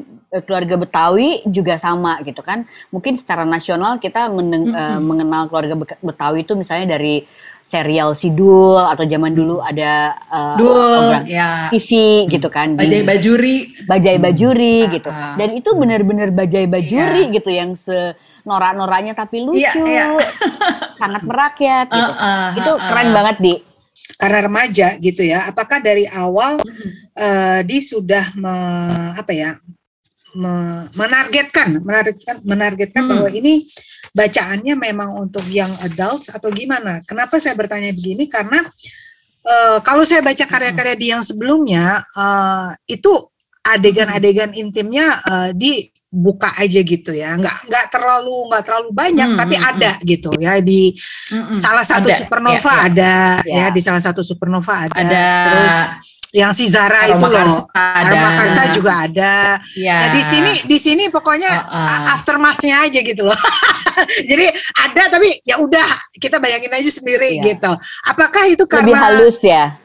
keluarga 0.46 0.78
Betawi 0.78 1.42
juga 1.50 1.76
sama 1.82 2.22
gitu 2.22 2.46
kan. 2.46 2.70
Mungkin 2.94 3.18
secara 3.18 3.44
nasional 3.44 3.98
kita 3.98 4.30
meneng, 4.30 4.70
mm 4.70 4.74
-hmm. 4.74 4.94
uh, 4.98 5.00
mengenal 5.02 5.44
keluarga 5.50 5.76
Betawi 6.06 6.46
itu 6.46 6.54
misalnya 6.54 6.98
dari 6.98 7.26
serial 7.60 8.16
Sidul 8.16 8.80
atau 8.80 9.04
zaman 9.04 9.36
dulu 9.36 9.60
ada 9.60 10.16
uh, 10.32 10.56
Dul, 10.58 11.28
ya. 11.28 11.68
TV 11.70 12.26
gitu 12.32 12.48
kan. 12.50 12.74
Bajai 12.74 13.04
Bajuri. 13.04 13.58
Bajai 13.86 14.18
Bajuri 14.18 14.78
hmm. 14.88 14.92
gitu. 14.96 15.10
Dan 15.12 15.50
itu 15.54 15.70
benar-benar 15.76 16.30
Bajai 16.32 16.66
Bajuri 16.66 17.30
yeah. 17.30 17.36
gitu 17.36 17.50
yang 17.52 17.76
se 17.76 18.16
norak-noraknya 18.48 19.14
tapi 19.14 19.44
lucu. 19.44 19.60
Yeah, 19.86 20.18
yeah. 20.18 20.32
sangat 20.98 21.22
merakyat 21.28 21.88
gitu. 21.98 22.12
Uh, 22.16 22.26
uh, 22.26 22.48
itu 22.58 22.72
uh, 22.74 22.80
keren 22.80 23.10
banget 23.12 23.38
di 23.38 23.54
karena 24.20 24.40
remaja 24.50 24.88
gitu 24.98 25.22
ya. 25.22 25.46
Apakah 25.48 25.80
dari 25.84 26.10
awal 26.10 26.58
uh, 27.14 27.60
di 27.62 27.78
sudah 27.80 28.34
me, 28.36 28.56
apa 29.16 29.32
ya 29.32 29.62
menargetkan 30.94 31.82
menargetkan 31.82 32.36
menargetkan 32.46 33.04
hmm. 33.06 33.12
bahwa 33.12 33.30
ini 33.34 33.66
bacaannya 34.14 34.76
memang 34.78 35.18
untuk 35.18 35.46
young 35.50 35.74
adults 35.86 36.34
atau 36.34 36.50
gimana? 36.50 37.02
Kenapa 37.06 37.38
saya 37.38 37.54
bertanya 37.54 37.94
begini? 37.94 38.26
Karena 38.26 38.66
uh, 39.46 39.78
kalau 39.82 40.04
saya 40.06 40.26
baca 40.26 40.46
karya-karya 40.46 40.96
di 40.98 41.08
yang 41.14 41.24
sebelumnya 41.26 42.04
uh, 42.18 42.74
itu 42.90 43.12
adegan-adegan 43.66 44.56
intimnya 44.58 45.20
uh, 45.26 45.50
di 45.54 45.90
buka 46.10 46.50
aja 46.58 46.82
gitu 46.82 47.14
ya 47.14 47.38
nggak 47.38 47.70
nggak 47.70 47.86
terlalu 47.94 48.50
nggak 48.50 48.64
terlalu 48.66 48.90
banyak 48.90 49.30
hmm, 49.30 49.38
tapi 49.38 49.56
hmm, 49.62 49.70
ada 49.70 49.92
hmm. 49.94 50.04
gitu 50.10 50.32
ya 50.42 50.58
di 50.58 50.98
hmm, 51.30 51.54
salah 51.54 51.86
satu 51.86 52.10
ada, 52.10 52.18
supernova 52.18 52.58
ya, 52.58 52.66
ya. 52.66 52.88
ada 52.90 53.14
ya. 53.46 53.58
ya 53.62 53.66
di 53.70 53.82
salah 53.86 54.02
satu 54.02 54.22
supernova 54.26 54.90
ada, 54.90 54.98
ada 54.98 55.26
terus 55.46 55.78
yang 56.30 56.54
si 56.54 56.70
Zara 56.70 57.10
Aroma 57.10 57.18
itu 57.18 57.28
loh. 57.34 57.66
Aroma 57.74 58.30
Karsa 58.38 58.64
juga 58.70 58.92
ada. 59.10 59.58
Ya. 59.74 60.06
Nah, 60.06 60.10
di 60.14 60.22
sini 60.22 60.52
di 60.70 60.78
sini 60.78 61.04
pokoknya 61.10 61.50
uh 61.50 61.74
-uh. 61.74 62.14
aftermathnya 62.14 62.86
aja 62.86 63.00
gitu 63.02 63.26
loh. 63.26 63.40
Jadi 64.30 64.46
ada 64.78 65.04
tapi 65.10 65.42
ya 65.42 65.58
udah 65.58 65.88
kita 66.22 66.38
bayangin 66.38 66.70
aja 66.70 66.92
sendiri 66.94 67.42
ya. 67.42 67.54
gitu. 67.54 67.72
Apakah 68.06 68.46
itu 68.46 68.64
karena 68.70 68.94
lebih 68.94 68.96
halus 68.98 69.40
ya? 69.42 69.80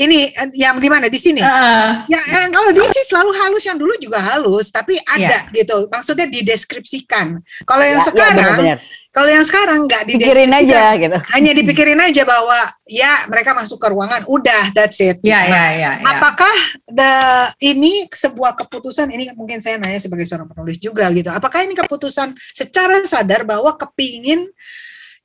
ini 0.00 0.32
yang 0.56 0.80
di 0.80 0.88
mana 0.88 1.12
di 1.12 1.20
sini? 1.20 1.44
Uh, 1.44 2.08
ya 2.08 2.20
yang 2.32 2.48
kalau 2.48 2.72
di 2.72 2.80
sini 2.80 3.04
selalu 3.04 3.30
halus 3.36 3.64
yang 3.68 3.76
dulu 3.76 3.92
juga 4.00 4.16
halus, 4.16 4.72
tapi 4.72 4.96
ada 5.04 5.44
yeah. 5.44 5.52
gitu. 5.52 5.90
Maksudnya 5.92 6.24
dideskripsikan. 6.30 7.36
Kalau 7.68 7.84
yang 7.84 8.00
ya, 8.00 8.06
sekarang, 8.08 8.56
-bener. 8.56 8.78
Kalau 9.10 9.26
yang 9.26 9.42
sekarang 9.42 9.90
nggak 9.90 10.06
dideskripsikan, 10.06 10.54
aja 10.54 10.82
gitu. 10.94 11.18
Hanya 11.34 11.50
dipikirin 11.50 11.98
aja 11.98 12.22
bahwa 12.22 12.58
ya 12.86 13.26
mereka 13.26 13.50
masuk 13.58 13.82
ke 13.82 13.90
ruangan, 13.90 14.22
udah 14.30 14.70
that's 14.70 15.02
it. 15.02 15.18
Ya, 15.26 15.42
gitu. 15.42 15.50
ya, 15.50 15.66
ya, 15.74 15.90
ya. 15.98 16.06
Apakah 16.06 16.54
the, 16.94 17.12
ini 17.74 18.06
sebuah 18.06 18.54
keputusan 18.54 19.10
ini 19.10 19.34
mungkin 19.34 19.58
saya 19.58 19.82
nanya 19.82 19.98
sebagai 19.98 20.30
seorang 20.30 20.46
penulis 20.46 20.78
juga 20.78 21.10
gitu. 21.10 21.26
Apakah 21.26 21.66
ini 21.66 21.74
keputusan 21.74 22.38
secara 22.54 23.02
sadar 23.02 23.42
bahwa 23.42 23.74
kepingin 23.74 24.46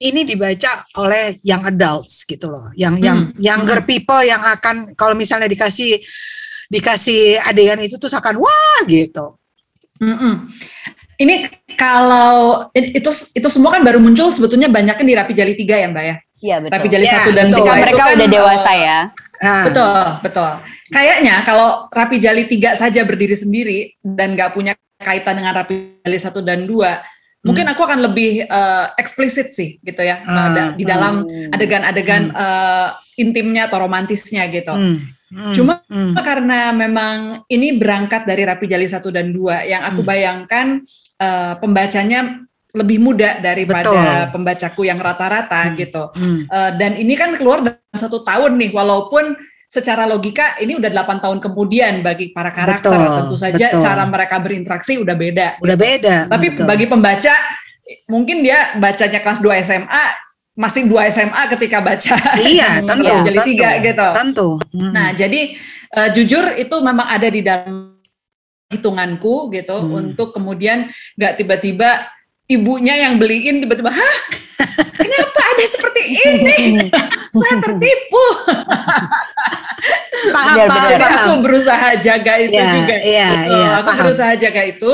ini 0.01 0.21
dibaca 0.25 0.81
oleh 0.97 1.37
young 1.45 1.69
adults 1.69 2.25
gitu 2.25 2.49
loh, 2.49 2.73
yang 2.73 2.97
hmm. 2.97 3.05
yang 3.05 3.19
younger 3.37 3.85
hmm. 3.85 3.87
people 3.87 4.21
yang 4.25 4.41
akan 4.41 4.97
kalau 4.97 5.13
misalnya 5.13 5.45
dikasih 5.45 6.01
dikasih 6.73 7.37
adegan 7.45 7.85
itu 7.85 8.01
tuh 8.01 8.09
akan 8.09 8.41
wah 8.41 8.81
gitu. 8.89 9.37
Hmm. 10.01 10.49
Ini 11.15 11.47
kalau 11.79 12.67
itu 12.75 13.09
itu 13.31 13.47
semua 13.47 13.71
kan 13.71 13.81
baru 13.87 14.03
muncul 14.03 14.27
sebetulnya 14.35 14.67
banyaknya 14.67 15.05
di 15.05 15.15
Rapi 15.15 15.33
Jali 15.33 15.53
3 15.55 15.83
ya 15.83 15.87
Mbak 15.87 16.03
ya? 16.03 16.15
Iya 16.45 16.55
betul. 16.59 16.73
Rapi 16.75 16.87
Jali 16.91 17.05
ya, 17.07 17.23
1 17.23 17.37
dan 17.37 17.47
tiga 17.49 17.71
mereka 17.73 18.03
kan, 18.03 18.15
udah 18.19 18.27
dewasa 18.27 18.71
ya. 18.75 18.99
Nah. 19.35 19.63
Betul, 19.67 20.03
betul. 20.23 20.51
Kayaknya 20.91 21.35
kalau 21.47 21.87
Rapi 21.87 22.17
Jali 22.19 22.43
3 22.45 22.75
saja 22.75 23.01
berdiri 23.07 23.35
sendiri 23.35 23.79
dan 24.03 24.35
nggak 24.35 24.51
punya 24.51 24.75
kaitan 24.99 25.39
dengan 25.39 25.55
Rapi 25.55 26.03
Jali 26.03 26.19
1 26.19 26.43
dan 26.43 26.59
2, 26.67 27.47
mungkin 27.47 27.65
hmm. 27.65 27.73
aku 27.77 27.81
akan 27.87 27.99
lebih 28.11 28.43
uh, 28.49 28.91
eksplisit 28.99 29.53
sih 29.53 29.79
gitu 29.79 30.01
ya 30.01 30.19
uh, 30.25 30.73
di 30.75 30.83
dalam 30.83 31.23
hmm. 31.23 31.55
adegan-adegan 31.55 32.33
hmm. 32.33 32.35
uh, 32.35 32.89
intimnya 33.15 33.71
atau 33.71 33.85
romantisnya 33.85 34.49
gitu. 34.51 34.75
Hmm. 34.75 35.14
Hmm. 35.33 35.53
Cuma 35.57 35.81
hmm. 35.89 36.13
karena 36.21 36.69
memang 36.69 37.45
ini 37.49 37.77
berangkat 37.77 38.29
dari 38.29 38.45
Rapi 38.45 38.65
Jali 38.69 38.85
1 38.85 39.01
dan 39.09 39.33
2 39.33 39.71
yang 39.71 39.81
aku 39.81 40.01
hmm. 40.05 40.09
bayangkan 40.09 40.67
uh, 41.17 41.53
pembacanya 41.57 42.45
lebih 42.75 42.99
muda 42.99 43.39
daripada 43.39 43.87
Betul. 43.87 44.31
pembacaku 44.35 44.81
yang 44.85 44.99
rata-rata 44.99 45.71
hmm. 45.71 45.75
gitu. 45.79 46.03
Hmm. 46.13 46.39
Uh, 46.51 46.71
dan 46.75 46.99
ini 46.99 47.15
kan 47.15 47.33
keluar 47.39 47.63
dalam 47.63 47.97
satu 47.97 48.21
tahun 48.21 48.59
nih 48.59 48.75
walaupun 48.75 49.33
secara 49.65 50.05
logika 50.05 50.55
ini 50.61 50.77
udah 50.77 50.91
8 50.93 51.23
tahun 51.25 51.39
kemudian 51.41 52.05
bagi 52.05 52.29
para 52.31 52.53
karakter 52.53 52.95
betul, 52.95 53.17
tentu 53.17 53.35
saja 53.35 53.65
betul. 53.73 53.81
cara 53.81 54.03
mereka 54.05 54.35
berinteraksi 54.39 55.01
udah 55.01 55.15
beda. 55.17 55.47
Udah 55.59 55.77
beda. 55.77 56.15
Tapi 56.29 56.47
betul. 56.53 56.65
bagi 56.69 56.85
pembaca 56.85 57.33
mungkin 58.09 58.45
dia 58.45 58.77
bacanya 58.77 59.19
kelas 59.21 59.39
2 59.41 59.65
SMA 59.65 60.05
masih 60.55 60.87
2 60.87 61.11
SMA 61.11 61.41
ketika 61.51 61.83
baca. 61.83 62.15
Iya, 62.39 62.79
tentu. 62.87 63.03
jadi 63.27 63.37
tentu, 63.37 63.49
tiga 63.51 63.69
gitu. 63.83 64.07
Tentu. 64.15 64.49
Hmm. 64.71 64.91
Nah, 64.95 65.11
jadi 65.11 65.41
uh, 65.91 66.09
jujur 66.15 66.55
itu 66.55 66.75
memang 66.79 67.07
ada 67.11 67.27
di 67.27 67.43
dalam 67.43 67.95
hitunganku 68.71 69.53
gitu 69.53 69.77
hmm. 69.77 69.91
untuk 69.93 70.33
kemudian 70.33 70.89
nggak 71.15 71.33
tiba-tiba 71.37 72.09
ibunya 72.49 72.97
yang 73.05 73.21
beliin 73.21 73.61
tiba-tiba 73.61 73.93
hah 73.93 74.17
kenapa 74.97 75.41
ada 75.53 75.65
seperti 75.69 76.01
ini 76.01 76.89
saya 77.37 77.55
tertipu 77.61 78.25
paham, 80.33 80.55
benar, 80.65 80.69
paham, 80.69 80.97
paham. 80.97 81.17
aku 81.21 81.33
berusaha 81.45 81.89
jaga 82.01 82.33
itu 82.41 82.57
ya, 82.57 82.69
juga 82.73 82.95
ya, 82.97 83.29
ya, 83.45 83.67
aku 83.81 83.89
paham. 83.93 84.01
berusaha 84.01 84.33
jaga 84.33 84.61
itu 84.65 84.93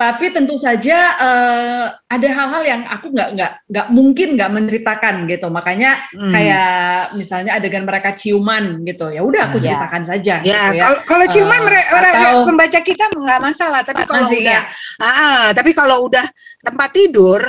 tapi 0.00 0.32
tentu 0.32 0.56
saja 0.56 1.12
uh, 1.20 1.92
ada 2.08 2.28
hal-hal 2.32 2.62
yang 2.64 2.80
aku 2.88 3.12
nggak 3.12 3.36
nggak 3.36 3.52
nggak 3.68 3.86
mungkin 3.92 4.32
nggak 4.32 4.48
menceritakan 4.48 5.28
gitu 5.28 5.52
makanya 5.52 6.00
hmm. 6.16 6.32
kayak 6.32 7.12
misalnya 7.20 7.60
adegan 7.60 7.84
mereka 7.84 8.16
ciuman 8.16 8.80
gitu 8.88 9.12
ya 9.12 9.20
udah 9.20 9.52
aku 9.52 9.60
ah, 9.60 9.60
ya. 9.60 9.64
ceritakan 9.68 10.00
ya. 10.00 10.08
saja 10.08 10.34
ya, 10.40 10.60
gitu 10.72 10.76
ya. 10.80 11.04
kalau 11.04 11.28
ciuman 11.28 11.60
uh, 11.60 11.66
mereka 11.68 12.00
atau, 12.00 12.48
pembaca 12.48 12.80
kita 12.80 13.04
nggak 13.12 13.40
masalah 13.44 13.80
tapi 13.84 14.02
kalau 14.08 14.24
udah 14.24 14.40
ya. 14.56 15.04
ah, 15.04 15.46
tapi 15.52 15.70
kalau 15.76 15.96
udah 16.08 16.24
tempat 16.64 16.88
tidur 16.96 17.40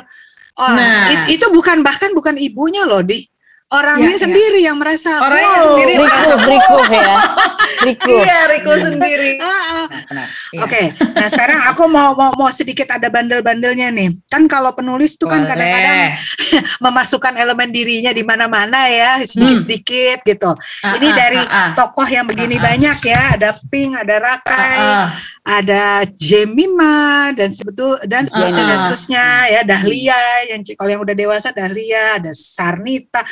oh, 0.59 0.71
nah. 0.75 1.07
it, 1.07 1.39
itu 1.39 1.47
bukan 1.55 1.79
bahkan 1.79 2.11
bukan 2.11 2.35
ibunya 2.35 2.83
loh 2.83 2.99
di 2.99 3.30
orangnya 3.72 4.15
ya, 4.19 4.22
sendiri 4.28 4.59
ya. 4.59 4.72
yang 4.72 4.78
merasa 4.78 5.15
orangnya 5.24 5.47
wow. 5.55 5.63
sendiri 5.63 5.93
Riku, 5.95 6.32
Riku 6.43 6.80
ya 6.91 7.15
Riku 7.88 8.13
iya 8.19 8.39
Riku 8.51 8.72
sendiri 8.76 9.32
ah, 9.41 9.47
ah. 9.47 9.86
Nah, 10.11 10.26
oke 10.59 10.67
okay. 10.67 10.86
nah 11.15 11.28
sekarang 11.32 11.59
aku 11.72 11.88
mau 11.88 12.11
mau 12.13 12.36
mau 12.36 12.51
sedikit 12.51 12.91
ada 12.91 13.07
bandel-bandelnya 13.07 13.88
nih 13.95 14.11
kan 14.28 14.43
kalau 14.51 14.76
penulis 14.76 15.15
tuh 15.15 15.32
kan 15.32 15.47
kadang-kadang 15.47 16.19
memasukkan 16.84 17.39
elemen 17.39 17.72
dirinya 17.72 18.11
di 18.11 18.24
mana-mana 18.28 18.91
ya 18.91 19.24
sedikit-sedikit 19.24 20.19
hmm. 20.19 20.28
gitu 20.36 20.51
uh, 20.51 20.93
ini 20.99 21.07
uh, 21.07 21.15
dari 21.15 21.39
uh, 21.39 21.55
uh. 21.55 21.69
tokoh 21.72 22.07
yang 22.11 22.28
begini 22.28 22.59
uh, 22.59 22.61
uh. 22.61 22.65
banyak 22.67 22.97
ya 23.07 23.22
ada 23.39 23.49
Pink 23.72 23.95
ada 23.95 24.15
Rakai 24.19 24.80
uh, 24.84 24.91
uh. 24.91 25.09
ada 25.47 25.84
Jemima 26.11 27.32
dan 27.39 27.55
sebetul 27.55 27.95
dan 28.03 28.28
seterusnya 28.28 28.61
uh, 28.61 28.67
uh. 28.67 28.69
dan 28.69 28.78
seterusnya 28.84 29.26
ya 29.47 29.61
Dahlia 29.63 30.22
yang 30.51 30.59
kalau 30.76 30.91
yang 30.91 31.01
udah 31.07 31.15
dewasa 31.15 31.55
Dahlia 31.55 32.19
ada 32.19 32.36
Sarnita 32.36 33.24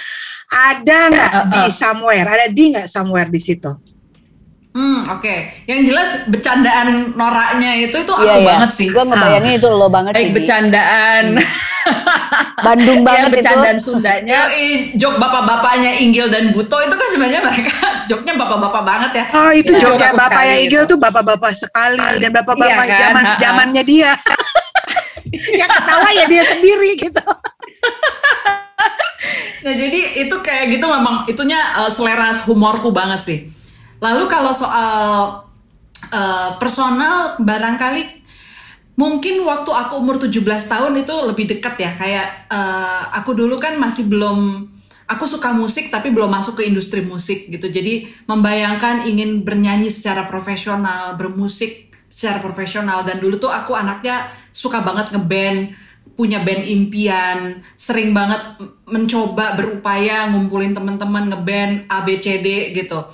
ada 0.50 1.00
nggak 1.14 1.32
uh, 1.32 1.40
uh. 1.40 1.52
di 1.54 1.64
somewhere? 1.70 2.28
Ada 2.28 2.46
di 2.50 2.64
nggak 2.74 2.88
somewhere 2.90 3.30
di 3.30 3.42
situ? 3.42 3.72
Hmm, 4.70 5.02
oke. 5.10 5.26
Okay. 5.26 5.66
Yang 5.66 5.80
jelas 5.90 6.10
bercandaan 6.30 7.18
noraknya 7.18 7.90
itu 7.90 8.06
itu 8.06 8.12
aku 8.14 8.22
yeah, 8.22 8.46
banget 8.46 8.70
sih. 8.70 8.88
Gue 8.94 9.02
ngebayangin 9.02 9.54
ah. 9.54 9.60
itu 9.60 9.68
lo 9.68 9.88
banget 9.90 10.14
Baik 10.14 10.30
sih. 10.30 10.36
bercandaan. 10.38 11.24
Bandung 12.70 13.02
banget 13.02 13.28
ya, 13.28 13.34
bercandaan 13.34 13.78
itu. 13.82 13.86
Sundanya. 13.90 14.40
jok 15.02 15.18
bapak-bapaknya 15.18 15.92
Inggil 16.06 16.30
dan 16.30 16.54
Buto 16.54 16.78
itu 16.86 16.94
kan 16.94 17.08
sebenarnya 17.10 17.42
mereka 17.42 18.06
joknya 18.06 18.34
bapak-bapak 18.38 18.84
banget 18.86 19.12
ya. 19.18 19.26
Oh, 19.34 19.52
itu 19.52 19.74
ya, 19.74 19.80
joknya 19.82 20.10
bapaknya 20.14 20.56
Inggil 20.62 20.82
tuh 20.86 20.98
bapak-bapak 21.02 21.52
sekali 21.58 22.06
dan 22.22 22.30
bapak-bapak 22.30 22.86
iya 22.86 22.94
kan? 22.94 23.02
zaman 23.02 23.24
zamannya 23.42 23.84
dia. 23.84 24.12
yang 25.60 25.70
ketawa 25.70 26.10
ya 26.14 26.26
dia 26.30 26.44
sendiri 26.46 26.90
gitu. 26.94 27.26
Nah 29.60 29.74
jadi 29.76 30.24
itu 30.24 30.36
kayak 30.40 30.80
gitu 30.80 30.86
memang 30.88 31.28
itunya 31.28 31.60
uh, 31.76 31.92
selera 31.92 32.32
humorku 32.48 32.90
banget 32.96 33.22
sih. 33.22 33.40
Lalu 34.00 34.32
kalau 34.32 34.56
soal 34.56 35.04
uh, 36.12 36.50
personal 36.58 37.36
barangkali 37.44 38.24
mungkin 39.00 39.44
waktu 39.48 39.72
aku 39.72 39.94
umur 40.00 40.20
17 40.20 40.44
tahun 40.44 40.94
itu 41.00 41.16
lebih 41.24 41.46
dekat 41.48 41.76
ya 41.80 41.92
kayak 41.96 42.52
uh, 42.52 43.12
aku 43.16 43.32
dulu 43.32 43.56
kan 43.56 43.80
masih 43.80 44.12
belum 44.12 44.68
aku 45.10 45.26
suka 45.26 45.50
musik 45.56 45.90
tapi 45.90 46.12
belum 46.12 46.30
masuk 46.30 46.60
ke 46.60 46.68
industri 46.68 47.02
musik 47.02 47.50
gitu. 47.50 47.68
Jadi 47.68 48.08
membayangkan 48.30 49.08
ingin 49.10 49.42
bernyanyi 49.42 49.90
secara 49.90 50.28
profesional, 50.28 51.18
bermusik 51.18 51.90
secara 52.10 52.42
profesional 52.42 53.06
dan 53.06 53.22
dulu 53.22 53.38
tuh 53.38 53.54
aku 53.54 53.78
anaknya 53.78 54.30
suka 54.50 54.82
banget 54.82 55.14
ngeband 55.14 55.74
punya 56.20 56.44
band 56.44 56.68
impian, 56.68 57.64
sering 57.80 58.12
banget 58.12 58.60
mencoba 58.84 59.56
berupaya 59.56 60.28
ngumpulin 60.28 60.76
teman-teman 60.76 61.32
ngeband 61.32 61.88
ABCD 61.88 62.76
gitu. 62.76 63.08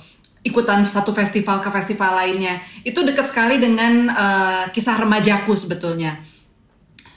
ikutan 0.46 0.86
satu 0.86 1.10
festival 1.10 1.58
ke 1.58 1.66
festival 1.74 2.22
lainnya. 2.22 2.62
Itu 2.86 3.02
dekat 3.02 3.26
sekali 3.26 3.58
dengan 3.58 4.06
uh, 4.06 4.62
kisah 4.70 4.94
remajaku 4.94 5.50
sebetulnya. 5.58 6.22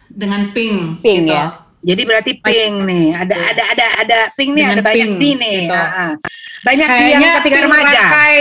Dengan 0.10 0.50
Pink, 0.50 1.06
Pink 1.06 1.30
gitu. 1.30 1.38
ya. 1.38 1.54
Jadi 1.80 2.02
berarti 2.10 2.32
pink 2.42 2.76
nih, 2.90 3.14
ada 3.16 3.38
ada 3.38 3.64
ada 3.72 3.88
ada 4.02 4.20
pink 4.34 4.52
nih, 4.52 4.66
Dengan 4.66 4.82
ada 4.82 4.84
banyak 4.84 5.10
pink, 5.14 5.22
di 5.22 5.32
nih. 5.38 5.62
gitu. 5.70 5.78
Banyak 6.66 6.90
Kayaknya 6.90 7.14
yang 7.14 7.36
ketika 7.40 7.56
Pink 7.56 7.66
remaja. 7.70 8.02
Rakai, 8.02 8.40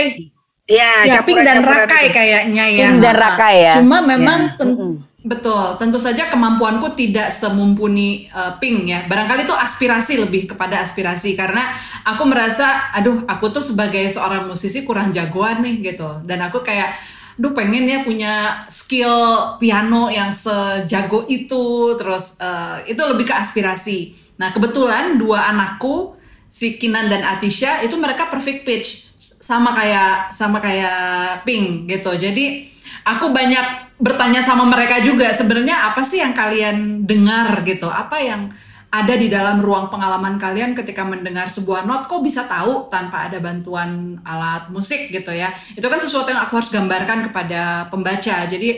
Iya, 0.69 0.91
ya 1.09 1.19
Pink 1.25 1.41
dan 1.41 1.65
Rakai 1.65 2.05
itu. 2.05 2.13
kayaknya 2.13 2.65
ya. 2.69 2.87
Pink 2.93 3.01
dan 3.01 3.15
Rakai 3.17 3.55
ya. 3.65 3.73
Cuma 3.81 4.05
memang 4.05 4.39
Ya. 4.45 4.53
ten- 4.53 4.77
Mm-mm. 4.77 4.93
betul, 5.25 5.75
tentu 5.75 5.97
saja 5.97 6.29
kemampuanku 6.29 6.93
tidak 6.93 7.33
semumpuni 7.33 8.29
uh, 8.29 8.53
Pink 8.61 8.85
ya. 8.85 9.09
Barangkali 9.09 9.43
itu 9.43 9.51
aspirasi 9.51 10.21
lebih 10.21 10.45
kepada 10.45 10.77
aspirasi 10.79 11.33
karena 11.33 11.73
aku 12.05 12.23
merasa, 12.23 12.93
aduh, 12.93 13.25
aku 13.25 13.49
tuh 13.49 13.59
sebagai 13.59 14.05
seorang 14.07 14.45
musisi 14.45 14.85
kurang 14.85 15.09
jagoan 15.09 15.65
nih 15.65 15.81
gitu. 15.89 16.21
Dan 16.21 16.45
aku 16.45 16.61
kayak 16.61 16.93
duh 17.33 17.55
pengen 17.55 17.87
ya 17.87 18.03
punya 18.03 18.33
skill 18.67 19.15
piano 19.57 20.11
yang 20.11 20.29
sejago 20.29 21.23
itu 21.25 21.95
terus 21.95 22.35
uh, 22.35 22.83
itu 22.83 22.99
lebih 22.99 23.23
ke 23.23 23.31
aspirasi 23.31 24.11
nah 24.35 24.51
kebetulan 24.51 25.15
dua 25.15 25.47
anakku 25.47 26.18
si 26.49 26.75
Kinan 26.81 27.07
dan 27.07 27.21
Atisha 27.21 27.79
itu 27.85 27.95
mereka 27.95 28.27
perfect 28.27 28.65
pitch. 28.65 29.07
Sama 29.39 29.71
kayak 29.77 30.33
sama 30.33 30.59
kayak 30.59 31.45
Pink 31.45 31.87
gitu. 31.87 32.11
Jadi 32.17 32.67
aku 33.05 33.31
banyak 33.31 33.95
bertanya 34.01 34.41
sama 34.41 34.65
mereka 34.65 34.99
juga 34.99 35.29
sebenarnya 35.29 35.93
apa 35.93 36.01
sih 36.01 36.19
yang 36.19 36.33
kalian 36.33 37.05
dengar 37.05 37.61
gitu? 37.63 37.87
Apa 37.87 38.19
yang 38.19 38.49
ada 38.89 39.13
di 39.13 39.29
dalam 39.29 39.61
ruang 39.61 39.93
pengalaman 39.93 40.41
kalian 40.41 40.73
ketika 40.73 41.05
mendengar 41.05 41.45
sebuah 41.45 41.85
not? 41.85 42.09
Kok 42.09 42.25
bisa 42.25 42.49
tahu 42.49 42.89
tanpa 42.89 43.29
ada 43.29 43.37
bantuan 43.37 44.17
alat 44.25 44.67
musik 44.73 45.13
gitu 45.13 45.29
ya? 45.29 45.53
Itu 45.77 45.85
kan 45.85 46.01
sesuatu 46.01 46.33
yang 46.33 46.41
aku 46.41 46.57
harus 46.57 46.73
gambarkan 46.73 47.29
kepada 47.29 47.85
pembaca. 47.93 48.35
Jadi 48.49 48.69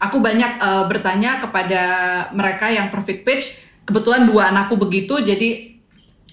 aku 0.00 0.16
banyak 0.24 0.52
eh, 0.56 0.84
bertanya 0.88 1.44
kepada 1.44 1.82
mereka 2.32 2.72
yang 2.72 2.88
perfect 2.88 3.22
pitch. 3.28 3.44
Kebetulan 3.84 4.28
dua 4.28 4.52
anakku 4.52 4.76
begitu 4.76 5.20
jadi 5.20 5.77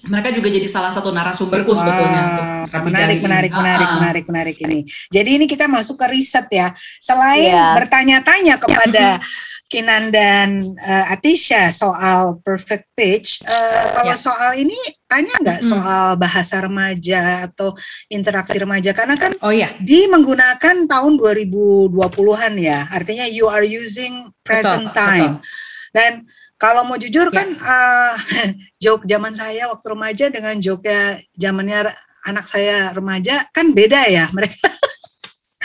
mereka 0.06 0.30
juga 0.30 0.48
jadi 0.48 0.66
salah 0.66 0.90
satu 0.90 1.10
narasumberku 1.10 1.70
sebetulnya 1.70 2.22
Wah, 2.24 2.64
Rapi 2.66 2.86
menarik, 2.86 3.18
ini. 3.18 3.24
menarik, 3.24 3.52
menarik, 3.52 3.86
Ah, 3.86 3.90
ah. 3.90 3.96
menarik, 3.98 4.24
menarik 4.26 4.56
ini. 4.58 4.80
Jadi 5.08 5.30
ini 5.36 5.44
kita 5.44 5.66
masuk 5.66 5.96
ke 5.96 6.06
riset 6.10 6.46
ya. 6.48 6.70
Selain 6.98 7.50
Iya. 7.50 7.74
bertanya-tanya 7.74 8.54
kepada 8.62 9.18
Kinan 9.66 10.14
dan 10.14 10.62
eh, 10.78 11.10
Atisha 11.10 11.74
soal 11.74 12.38
perfect 12.38 12.86
pitch, 12.94 13.42
eh, 13.42 13.86
kalau 13.92 14.14
Ya. 14.14 14.22
soal 14.22 14.50
ini 14.54 14.78
tanya 15.04 15.34
nggak 15.42 15.58
Mm-mm. 15.58 15.72
soal 15.74 16.06
bahasa 16.14 16.62
remaja 16.62 17.50
atau 17.50 17.74
interaksi 18.06 18.54
remaja? 18.56 18.94
Karena 18.94 19.18
kan 19.18 19.34
oh 19.42 19.50
iya 19.50 19.74
di 19.82 20.06
menggunakan 20.06 20.86
tahun 20.86 21.18
2020-an 21.18 22.54
ya, 22.56 22.86
artinya 22.88 23.26
you 23.26 23.46
are 23.46 23.66
using 23.66 24.30
present 24.40 24.86
Betul, 24.86 24.94
time. 24.94 25.32
betul. 25.42 25.50
Dan 25.90 26.12
kalau 26.56 26.82
mau 26.84 26.96
jujur 26.96 27.28
Ya. 27.28 27.36
kan 27.36 27.48
eh, 27.52 28.14
joke 28.82 29.04
zaman 29.04 29.32
saya 29.32 29.68
waktu 29.68 29.86
remaja 29.88 30.24
dengan 30.28 30.56
joke 30.56 30.88
zamannya 31.32 31.92
anak 32.24 32.46
saya 32.46 32.90
remaja 32.90 33.44
kan 33.52 33.70
beda 33.70 34.08
ya 34.08 34.26
mereka. 34.32 34.56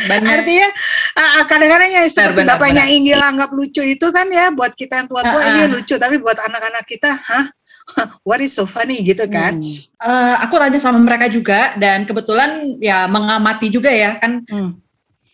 Banyak. 0.01 0.29
Artinya 0.35 0.67
ah, 1.15 1.41
kadang-kadang 1.45 1.89
ya 1.89 2.01
seperti 2.05 2.37
benar, 2.37 2.57
bapaknya 2.57 2.83
benar. 2.85 2.95
Inggil 2.95 3.19
anggap 3.19 3.49
lucu 3.51 3.81
itu 3.81 4.07
kan 4.09 4.27
ya 4.29 4.49
buat 4.49 4.73
kita 4.73 5.03
yang 5.03 5.07
tua-tua 5.07 5.35
Ah, 5.35 5.45
ah. 5.45 5.53
iya 5.57 5.65
lucu 5.67 5.95
tapi 5.95 6.15
buat 6.17 6.37
anak-anak 6.37 6.83
kita 6.85 7.11
hah 7.11 7.45
what 8.27 8.39
is 8.39 8.53
so 8.53 8.63
funny 8.63 9.01
gitu 9.01 9.25
kan. 9.27 9.57
Hmm. 9.57 9.73
Eh, 10.05 10.35
aku 10.41 10.55
tanya 10.57 10.77
sama 10.77 11.01
mereka 11.01 11.27
juga 11.27 11.73
dan 11.75 12.05
kebetulan 12.05 12.77
ya 12.79 13.09
mengamati 13.09 13.67
juga 13.67 13.89
ya 13.89 14.15
kan 14.17 14.41
Hmm. 14.45 14.77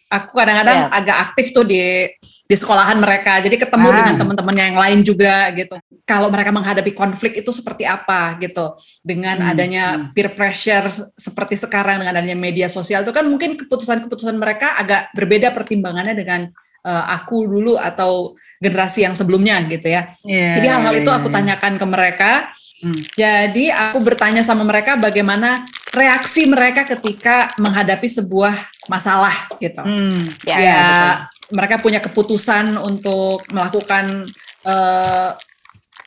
aku 0.08 0.32
kadang-kadang 0.32 0.88
Ya. 0.88 0.96
agak 0.96 1.18
aktif 1.28 1.52
tuh 1.52 1.68
di 1.68 2.08
di 2.48 2.56
sekolahan 2.56 2.96
mereka 2.96 3.44
jadi 3.44 3.60
ketemu 3.60 3.86
Ah. 3.86 3.96
dengan 4.02 4.16
teman-teman 4.18 4.56
yang 4.56 4.76
lain 4.76 5.00
juga 5.04 5.52
gitu 5.52 5.76
kalau 6.04 6.32
mereka 6.32 6.50
menghadapi 6.50 6.92
konflik 6.92 7.36
itu 7.36 7.52
seperti 7.52 7.84
apa 7.84 8.40
gitu 8.40 8.72
dengan 9.04 9.36
Hmm, 9.38 9.52
adanya 9.52 9.84
peer 10.12 10.32
pressure 10.32 10.88
se- 10.88 11.12
seperti 11.14 11.60
sekarang 11.60 12.00
dengan 12.00 12.16
adanya 12.16 12.34
media 12.34 12.66
sosial 12.68 13.04
itu 13.04 13.12
kan 13.12 13.28
mungkin 13.28 13.60
keputusan-keputusan 13.60 14.34
mereka 14.34 14.80
agak 14.80 15.12
berbeda 15.12 15.52
pertimbangannya 15.52 16.16
dengan 16.16 16.48
eh, 16.80 17.04
aku 17.12 17.44
dulu 17.46 17.76
atau 17.76 18.32
generasi 18.58 19.04
yang 19.04 19.12
sebelumnya 19.12 19.60
gitu 19.68 19.92
ya 19.92 20.16
Iya, 20.24 20.56
jadi 20.56 20.68
hal-hal 20.72 20.94
itu 20.98 21.12
iya, 21.12 21.18
aku 21.20 21.28
iya. 21.28 21.36
tanyakan 21.36 21.74
ke 21.76 21.86
mereka. 21.86 22.32
Hmm. 22.78 23.00
Jadi 23.12 23.66
aku 23.68 23.98
bertanya 24.00 24.40
sama 24.40 24.62
mereka 24.62 24.96
bagaimana 24.96 25.66
reaksi 25.92 26.46
mereka 26.46 26.86
ketika 26.86 27.50
menghadapi 27.58 28.06
sebuah 28.06 28.54
masalah 28.86 29.34
gitu. 29.58 29.82
Hmm, 29.82 30.22
Ya, 30.46 30.56
iya, 30.56 30.62
Ya, 30.62 30.78
betul. 30.80 31.37
Mereka 31.54 31.80
punya 31.80 32.04
keputusan 32.04 32.76
untuk 32.76 33.44
melakukan 33.52 34.28
eh, 34.68 35.32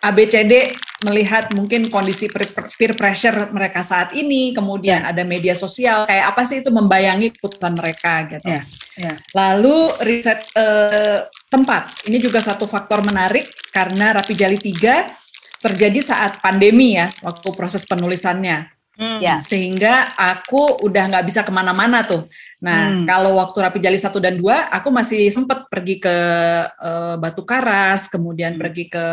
ABCD 0.00 0.72
melihat 1.00 1.48
mungkin 1.56 1.88
kondisi 1.88 2.28
peer, 2.28 2.92
pressure 2.92 3.48
mereka 3.52 3.80
saat 3.80 4.12
ini, 4.12 4.52
kemudian 4.52 5.00
ada 5.04 5.24
media 5.24 5.56
sosial, 5.56 6.04
kayak 6.04 6.36
apa 6.36 6.44
sih 6.44 6.60
itu 6.60 6.68
membayangi 6.68 7.32
keputusan 7.36 7.72
mereka 7.72 8.28
gitu. 8.28 8.44
Ya, 8.48 8.62
ya. 9.00 9.14
Lalu 9.32 9.96
riset 10.04 10.44
eh, 10.56 11.24
tempat, 11.48 12.04
ini 12.08 12.20
juga 12.20 12.44
satu 12.44 12.68
faktor 12.68 13.00
menarik 13.04 13.48
karena 13.72 14.12
Rapi 14.20 14.36
Jali 14.36 14.60
3 14.60 15.60
terjadi 15.60 16.00
saat 16.00 16.40
pandemi 16.40 16.96
ya, 16.96 17.08
waktu 17.24 17.48
proses 17.56 17.84
penulisannya. 17.84 18.68
Hmm. 19.00 19.20
Ya. 19.24 19.40
Sehingga 19.40 20.12
aku 20.16 20.84
udah 20.84 21.08
nggak 21.08 21.24
bisa 21.24 21.40
ke 21.40 21.52
mana-mana 21.52 22.04
tuh. 22.04 22.28
Nah, 22.60 22.92
Hmm. 22.92 23.04
kalau 23.04 23.40
waktu 23.40 23.56
Rapi 23.58 23.78
Jali 23.78 23.96
1 23.96 24.20
dan 24.20 24.36
2, 24.36 24.68
aku 24.68 24.88
masih 24.90 25.28
sempat 25.28 25.64
pergi 25.66 25.96
ke 25.96 26.16
eh, 26.70 27.14
Batu 27.16 27.40
Karas, 27.42 28.06
kemudian 28.06 28.54
Hmm. 28.54 28.60
pergi 28.60 28.84
ke 28.86 29.06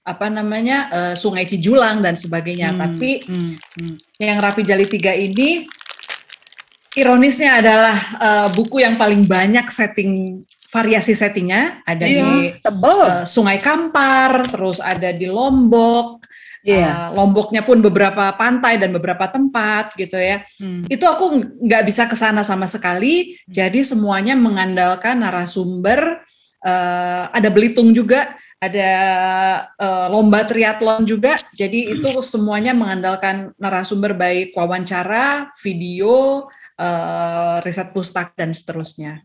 apa 0.00 0.26
namanya 0.26 0.78
eh, 0.90 1.14
Sungai 1.14 1.44
Cijulang 1.44 2.00
dan 2.00 2.16
sebagainya. 2.16 2.72
Hmm, 2.72 2.80
Tapi 2.80 3.10
hmm, 3.22 3.52
hmm. 3.76 3.94
yang 4.18 4.38
Rapi 4.38 4.62
Jali 4.62 4.84
3 4.84 5.12
ini 5.12 5.68
ironisnya 6.92 7.60
adalah 7.60 7.94
eh, 8.18 8.48
buku 8.50 8.80
yang 8.80 8.96
paling 8.96 9.24
banyak 9.24 9.68
setting 9.68 10.40
variasi 10.70 11.12
settingnya 11.12 11.82
ada 11.84 12.06
Iya, 12.06 12.22
di 12.22 12.32
tebel. 12.58 12.98
eh, 13.04 13.24
Sungai 13.26 13.58
Kampar, 13.58 14.48
terus 14.48 14.80
ada 14.80 15.10
di 15.10 15.26
Lombok. 15.26 16.19
Iya. 16.64 16.88
Eh, 16.88 17.08
Lomboknya 17.16 17.64
pun 17.64 17.80
beberapa 17.80 18.32
pantai 18.36 18.76
dan 18.76 18.92
beberapa 18.92 19.24
tempat 19.28 19.96
gitu 19.96 20.16
ya. 20.20 20.44
Hmm. 20.60 20.84
Itu 20.86 21.08
aku 21.08 21.40
nggak 21.64 21.84
bisa 21.88 22.04
ke 22.04 22.16
sana 22.16 22.44
sama 22.44 22.68
sekali. 22.68 23.36
Jadi 23.48 23.80
semuanya 23.84 24.36
mengandalkan 24.36 25.20
narasumber. 25.20 26.24
eh, 26.60 27.24
ada 27.32 27.48
Belitung 27.48 27.88
juga, 27.96 28.36
ada 28.60 28.92
eh, 29.80 30.06
lomba 30.12 30.44
triathlon 30.44 31.08
juga. 31.08 31.40
Jadi 31.56 31.96
itu 31.96 32.20
semuanya 32.20 32.76
mengandalkan 32.76 33.56
narasumber 33.56 34.12
baik 34.12 34.52
wawancara, 34.52 35.48
video, 35.64 36.44
eh, 36.76 37.56
riset 37.64 37.96
pustaka 37.96 38.36
dan 38.36 38.52
seterusnya. 38.52 39.24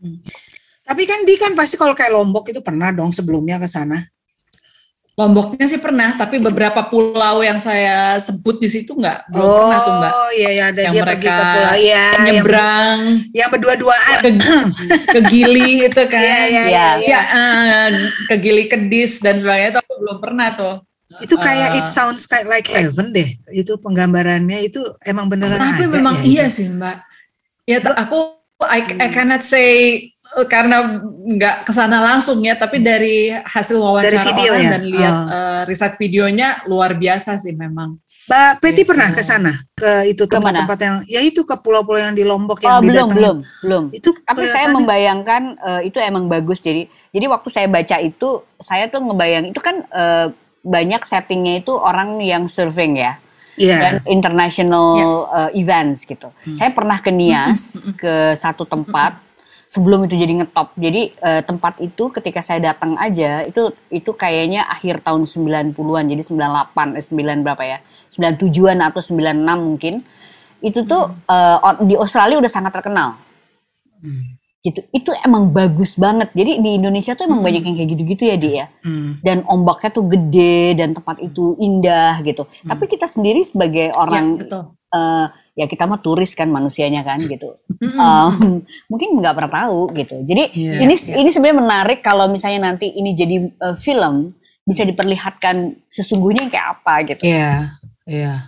Tapi 0.86 1.02
kan 1.04 1.28
di 1.28 1.36
kan 1.36 1.52
pasti 1.52 1.76
kalau 1.76 1.92
kayak 1.92 2.16
Lombok 2.16 2.48
itu 2.48 2.64
pernah 2.64 2.88
dong 2.88 3.12
sebelumnya 3.12 3.60
ke 3.60 3.68
sana. 3.68 4.00
Lomboknya 5.16 5.64
sih 5.64 5.80
pernah, 5.80 6.12
tapi 6.12 6.36
beberapa 6.36 6.84
pulau 6.92 7.40
yang 7.40 7.56
saya 7.56 8.20
sebut 8.20 8.60
di 8.60 8.68
situ 8.68 8.92
nggak 8.92 9.32
belum 9.32 9.48
pernah 9.48 9.78
tuh 9.80 9.92
mbak. 9.96 10.12
Oh 10.12 10.30
iya 10.36 10.50
iya 10.52 10.64
ada 10.68 10.80
Yang 10.84 10.92
dia 10.92 11.02
pergi 11.02 11.08
mereka 11.24 11.32
ke 11.32 11.44
pulau 11.56 11.72
ya, 11.72 11.80
yang, 11.80 12.20
Nyebrang 12.28 12.98
yang 13.32 13.48
berdua-duaan. 13.48 14.16
ke, 14.20 14.30
ke 15.16 15.20
Gili 15.32 15.88
itu 15.88 16.02
kan, 16.04 16.20
Iya 16.20 16.36
iya 16.44 16.64
Iya. 16.68 16.68
iya. 16.68 16.86
ya 17.00 17.20
eh, 17.32 17.86
ke 18.28 18.34
Gili 18.36 18.68
Kedis 18.68 19.24
dan 19.24 19.40
sebagainya 19.40 19.72
itu 19.72 19.80
aku 19.80 19.94
belum 20.04 20.18
pernah 20.20 20.48
tuh. 20.52 20.76
Itu 21.16 21.40
kayak 21.40 21.68
Eh, 21.72 21.78
it 21.80 21.88
sounds 21.88 22.28
kayak 22.28 22.44
like 22.44 22.68
heaven 22.68 23.16
deh. 23.16 23.40
Itu 23.48 23.80
penggambarannya 23.80 24.68
itu 24.68 24.84
emang 25.00 25.32
beneran 25.32 25.56
Tapi 25.56 25.88
ada. 25.88 25.96
memang 25.96 26.20
ya, 26.20 26.28
iya 26.28 26.44
itu. 26.44 26.60
sih 26.60 26.66
mbak. 26.68 27.00
Ya 27.64 27.80
aku 27.80 28.36
I, 28.56 28.80
I 29.00 29.08
cannot 29.08 29.40
say 29.40 30.00
karena 30.44 30.76
nggak 31.26 31.56
ke 31.62 31.72
sana 31.72 31.98
langsung 31.98 32.38
ya, 32.40 32.54
tapi 32.54 32.78
dari 32.78 33.30
hasil 33.32 33.76
wawancara 33.76 34.10
Dari 34.12 34.26
video 34.26 34.50
orang 34.50 34.62
ya? 34.62 34.70
dan 34.70 34.82
lihat 34.84 35.14
Oh. 35.16 35.26
eh, 35.30 35.60
riset 35.64 35.94
videonya 35.94 36.48
luar 36.64 36.92
biasa 36.92 37.36
sih 37.36 37.52
memang. 37.52 37.96
Mbak 38.26 38.52
Peti 38.58 38.82
Gitu. 38.82 38.90
pernah 38.90 39.08
ke 39.08 39.22
sana 39.22 39.54
ke 39.72 40.10
itu 40.10 40.26
tempat-tempat 40.26 40.78
yang 40.82 40.96
ya 41.06 41.22
itu 41.22 41.40
ke 41.40 41.54
pulau-pulau 41.56 42.00
yang 42.00 42.10
di 42.10 42.26
Lombok 42.26 42.58
Oh 42.58 42.66
yang 42.66 42.82
belum 42.82 42.90
didatengin. 43.06 43.14
belum 43.16 43.36
belum. 43.62 43.84
Itu 43.94 44.08
Tapi 44.18 44.42
saya 44.46 44.66
membayangkan 44.68 45.42
eh, 45.56 45.82
itu 45.86 45.98
emang 45.98 46.26
bagus. 46.26 46.58
Jadi 46.58 46.84
jadi 47.10 47.26
waktu 47.26 47.48
saya 47.48 47.70
baca 47.70 47.96
itu 47.96 48.28
saya 48.58 48.90
tuh 48.90 48.98
ngebayang 49.00 49.46
itu 49.46 49.60
kan 49.60 49.86
eh, 49.86 50.26
banyak 50.60 51.00
settingnya 51.00 51.62
itu 51.62 51.70
orang 51.70 52.18
yang 52.18 52.50
surfing 52.50 52.98
ya 52.98 53.14
Iya. 53.56 53.78
dan 53.78 53.92
international 54.10 54.88
eh, 55.30 55.50
events 55.56 56.02
gitu. 56.02 56.28
Saya 56.52 56.70
pernah 56.70 56.98
ke 56.98 57.08
Nias 57.08 57.78
ke 58.02 58.34
satu 58.34 58.66
tempat 58.66 59.22
sebelum 59.66 60.06
itu 60.06 60.14
jadi 60.14 60.32
ngetop. 60.42 60.72
Jadi 60.78 61.12
eh, 61.18 61.42
tempat 61.42 61.82
itu 61.82 62.08
ketika 62.14 62.40
saya 62.40 62.72
datang 62.72 62.94
aja 62.96 63.42
itu 63.44 63.74
itu 63.90 64.10
kayaknya 64.14 64.64
akhir 64.70 65.02
tahun 65.02 65.26
90-an 65.26 66.04
jadi 66.06 66.22
98 66.22 66.96
eh 66.96 67.04
9 67.04 67.44
berapa 67.44 67.62
ya? 67.66 67.78
97-an 68.14 68.78
atau 68.86 69.00
96 69.02 69.66
mungkin. 69.66 69.96
itu 70.56 70.88
tuh 70.88 71.12
hmm. 71.12 71.28
uh, 71.28 71.84
di 71.84 71.94
Australia 72.00 72.40
udah 72.40 72.48
sangat 72.48 72.72
terkenal. 72.72 73.20
Hmm. 74.00 74.40
Gitu. 74.64 74.82
Itu 74.88 75.12
emang 75.20 75.52
bagus 75.52 75.94
banget. 76.00 76.32
Jadi 76.32 76.64
di 76.64 76.80
Indonesia 76.80 77.12
tuh 77.12 77.28
emang 77.28 77.44
hmm. 77.44 77.46
banyak 77.46 77.62
yang 77.62 77.76
kayak 77.76 77.90
gitu-gitu 77.92 78.22
ya 78.24 78.36
dia. 78.40 78.52
Ya. 78.56 78.66
Hmm. 78.82 79.20
Dan 79.20 79.44
ombaknya 79.46 79.90
tuh 79.92 80.08
gede 80.08 80.80
dan 80.80 80.96
tempat 80.96 81.20
itu 81.20 81.60
indah 81.60 82.24
gitu. 82.24 82.48
Hmm. 82.48 82.72
Tapi 82.72 82.84
kita 82.88 83.06
sendiri 83.06 83.44
sebagai 83.44 83.92
orang 83.94 84.40
ya, 84.40 84.48
betul. 84.48 84.62
Uh, 84.86 85.26
ya 85.58 85.66
kita 85.66 85.82
mah 85.84 85.98
turis 85.98 86.32
kan 86.38 86.46
manusianya 86.46 87.02
kan 87.02 87.18
gitu. 87.18 87.58
um, 87.82 88.62
mungkin 88.90 89.08
nggak 89.18 89.34
pernah 89.34 89.52
tahu 89.52 89.92
gitu. 89.92 90.16
Jadi 90.22 90.54
yeah, 90.54 90.80
ini 90.82 90.94
yeah. 90.94 91.18
ini 91.20 91.28
sebenarnya 91.28 91.58
menarik 91.58 91.98
kalau 92.00 92.30
misalnya 92.30 92.70
nanti 92.70 92.94
ini 92.94 93.12
jadi 93.12 93.36
uh, 93.60 93.76
film 93.76 94.32
bisa 94.66 94.82
diperlihatkan 94.82 95.86
sesungguhnya 95.86 96.50
kayak 96.50 96.66
apa 96.80 96.94
gitu. 97.06 97.22
Iya, 97.22 97.38
yeah, 97.38 97.58
iya. 98.06 98.22
Yeah. 98.24 98.38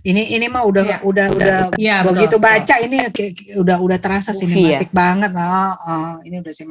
Ini 0.00 0.36
ini 0.36 0.46
mah 0.48 0.64
udah 0.68 0.84
ya, 0.84 0.98
udah 1.00 1.26
udah 1.32 1.56
ya, 1.80 2.04
begitu 2.04 2.36
betul, 2.36 2.44
baca 2.44 2.74
betul. 2.76 2.86
ini 2.88 2.98
kayak, 3.12 3.32
udah 3.64 3.76
udah 3.80 3.98
terasa 4.00 4.36
sinematik 4.36 4.92
ya. 4.92 4.96
banget. 4.96 5.30
Oh, 5.32 5.72
oh, 5.88 6.14
ini 6.24 6.36
udah 6.40 6.52
sih. 6.52 6.64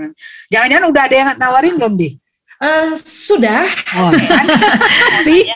Jangan-jangan 0.54 0.86
udah 0.90 1.04
ada 1.10 1.16
yang 1.18 1.30
nawarin 1.38 1.74
belum, 1.78 1.94
Bi? 1.98 2.10
Uh, 2.60 2.92
sudah. 3.00 3.64
Oh, 3.96 4.12
kan? 4.12 4.46
sih. 5.24 5.48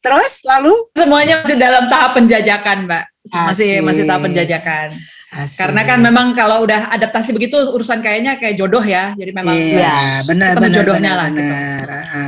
Terus 0.00 0.40
lalu 0.48 0.72
semuanya 0.96 1.44
masih 1.44 1.60
dalam 1.60 1.84
tahap 1.92 2.16
penjajakan, 2.16 2.88
Mbak. 2.88 3.04
Masih 3.28 3.70
Asik. 3.76 3.84
masih 3.84 4.02
tahap 4.08 4.22
penjajakan. 4.24 4.88
Asik. 5.28 5.60
Karena 5.60 5.84
kan 5.84 6.00
memang 6.00 6.32
kalau 6.32 6.64
udah 6.64 6.88
adaptasi 6.88 7.36
begitu 7.36 7.60
urusan 7.60 8.00
kayaknya 8.00 8.40
kayak 8.40 8.56
jodoh 8.56 8.80
ya. 8.80 9.12
Jadi 9.12 9.30
memang 9.36 9.52
iya, 9.52 10.24
benar 10.24 10.56
benar 10.56 10.72
jodohnya 10.72 11.12
benar, 11.12 11.20
lah 11.20 11.28
gitu. 11.28 11.40
benar. 11.44 11.84
Gitu. 11.84 12.24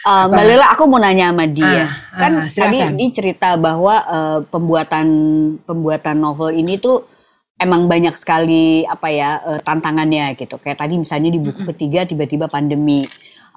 Uh, 0.00 0.24
Mbak 0.32 0.44
Lela, 0.48 0.66
aku 0.72 0.82
mau 0.88 0.96
nanya 0.96 1.28
sama 1.28 1.44
dia. 1.44 1.68
Uh, 1.68 1.88
kan 2.16 2.32
uh, 2.40 2.48
tadi 2.48 2.78
ini 2.80 3.06
cerita 3.12 3.60
bahwa 3.60 3.96
uh, 4.08 4.38
pembuatan 4.48 5.06
pembuatan 5.68 6.16
novel 6.16 6.56
ini 6.56 6.80
tuh 6.80 7.04
emang 7.60 7.84
banyak 7.84 8.16
sekali 8.16 8.88
apa 8.88 9.08
ya 9.12 9.30
uh, 9.44 9.60
tantangannya 9.60 10.32
gitu. 10.40 10.56
Kayak 10.56 10.80
tadi 10.80 10.96
misalnya 10.96 11.28
di 11.28 11.40
buku 11.44 11.68
ketiga 11.76 12.08
tiba-tiba 12.08 12.48
pandemi, 12.48 13.04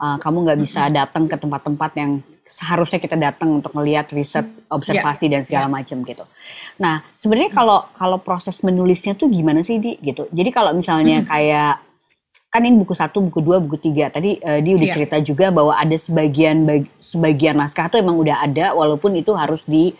uh, 0.04 0.20
kamu 0.20 0.44
nggak 0.44 0.60
bisa 0.60 0.92
datang 0.92 1.32
ke 1.32 1.40
tempat-tempat 1.40 1.92
yang 1.96 2.20
seharusnya 2.44 3.00
kita 3.00 3.16
datang 3.16 3.64
untuk 3.64 3.72
melihat 3.80 4.12
riset, 4.12 4.44
observasi 4.68 5.32
yeah. 5.32 5.40
dan 5.40 5.42
segala 5.48 5.68
yeah. 5.72 5.76
macam 5.80 5.98
gitu. 6.04 6.24
Nah, 6.84 7.02
sebenarnya 7.16 7.56
kalau 7.56 7.88
kalau 7.96 8.20
proses 8.20 8.60
menulisnya 8.62 9.16
tuh 9.16 9.32
gimana 9.32 9.64
sih 9.64 9.80
di 9.80 9.96
gitu. 10.04 10.28
Jadi 10.30 10.50
kalau 10.52 10.76
misalnya 10.76 11.24
kayak 11.24 11.80
kan 12.54 12.62
ini 12.62 12.78
buku 12.78 12.94
satu, 12.94 13.18
buku 13.26 13.42
dua, 13.42 13.58
buku 13.58 13.82
tiga. 13.82 14.14
Tadi 14.14 14.38
uh, 14.44 14.60
dia 14.62 14.74
udah 14.78 14.86
yeah. 14.86 14.96
cerita 15.00 15.18
juga 15.24 15.50
bahwa 15.50 15.74
ada 15.74 15.96
sebagian 15.96 16.68
bag, 16.68 16.86
sebagian 17.00 17.58
naskah 17.58 17.90
tuh 17.90 17.98
emang 18.04 18.20
udah 18.20 18.44
ada, 18.44 18.76
walaupun 18.76 19.16
itu 19.18 19.32
harus 19.34 19.66
di 19.66 19.96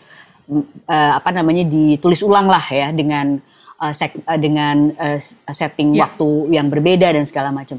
uh, 0.86 1.12
apa 1.18 1.34
namanya 1.34 1.64
ditulis 1.66 2.20
ulang 2.22 2.46
lah 2.46 2.62
ya 2.68 2.92
dengan 2.94 3.40
uh, 3.84 3.92
sek, 3.92 4.16
uh, 4.24 4.40
dengan 4.40 4.88
uh, 4.96 5.20
setting 5.52 5.92
yeah. 5.92 6.08
waktu 6.08 6.56
yang 6.56 6.72
berbeda 6.72 7.12
dan 7.12 7.28
segala 7.28 7.52
macam. 7.52 7.76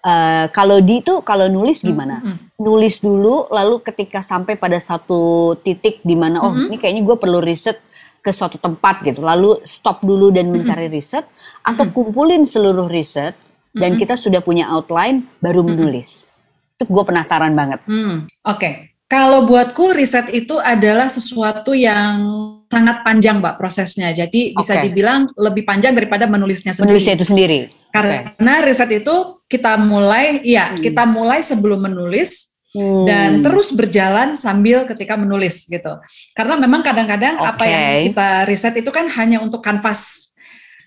Uh, 0.00 0.48
kalau 0.54 0.80
di 0.80 1.02
itu 1.02 1.20
kalau 1.26 1.50
nulis 1.50 1.82
gimana? 1.82 2.22
Mm 2.22 2.30
-hmm. 2.30 2.38
Nulis 2.62 3.02
dulu, 3.02 3.50
lalu 3.50 3.82
ketika 3.82 4.22
sampai 4.22 4.54
pada 4.56 4.78
satu 4.78 5.52
titik 5.60 6.00
di 6.06 6.14
mana 6.14 6.40
oh 6.40 6.48
mm 6.48 6.56
-hmm. 6.56 6.66
ini 6.72 6.76
kayaknya 6.78 7.02
gue 7.04 7.16
perlu 7.18 7.42
riset 7.42 7.82
ke 8.20 8.30
suatu 8.32 8.56
tempat 8.56 9.04
gitu, 9.04 9.20
lalu 9.20 9.60
stop 9.64 10.00
dulu 10.04 10.32
dan 10.32 10.48
mencari 10.48 10.86
mm 10.86 10.92
-hmm. 10.92 10.96
riset, 10.96 11.24
atau 11.66 11.84
kumpulin 11.92 12.48
seluruh 12.48 12.88
riset 12.88 13.36
dan 13.70 13.94
mm-hmm. 13.94 14.00
kita 14.02 14.14
sudah 14.18 14.40
punya 14.42 14.66
outline 14.66 15.30
baru 15.38 15.62
menulis. 15.62 16.26
Mm-hmm. 16.26 16.74
Itu 16.74 16.84
gue 16.90 17.04
penasaran 17.06 17.52
banget. 17.54 17.80
Mm, 17.86 18.26
Oke, 18.26 18.26
okay. 18.42 18.74
Kalau 19.10 19.42
buatku 19.42 19.90
riset 19.90 20.30
itu 20.30 20.54
adalah 20.62 21.10
sesuatu 21.10 21.74
yang 21.74 22.22
sangat 22.70 23.02
panjang, 23.02 23.42
mbak 23.42 23.58
prosesnya. 23.58 24.14
Jadi 24.14 24.54
bisa 24.54 24.78
okay. 24.78 24.86
dibilang 24.86 25.26
lebih 25.34 25.66
panjang 25.66 25.98
daripada 25.98 26.30
menulisnya 26.30 26.70
sendiri. 26.70 26.94
Menulisnya 26.94 27.14
itu 27.18 27.26
sendiri. 27.26 27.58
Karena 27.90 28.62
okay. 28.62 28.70
riset 28.70 28.90
itu 29.02 29.42
kita 29.50 29.74
mulai, 29.82 30.38
ya 30.46 30.70
hmm. 30.70 30.78
kita 30.78 31.02
mulai 31.10 31.42
sebelum 31.42 31.82
menulis. 31.90 32.46
Hmm. 32.70 33.02
dan 33.02 33.42
terus 33.42 33.74
berjalan 33.74 34.38
sambil 34.38 34.86
ketika 34.86 35.18
menulis 35.18 35.66
gitu. 35.66 35.98
Karena 36.38 36.54
memang 36.54 36.86
kadang-kadang 36.86 37.42
okay. 37.42 37.50
apa 37.50 37.64
yang 37.66 37.82
kita 38.06 38.28
riset 38.46 38.78
itu 38.78 38.94
kan 38.94 39.10
hanya 39.10 39.42
untuk 39.42 39.58
kanvas, 39.58 40.30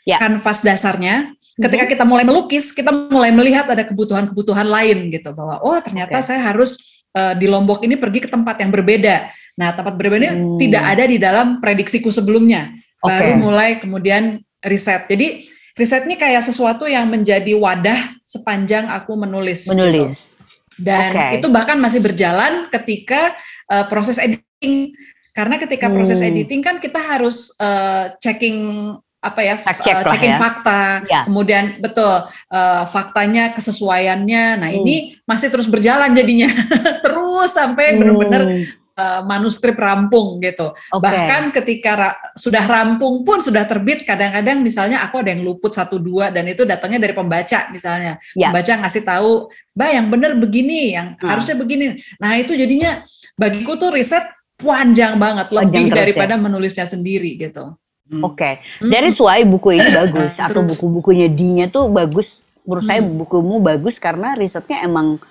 yeah. 0.08 0.16
kanvas 0.16 0.64
dasarnya. 0.64 1.36
Ketika 1.60 1.84
kita 1.84 2.08
mulai 2.08 2.24
melukis, 2.24 2.72
kita 2.72 2.88
mulai 2.88 3.36
melihat 3.36 3.68
ada 3.68 3.84
kebutuhan-kebutuhan 3.84 4.64
lain 4.64 5.12
gitu 5.12 5.36
bahwa 5.36 5.60
oh 5.60 5.76
ternyata 5.84 6.24
okay. 6.24 6.24
saya 6.24 6.56
harus 6.56 6.93
uh, 7.14 7.34
di 7.38 7.46
Lombok 7.48 7.86
ini 7.86 7.96
pergi 7.96 8.26
ke 8.26 8.30
tempat 8.30 8.60
yang 8.60 8.74
berbeda. 8.74 9.30
Nah, 9.54 9.70
tempat 9.74 9.94
berbeda 9.94 10.34
hmm. 10.34 10.58
tidak 10.58 10.84
ada 10.84 11.04
di 11.06 11.18
dalam 11.22 11.62
prediksiku 11.62 12.10
sebelumnya. 12.10 12.74
Okay. 13.00 13.38
Baru 13.38 13.50
mulai 13.50 13.78
kemudian 13.78 14.42
riset. 14.66 15.06
Jadi 15.06 15.46
riset 15.78 16.10
ini 16.10 16.18
kayak 16.18 16.42
sesuatu 16.46 16.90
yang 16.90 17.06
menjadi 17.10 17.54
wadah 17.54 18.18
sepanjang 18.26 18.90
aku 18.90 19.14
menulis. 19.14 19.70
Gitu. 19.70 19.78
Menulis. 19.78 20.38
Gitu. 20.38 20.82
Dan 20.82 21.14
okay. 21.14 21.38
itu 21.38 21.48
bahkan 21.54 21.78
masih 21.78 22.02
berjalan 22.02 22.68
ketika 22.74 23.38
uh, 23.70 23.86
proses 23.86 24.18
editing. 24.18 24.98
Karena 25.34 25.58
ketika 25.58 25.90
proses 25.90 26.22
hmm. 26.22 26.30
editing 26.30 26.62
kan 26.62 26.78
kita 26.78 27.02
harus 27.02 27.54
uh, 27.58 28.14
checking 28.22 28.90
apa 29.24 29.40
ya 29.40 29.56
check 29.80 30.04
uh, 30.04 30.04
checking 30.04 30.36
ya. 30.36 30.40
fakta 30.40 30.82
ya. 31.08 31.22
kemudian 31.24 31.80
betul 31.80 32.28
uh, 32.52 32.84
faktanya 32.92 33.56
kesesuaiannya 33.56 34.46
nah 34.60 34.70
hmm. 34.70 34.80
ini 34.84 34.96
masih 35.24 35.48
terus 35.48 35.72
berjalan 35.72 36.12
jadinya 36.12 36.52
terus 37.06 37.56
sampai 37.56 37.96
hmm. 37.96 37.98
benar-benar 38.04 38.44
uh, 39.00 39.22
manuskrip 39.24 39.80
rampung 39.80 40.44
gitu 40.44 40.76
okay. 40.76 41.00
bahkan 41.00 41.56
ketika 41.56 41.92
ra 41.96 42.10
sudah 42.36 42.68
rampung 42.68 43.24
pun 43.24 43.40
sudah 43.40 43.64
terbit 43.64 44.04
kadang-kadang 44.04 44.60
misalnya 44.60 45.02
aku 45.08 45.24
ada 45.24 45.32
yang 45.32 45.48
luput 45.48 45.72
satu 45.72 45.98
dua 45.98 46.28
dan 46.30 46.44
itu 46.52 46.68
datangnya 46.68 47.08
dari 47.08 47.16
pembaca 47.16 47.72
misalnya 47.72 48.20
ya. 48.36 48.52
pembaca 48.52 48.84
ngasih 48.84 49.04
tahu 49.08 49.32
bah 49.72 49.90
yang 49.90 50.12
benar 50.12 50.36
begini 50.36 50.94
yang 51.00 51.16
hmm. 51.16 51.24
harusnya 51.24 51.56
begini 51.56 51.96
nah 52.20 52.36
itu 52.36 52.54
jadinya 52.54 53.02
bagiku 53.40 53.80
tuh 53.80 53.96
riset 53.96 54.28
panjang 54.64 55.18
banget 55.18 55.48
panjang 55.50 55.90
lebih 55.90 55.92
ya? 55.92 56.00
daripada 56.06 56.34
ya? 56.38 56.42
menulisnya 56.42 56.86
sendiri 56.88 57.36
gitu. 57.36 57.76
Oke, 58.04 58.20
okay. 58.20 58.54
dari 58.84 59.16
suai 59.16 59.48
buku 59.48 59.80
ini 59.80 59.88
bagus 60.04 60.36
atau 60.36 60.60
buku-bukunya 60.60 61.32
Dinya 61.32 61.72
tuh 61.72 61.88
bagus. 61.88 62.44
Menurut 62.68 62.84
hmm. 62.84 62.92
saya 62.92 63.02
bukumu 63.04 63.64
bagus 63.64 63.96
karena 63.96 64.36
risetnya 64.36 64.84
emang 64.84 65.24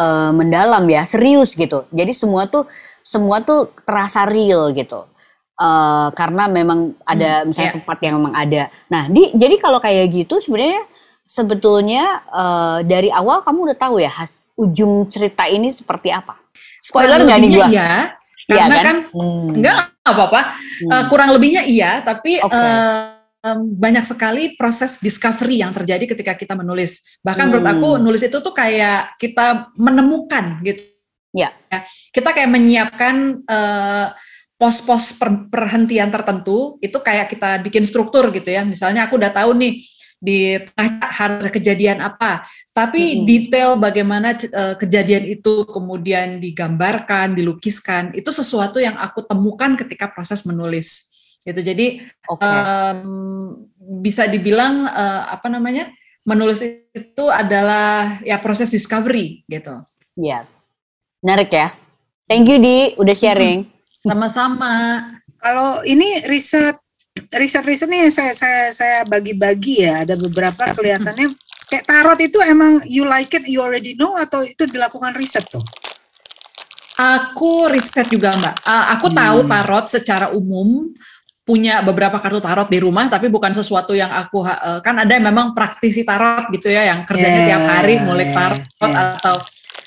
uh, 0.00 0.32
mendalam 0.32 0.80
ya, 0.88 1.04
serius 1.04 1.52
gitu. 1.52 1.84
Jadi 1.92 2.16
semua 2.16 2.48
tuh 2.48 2.64
semua 3.04 3.44
tuh 3.44 3.68
terasa 3.84 4.24
real 4.24 4.72
gitu. 4.72 5.04
Uh, 5.56 6.12
karena 6.12 6.48
memang 6.48 6.92
ada 7.04 7.44
hmm, 7.44 7.52
misalnya 7.52 7.68
yeah. 7.72 7.76
tempat 7.80 7.98
yang 8.00 8.14
memang 8.20 8.34
ada. 8.36 8.62
Nah, 8.88 9.02
di 9.12 9.32
jadi 9.36 9.56
kalau 9.60 9.80
kayak 9.80 10.12
gitu 10.12 10.40
sebenarnya 10.40 10.84
sebetulnya 11.28 12.24
uh, 12.32 12.78
dari 12.80 13.12
awal 13.12 13.44
kamu 13.44 13.72
udah 13.72 13.76
tahu 13.76 14.00
ya 14.00 14.08
has, 14.08 14.40
ujung 14.56 15.04
cerita 15.08 15.44
ini 15.48 15.68
seperti 15.68 16.12
apa. 16.12 16.40
Spoiler 16.80 17.24
nggak 17.24 17.38
nih 17.44 17.50
gua? 17.60 17.68
Iya, 18.46 18.54
Iya 18.54 18.62
Karena 18.62 18.76
kan, 18.78 18.84
kan 18.86 18.98
hmm. 19.10 19.48
enggak 19.58 19.76
apa-apa. 20.06 20.40
Hmm. 20.54 20.90
Uh, 20.90 21.04
kurang 21.10 21.30
lebihnya 21.34 21.62
iya, 21.66 21.98
tapi 22.02 22.38
okay. 22.38 22.54
uh, 22.54 23.16
um, 23.42 23.60
banyak 23.74 24.06
sekali 24.06 24.54
proses 24.54 25.02
discovery 25.02 25.62
yang 25.62 25.74
terjadi 25.74 26.14
ketika 26.14 26.38
kita 26.38 26.54
menulis. 26.54 27.02
Bahkan 27.26 27.42
hmm. 27.42 27.50
menurut 27.50 27.68
aku 27.68 27.88
nulis 27.98 28.22
itu 28.22 28.38
tuh 28.38 28.54
kayak 28.54 29.18
kita 29.18 29.70
menemukan 29.74 30.62
gitu. 30.62 30.82
Ya. 31.36 31.52
ya 31.68 31.84
kita 32.16 32.32
kayak 32.32 32.48
menyiapkan 32.48 33.44
uh, 33.44 34.08
pos-pos 34.56 35.12
per 35.20 35.52
perhentian 35.52 36.08
tertentu 36.08 36.80
itu 36.80 36.96
kayak 36.96 37.28
kita 37.28 37.60
bikin 37.60 37.84
struktur 37.84 38.32
gitu 38.32 38.48
ya. 38.48 38.64
Misalnya 38.64 39.04
aku 39.04 39.20
udah 39.20 39.34
tahu 39.34 39.52
nih 39.52 39.84
di 40.16 40.56
tengah 40.72 41.12
hari 41.12 41.52
kejadian 41.52 42.00
apa, 42.00 42.48
tapi 42.72 43.20
hmm. 43.20 43.22
detail 43.28 43.70
bagaimana 43.76 44.32
uh, 44.32 44.74
kejadian 44.74 45.28
itu 45.28 45.68
kemudian 45.68 46.40
digambarkan, 46.40 47.36
dilukiskan, 47.36 48.16
itu 48.16 48.32
sesuatu 48.32 48.80
yang 48.80 48.96
aku 48.96 49.24
temukan 49.24 49.76
ketika 49.76 50.08
proses 50.08 50.42
menulis. 50.48 51.12
Gitu. 51.46 51.62
Jadi 51.62 51.86
okay. 52.26 52.42
um, 52.42 53.68
bisa 54.02 54.26
dibilang 54.26 54.88
uh, 54.88 55.30
apa 55.30 55.46
namanya? 55.46 55.92
menulis 56.26 56.58
itu 56.90 57.24
adalah 57.30 58.18
ya 58.26 58.42
proses 58.42 58.66
discovery 58.68 59.46
gitu. 59.46 59.78
Iya. 60.18 60.50
Menarik 61.22 61.54
ya. 61.54 61.70
Thank 62.26 62.50
you 62.50 62.58
Di 62.58 62.98
udah 62.98 63.14
sharing. 63.14 63.70
Sama-sama. 64.02 65.06
Kalau 65.38 65.86
ini 65.86 66.26
riset 66.26 66.74
riset-riset 67.36 67.88
nih 67.88 68.12
saya 68.12 68.32
saya 68.36 68.62
saya 68.72 68.98
bagi-bagi 69.08 69.84
ya 69.84 70.04
ada 70.04 70.14
beberapa 70.14 70.72
kelihatannya 70.76 71.32
kayak 71.66 71.84
tarot 71.88 72.18
itu 72.22 72.38
emang 72.44 72.78
you 72.86 73.02
like 73.08 73.32
it 73.34 73.44
you 73.48 73.58
already 73.58 73.96
know 73.98 74.14
atau 74.14 74.44
itu 74.44 74.68
dilakukan 74.68 75.16
riset 75.16 75.42
tuh 75.50 75.62
aku 76.96 77.72
riset 77.72 78.06
juga 78.08 78.36
mbak 78.36 78.56
uh, 78.64 78.84
aku 78.96 79.06
hmm. 79.10 79.16
tahu 79.16 79.38
tarot 79.48 79.86
secara 79.90 80.26
umum 80.32 80.92
punya 81.46 81.78
beberapa 81.78 82.18
kartu 82.18 82.42
tarot 82.42 82.66
di 82.66 82.82
rumah 82.82 83.06
tapi 83.06 83.30
bukan 83.30 83.54
sesuatu 83.54 83.94
yang 83.94 84.10
aku 84.10 84.42
uh, 84.42 84.82
kan 84.82 84.98
ada 84.98 85.14
yang 85.14 85.30
memang 85.30 85.54
praktisi 85.54 86.02
tarot 86.02 86.50
gitu 86.50 86.66
ya 86.66 86.90
yang 86.90 87.06
kerjanya 87.06 87.38
yeah, 87.38 87.48
tiap 87.54 87.62
hari 87.70 87.94
ngulik 88.02 88.30
tarot 88.34 88.62
yeah. 88.82 89.14
atau 89.14 89.38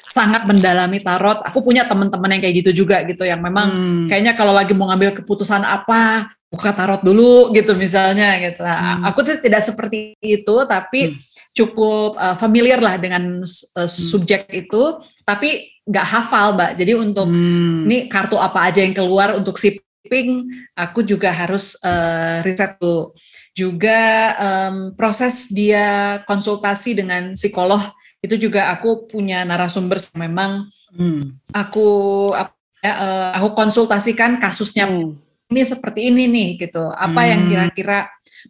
sangat 0.10 0.43
mendalami 0.49 0.97
tarot. 0.99 1.39
Aku 1.45 1.62
punya 1.62 1.86
teman-teman 1.86 2.34
yang 2.34 2.41
kayak 2.41 2.55
gitu 2.66 2.84
juga 2.84 3.05
gitu 3.05 3.24
yang 3.24 3.39
memang 3.39 3.70
hmm. 3.70 4.07
kayaknya 4.10 4.34
kalau 4.34 4.51
lagi 4.51 4.74
mau 4.74 4.89
ngambil 4.89 5.22
keputusan 5.22 5.62
apa 5.62 6.34
buka 6.49 6.74
tarot 6.74 7.05
dulu 7.05 7.53
gitu 7.53 7.78
misalnya 7.78 8.41
gitu. 8.41 8.66
Nah, 8.66 8.99
hmm. 8.99 9.03
aku 9.05 9.20
tuh 9.22 9.38
tidak 9.38 9.62
seperti 9.62 10.18
itu 10.18 10.55
tapi 10.66 11.14
hmm. 11.14 11.18
cukup 11.53 12.18
uh, 12.18 12.34
familiar 12.36 12.82
lah 12.82 12.97
dengan 12.97 13.45
uh, 13.45 13.89
subjek 13.89 14.49
itu 14.49 14.97
tapi 15.22 15.78
nggak 15.86 16.07
hafal 16.10 16.57
mbak. 16.57 16.72
Jadi 16.74 16.93
untuk 16.97 17.30
hmm. 17.30 17.86
ini 17.86 17.97
kartu 18.10 18.41
apa 18.41 18.66
aja 18.66 18.82
yang 18.82 18.97
keluar 18.97 19.38
untuk 19.38 19.62
si 19.62 19.78
ping 20.10 20.49
aku 20.74 21.05
juga 21.05 21.30
harus 21.30 21.78
uh, 21.86 22.41
riset 22.41 22.82
tuh. 22.82 23.14
Juga 23.53 24.34
um, 24.39 24.95
proses 24.95 25.51
dia 25.51 26.22
konsultasi 26.26 26.95
dengan 26.97 27.38
psikolog 27.38 27.82
itu 28.20 28.36
juga 28.49 28.72
aku 28.72 29.07
punya 29.07 29.47
narasumber 29.47 29.99
memang 30.20 30.67
hmm. 30.91 31.51
aku 31.55 31.88
apa 32.36 32.55
ya, 32.84 32.93
uh, 32.95 33.30
aku 33.39 33.55
konsultasikan 33.55 34.39
kasusnya 34.43 34.88
hmm 34.88 35.30
ini 35.49 35.61
seperti 35.65 36.13
ini 36.13 36.30
nih 36.30 36.49
gitu. 36.70 36.93
Apa 36.93 37.26
hmm. 37.26 37.30
yang 37.30 37.41
kira-kira 37.49 37.99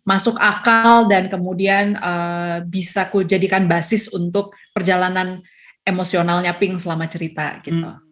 masuk 0.04 0.36
akal 0.38 1.08
dan 1.08 1.32
kemudian 1.32 1.96
uh, 1.98 2.62
bisa 2.68 3.08
ku 3.08 3.24
jadikan 3.24 3.66
basis 3.66 4.12
untuk 4.12 4.54
perjalanan 4.76 5.42
emosionalnya 5.88 6.54
Pink 6.60 6.78
selama 6.84 7.08
cerita 7.08 7.58
gitu. 7.64 7.88
Hmm. 7.88 8.04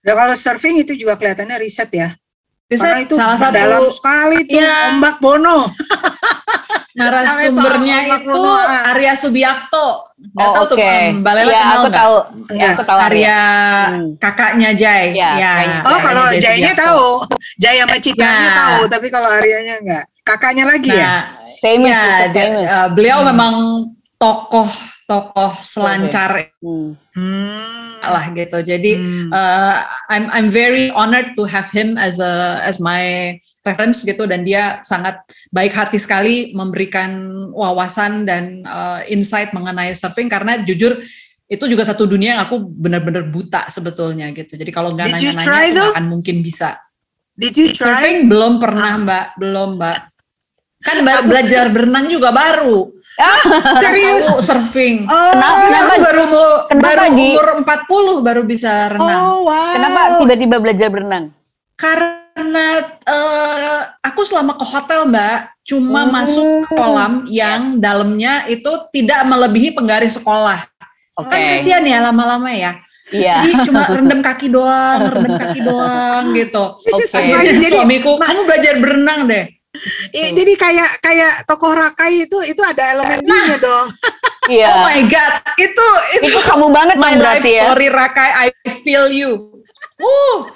Nah, 0.00 0.14
kalau 0.16 0.34
surfing 0.34 0.80
itu 0.80 0.96
juga 0.96 1.20
kelihatannya 1.20 1.60
riset 1.60 1.92
ya. 1.92 2.08
Karena 2.70 3.02
itu 3.02 3.14
salah 3.18 3.34
satu 3.34 3.54
dalam 3.58 3.82
sekali 3.90 4.46
tuh 4.46 4.62
ya, 4.62 4.94
ombak 4.94 5.18
bono. 5.18 5.66
narasumbernya 7.00 7.96
itu 8.18 8.42
Arya 8.90 9.14
Subiakto. 9.14 10.10
Gak 10.36 10.46
oh, 10.46 10.52
tahu 10.52 10.64
okay. 10.76 11.14
tuh 11.14 11.16
um, 11.16 11.24
Balela 11.24 11.50
ya, 11.50 11.62
kenal 11.62 11.78
aku 11.78 11.88
tahu. 11.90 12.16
Ya, 12.52 12.68
aku 12.76 12.84
tahu 12.84 12.98
Arya 13.00 13.38
hmm. 13.40 14.08
kakaknya 14.20 14.70
Jai. 14.76 15.06
Ya, 15.16 15.30
ya. 15.38 15.52
Oh, 15.86 15.98
kalau 16.02 16.24
Jainya 16.36 16.74
tahu. 16.76 17.24
Jai 17.56 17.80
sama 17.80 17.96
Citranya 17.98 18.50
ya. 18.52 18.58
tahu, 18.58 18.80
tapi 18.90 19.06
kalau 19.08 19.28
Aryanya 19.30 19.74
enggak. 19.80 20.04
Kakaknya 20.26 20.64
lagi 20.68 20.90
ya? 20.92 20.94
nah, 20.94 21.00
ya? 21.00 21.18
Famous 21.60 21.96
ya, 21.96 22.04
itu, 22.04 22.26
famous. 22.36 22.66
Uh, 22.68 22.88
beliau 22.92 23.18
hmm. 23.20 23.28
memang 23.32 23.54
tokoh 24.20 24.68
tokoh 25.10 25.58
selancar 25.66 26.54
hmm. 26.62 26.94
hmm. 27.18 27.98
lah 28.06 28.30
gitu. 28.30 28.62
Jadi 28.62 28.94
hmm. 28.94 29.34
uh, 29.34 29.82
I'm 30.06 30.30
I'm 30.30 30.48
very 30.54 30.94
honored 30.94 31.34
to 31.34 31.42
have 31.50 31.66
him 31.74 31.98
as 31.98 32.22
a 32.22 32.62
as 32.62 32.78
my 32.78 33.34
reference 33.66 34.06
gitu 34.06 34.30
dan 34.30 34.46
dia 34.46 34.78
sangat 34.86 35.18
baik 35.50 35.74
hati 35.74 35.98
sekali 35.98 36.54
memberikan 36.54 37.10
wawasan 37.50 38.22
dan 38.22 38.62
uh, 38.62 39.02
insight 39.10 39.50
mengenai 39.50 39.90
surfing 39.98 40.30
karena 40.30 40.62
jujur 40.62 41.02
itu 41.50 41.64
juga 41.66 41.82
satu 41.82 42.06
dunia 42.06 42.38
yang 42.38 42.46
aku 42.46 42.62
benar-benar 42.62 43.26
buta 43.26 43.66
sebetulnya 43.66 44.30
gitu. 44.30 44.54
Jadi 44.54 44.70
kalau 44.70 44.94
nggak 44.94 45.18
nanya-nanya 45.18 45.98
akan 45.98 46.06
mungkin 46.06 46.46
bisa. 46.46 46.78
Did 47.34 47.58
you 47.58 47.74
try? 47.74 47.98
Surfing 47.98 48.30
belum 48.30 48.62
pernah 48.62 48.94
ah. 48.94 49.02
mbak, 49.02 49.26
belum 49.42 49.70
mbak. 49.74 49.98
Kan 50.80 50.96
belajar 51.02 51.66
berenang 51.74 52.06
juga 52.06 52.30
baru. 52.30 52.99
Ah, 53.20 53.40
serius? 53.84 54.24
Surfing. 54.40 55.04
Oh, 55.04 55.30
kenapa? 55.36 55.60
kenapa 55.68 55.94
baru 56.00 56.22
mau 56.26 56.48
kenapa 56.66 56.88
baru 56.88 57.04
di... 57.12 57.28
umur 57.36 57.48
40 58.24 58.26
baru 58.26 58.42
bisa 58.48 58.72
renang. 58.96 59.20
Oh, 59.20 59.36
wow. 59.44 59.72
Kenapa 59.76 60.00
tiba-tiba 60.24 60.56
belajar 60.56 60.88
berenang? 60.88 61.24
Karena 61.76 62.66
uh, 63.04 63.80
aku 64.00 64.24
selama 64.24 64.56
ke 64.56 64.64
hotel, 64.64 65.08
Mbak, 65.08 65.38
cuma 65.68 66.02
hmm. 66.08 66.12
masuk 66.12 66.64
kolam 66.72 67.12
yang 67.28 67.76
yes. 67.76 67.80
dalamnya 67.80 68.34
itu 68.48 68.72
tidak 68.92 69.20
melebihi 69.28 69.76
penggaris 69.76 70.16
sekolah. 70.16 70.64
Okay. 71.20 71.28
Kan 71.28 71.40
kasihan 71.56 71.84
ya 71.84 71.98
lama-lama 72.00 72.48
ya. 72.52 72.80
Iya. 73.12 73.44
Jadi 73.44 73.54
cuma 73.68 73.84
rendam 73.96 74.20
kaki 74.24 74.48
doang, 74.48 75.00
rendam 75.12 75.34
kaki 75.36 75.60
doang 75.60 76.24
gitu. 76.32 76.64
Oke. 76.80 77.04
Okay. 77.04 77.52
Jadi 77.52 77.66
suamiku, 77.68 78.16
kamu 78.16 78.40
belajar 78.48 78.74
berenang 78.80 79.28
deh 79.28 79.59
I, 80.12 80.36
jadi 80.36 80.52
kayak 80.56 80.90
kayak 81.00 81.32
tokoh 81.48 81.72
Rakai 81.72 82.28
itu 82.28 82.38
itu 82.44 82.60
ada 82.60 82.96
elemen 82.96 83.24
nah, 83.24 83.56
dong. 83.56 83.88
Iya. 84.50 84.66
oh 84.66 84.82
my 84.82 85.06
god, 85.06 85.46
itu 85.62 85.86
itu, 86.18 86.26
itu 86.26 86.40
kamu 86.42 86.74
banget 86.74 86.96
my 86.98 87.14
life 87.14 87.46
ya. 87.46 87.70
story 87.70 87.86
Rakai 87.86 88.30
I 88.34 88.48
feel 88.82 89.06
you. 89.06 89.62
Uh, 90.00 90.48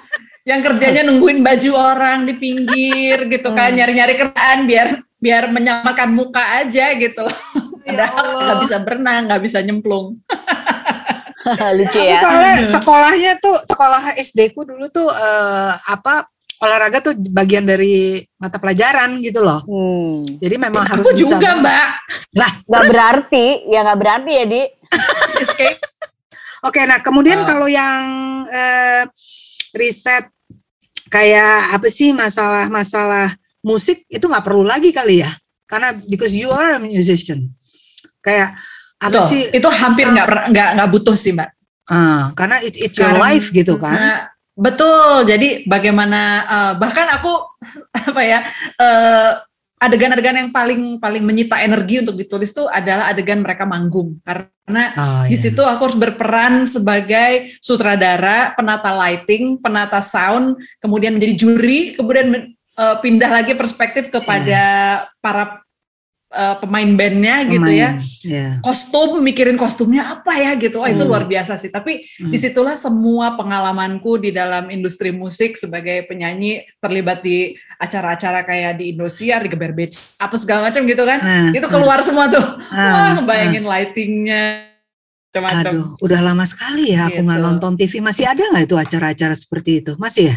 yang 0.43 0.59
kerjanya 0.59 1.01
nungguin 1.07 1.39
baju 1.39 1.71
orang 1.79 2.27
di 2.27 2.35
pinggir 2.35 3.23
gitu 3.31 3.55
kan, 3.55 3.71
hmm. 3.71 3.77
nyari-nyari 3.79 4.13
kerjaan 4.19 4.67
biar 4.67 4.99
biar 5.15 5.47
menyelamatkan 5.47 6.11
muka 6.11 6.43
aja 6.59 6.91
gitu. 6.97 7.23
Ya 7.87 7.93
Padahal 7.95 8.25
nggak 8.35 8.59
bisa 8.67 8.77
berenang, 8.83 9.21
nggak 9.31 9.41
bisa 9.47 9.57
nyemplung. 9.63 10.19
Lucu 11.77 12.01
ya. 12.01 12.19
soalnya 12.25 12.55
sekolahnya 12.65 13.31
tuh 13.37 13.53
sekolah 13.69 14.17
SD 14.17 14.57
ku 14.57 14.65
dulu 14.65 14.89
tuh 14.89 15.05
uh, 15.05 15.77
apa 15.77 16.25
olahraga 16.63 17.03
tuh 17.03 17.13
bagian 17.31 17.67
dari 17.67 18.23
mata 18.39 18.55
pelajaran 18.55 19.19
gitu 19.19 19.43
loh. 19.43 19.59
Hmm. 19.67 20.23
Jadi 20.39 20.55
memang 20.55 20.83
Aku 20.87 20.91
harus 21.01 21.05
bisa. 21.11 21.35
juga 21.35 21.49
mbak. 21.59 21.87
Lah, 22.35 22.51
nggak 22.63 22.85
berarti, 22.91 23.45
ya 23.67 23.79
nggak 23.83 23.99
berarti 23.99 24.31
ya 24.31 24.45
di. 24.47 24.61
Oke, 26.67 26.81
nah 26.87 26.99
kemudian 27.03 27.43
uh. 27.43 27.45
kalau 27.45 27.67
yang 27.69 28.03
eh, 28.49 29.03
riset 29.75 30.31
kayak 31.11 31.77
apa 31.77 31.87
sih 31.91 32.15
masalah-masalah 32.15 33.37
musik 33.61 34.03
itu 34.09 34.25
nggak 34.25 34.45
perlu 34.45 34.63
lagi 34.65 34.89
kali 34.95 35.21
ya? 35.21 35.31
Karena 35.65 35.93
because 35.93 36.33
you 36.33 36.49
are 36.49 36.77
a 36.77 36.81
musician. 36.81 37.51
Kayak 38.21 38.57
apa 38.97 39.21
Tuh, 39.21 39.27
sih? 39.29 39.41
Itu 39.53 39.67
hampir 39.69 40.09
nggak 40.09 40.27
uh, 40.27 40.45
nggak 40.49 40.69
nggak 40.79 40.89
butuh 40.89 41.17
sih 41.17 41.35
mbak. 41.35 41.53
Uh, 41.85 42.33
karena 42.33 42.57
it, 42.65 42.73
it's 42.81 42.97
your 42.97 43.13
karena, 43.13 43.21
life 43.21 43.47
gitu 43.53 43.77
kan. 43.77 44.33
Betul. 44.55 45.27
Jadi 45.27 45.67
bagaimana 45.67 46.21
uh, 46.47 46.73
bahkan 46.79 47.11
aku 47.11 47.33
apa 48.15 48.21
ya 48.23 48.39
uh, 48.79 49.31
adegan-adegan 49.75 50.47
yang 50.47 50.51
paling 50.55 50.97
paling 50.97 51.21
menyita 51.21 51.59
energi 51.59 51.99
untuk 51.99 52.15
ditulis 52.15 52.55
tuh 52.55 52.71
adalah 52.71 53.11
adegan 53.11 53.43
mereka 53.43 53.67
manggung 53.67 54.17
karena 54.23 54.95
oh, 54.95 55.23
di 55.27 55.35
situ 55.35 55.59
aku 55.59 55.91
harus 55.91 55.99
berperan 55.99 56.63
sebagai 56.65 57.53
sutradara, 57.59 58.55
penata 58.55 58.95
lighting, 58.95 59.59
penata 59.59 59.99
sound, 59.99 60.57
kemudian 60.79 61.19
menjadi 61.19 61.35
juri, 61.35 61.93
kemudian 61.93 62.55
uh, 62.79 62.97
pindah 63.03 63.29
lagi 63.29 63.53
perspektif 63.53 64.07
kepada 64.07 64.63
yeah. 65.03 65.19
para 65.19 65.64
uh, 66.35 66.55
pemain 66.59 66.85
bandnya 66.93 67.47
gitu 67.47 67.71
ya 67.71 67.97
yeah. 68.21 68.59
kostum 68.59 69.23
mikirin 69.23 69.55
kostumnya 69.55 70.19
apa 70.19 70.35
ya 70.35 70.51
gitu 70.59 70.83
oh 70.83 70.87
itu 70.87 71.01
hmm. 71.01 71.09
luar 71.09 71.23
biasa 71.23 71.55
sih 71.55 71.71
tapi 71.71 72.03
hmm. 72.19 72.29
di 72.29 72.37
situlah 72.37 72.75
semua 72.75 73.39
pengalamanku 73.39 74.19
di 74.19 74.35
dalam 74.35 74.67
industri 74.67 75.15
musik 75.15 75.55
sebagai 75.55 76.03
penyanyi 76.05 76.67
terlibat 76.83 77.23
di 77.23 77.55
acara-acara 77.79 78.43
kayak 78.43 78.83
di 78.83 78.91
Indosiar 78.91 79.41
di 79.41 79.49
Geber 79.49 79.71
Beach 79.71 80.19
apa 80.19 80.35
segala 80.35 80.67
macam 80.67 80.83
gitu 80.83 81.03
kan 81.07 81.19
nah, 81.23 81.49
itu 81.55 81.67
keluar 81.71 82.03
nah. 82.03 82.05
semua 82.05 82.25
tuh 82.27 82.45
nah, 82.69 82.91
wah 82.91 83.17
bayangin 83.23 83.63
nah. 83.63 83.79
lightingnya 83.79 84.74
macam-macam. 85.35 85.73
Aduh, 85.75 85.85
udah 85.99 86.19
lama 86.23 86.45
sekali 86.47 86.95
ya 86.95 87.11
aku 87.11 87.19
nggak 87.19 87.39
gitu. 87.39 87.47
nonton 87.51 87.71
TV. 87.75 87.93
Masih 87.99 88.25
ada 88.25 88.43
nggak 88.47 88.63
itu 88.63 88.75
acara-acara 88.79 89.35
seperti 89.35 89.71
itu? 89.83 89.91
Masih 89.99 90.23
ya? 90.31 90.35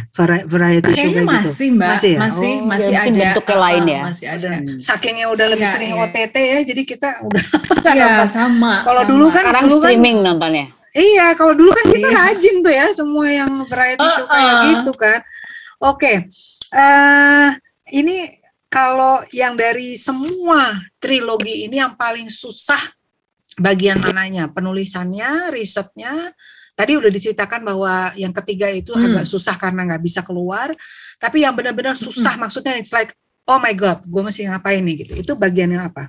variety 0.50 0.92
show 0.98 1.10
kayak 1.14 1.28
masih, 1.28 1.68
gitu? 1.70 1.76
Mbak. 1.78 1.88
Masih 1.88 2.10
ya? 2.10 2.18
Masih, 2.18 2.50
oh, 2.50 2.66
masih 2.66 2.92
ya, 2.92 3.00
ada. 3.00 3.10
bentuknya 3.14 3.56
uh, 3.56 3.62
lain 3.62 3.82
ya? 3.86 4.02
Masih 4.02 4.26
ada. 4.26 4.48
Hmm. 4.58 4.78
Sakingnya 4.82 5.26
udah 5.30 5.46
lebih 5.54 5.66
ya, 5.66 5.72
sering 5.72 5.92
ya. 5.94 6.02
OTT 6.02 6.36
ya, 6.36 6.58
jadi 6.66 6.82
kita 6.82 7.08
udah 7.24 7.44
Iya, 7.98 8.26
sama. 8.28 8.72
Kalau 8.84 9.02
dulu 9.06 9.26
kan 9.32 9.44
Sekarang 9.48 9.64
dulu 9.64 9.76
kan 9.80 9.88
streaming 9.88 10.18
nontonnya. 10.20 10.66
Iya, 10.98 11.26
kalau 11.38 11.54
dulu 11.54 11.70
kan 11.70 11.84
kita 11.94 12.08
iya. 12.10 12.18
rajin 12.18 12.56
tuh 12.64 12.72
ya 12.74 12.86
semua 12.90 13.26
yang 13.30 13.50
variety 13.70 14.06
show 14.10 14.24
uh, 14.24 14.28
uh. 14.28 14.32
kayak 14.34 14.54
gitu 14.66 14.92
kan. 14.98 15.20
Oke. 15.78 15.94
Okay. 15.94 16.16
Uh, 16.68 16.78
eh, 16.78 17.48
ini 17.96 18.28
kalau 18.68 19.24
yang 19.32 19.56
dari 19.56 19.96
semua 19.96 20.76
trilogi 21.00 21.64
ini 21.64 21.80
yang 21.80 21.96
paling 21.96 22.28
susah 22.28 22.97
bagian 23.58 23.98
mananya 24.00 24.48
penulisannya 24.48 25.52
risetnya. 25.52 26.14
Tadi 26.78 26.94
udah 26.94 27.10
diceritakan 27.10 27.66
bahwa 27.66 28.14
yang 28.14 28.30
ketiga 28.30 28.70
itu 28.70 28.94
hmm. 28.94 29.18
agak 29.18 29.26
susah 29.26 29.58
karena 29.58 29.82
nggak 29.82 30.02
bisa 30.02 30.22
keluar. 30.22 30.70
Tapi 31.18 31.42
yang 31.42 31.52
benar-benar 31.58 31.98
susah 31.98 32.38
hmm. 32.38 32.42
maksudnya 32.46 32.78
it's 32.78 32.94
like 32.94 33.10
oh 33.50 33.58
my 33.58 33.74
god 33.74 33.98
gue 34.06 34.22
mesti 34.22 34.46
ngapain 34.46 34.78
nih 34.86 35.04
gitu. 35.04 35.12
Itu 35.18 35.32
bagian 35.34 35.74
yang 35.74 35.90
apa? 35.90 36.06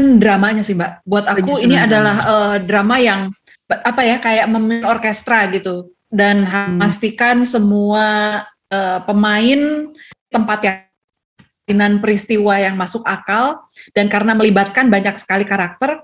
Hmm, 0.00 0.16
dramanya 0.16 0.64
sih 0.64 0.72
mbak. 0.72 1.04
Buat 1.04 1.28
aku 1.28 1.60
ini 1.60 1.76
adalah 1.76 2.16
uh, 2.24 2.56
drama 2.56 2.96
yang 2.96 3.28
apa 3.68 4.02
ya 4.02 4.16
kayak 4.16 4.48
memimpin 4.48 4.88
orkestra 4.88 5.44
gitu. 5.52 5.92
Dan 6.08 6.48
hmm. 6.48 6.80
memastikan 6.80 7.44
semua 7.44 8.40
uh, 8.72 8.98
pemain 9.04 9.92
tempat 10.32 10.58
yang 10.64 12.00
peristiwa 12.02 12.58
yang 12.58 12.74
masuk 12.74 13.06
akal 13.06 13.62
dan 13.94 14.10
karena 14.10 14.34
melibatkan 14.34 14.90
banyak 14.90 15.14
sekali 15.22 15.46
karakter 15.46 16.02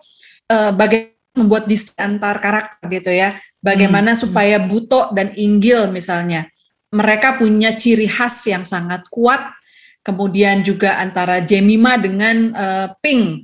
uh, 0.51 0.73
bagaimana 0.75 1.15
membuat 1.37 1.69
dis 1.69 1.93
antar 2.01 2.41
karakter 2.41 2.89
gitu 2.89 3.13
ya. 3.13 3.37
Bagaimana 3.61 4.17
hmm. 4.17 4.21
supaya 4.25 4.57
Buto 4.57 5.13
dan 5.13 5.37
Inggil 5.37 5.93
misalnya 5.93 6.49
mereka 6.91 7.37
punya 7.37 7.77
ciri 7.77 8.09
khas 8.09 8.49
yang 8.49 8.65
sangat 8.65 9.05
kuat. 9.13 9.53
Kemudian 10.01 10.63
juga 10.63 11.03
antara 11.03 11.43
Jemima 11.43 11.99
dengan 11.99 12.55
uh, 12.55 12.89
Pink 13.03 13.43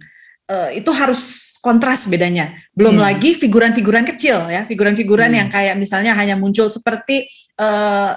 uh, 0.48 0.70
itu 0.72 0.88
harus 0.94 1.52
kontras 1.58 2.06
bedanya. 2.06 2.54
Belum 2.72 2.96
yeah. 2.98 3.12
lagi 3.12 3.34
figuran-figuran 3.34 4.06
kecil 4.06 4.46
ya, 4.46 4.62
figuran-figuran 4.64 5.30
hmm. 5.34 5.38
yang 5.38 5.48
kayak 5.50 5.74
misalnya 5.76 6.14
hanya 6.14 6.38
muncul 6.38 6.70
seperti 6.70 7.26
uh, 7.58 8.14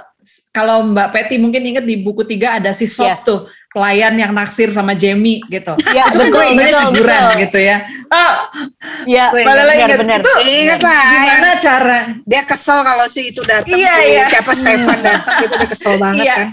kalau 0.54 0.86
Mbak 0.94 1.10
Peti 1.14 1.36
mungkin 1.38 1.62
ingat 1.62 1.86
di 1.86 2.02
buku 2.02 2.26
tiga 2.26 2.58
ada 2.58 2.74
si 2.74 2.90
Sop 2.90 3.06
yes. 3.06 3.22
tuh 3.26 3.50
pelayan 3.76 4.16
yang 4.16 4.32
naksir 4.32 4.72
sama 4.72 4.96
Jamie 4.96 5.44
gitu. 5.52 5.76
Ya, 5.92 6.08
itu 6.08 6.16
betul, 6.24 6.40
kan 6.40 6.56
betul, 6.56 6.80
figuran 6.96 7.22
betul. 7.28 7.42
gitu 7.44 7.60
ya. 7.60 7.78
Oh, 8.08 8.34
ya, 9.04 9.26
benar, 9.36 9.68
benar, 9.68 9.90
benar. 10.00 10.20
Itu 10.24 10.34
ingat 10.48 10.80
lah. 10.80 11.04
Gimana 11.12 11.50
ya. 11.52 11.56
cara? 11.60 11.98
Dia 12.24 12.42
kesel 12.48 12.80
kalau 12.88 13.06
si 13.12 13.36
itu 13.36 13.44
datang. 13.44 13.76
Iya, 13.76 13.96
iya. 14.08 14.26
Siapa 14.32 14.56
Stefan 14.56 15.00
datang 15.04 15.36
itu 15.44 15.54
udah 15.60 15.70
kesel 15.76 15.96
banget 16.00 16.24
iya, 16.24 16.36
kan. 16.40 16.48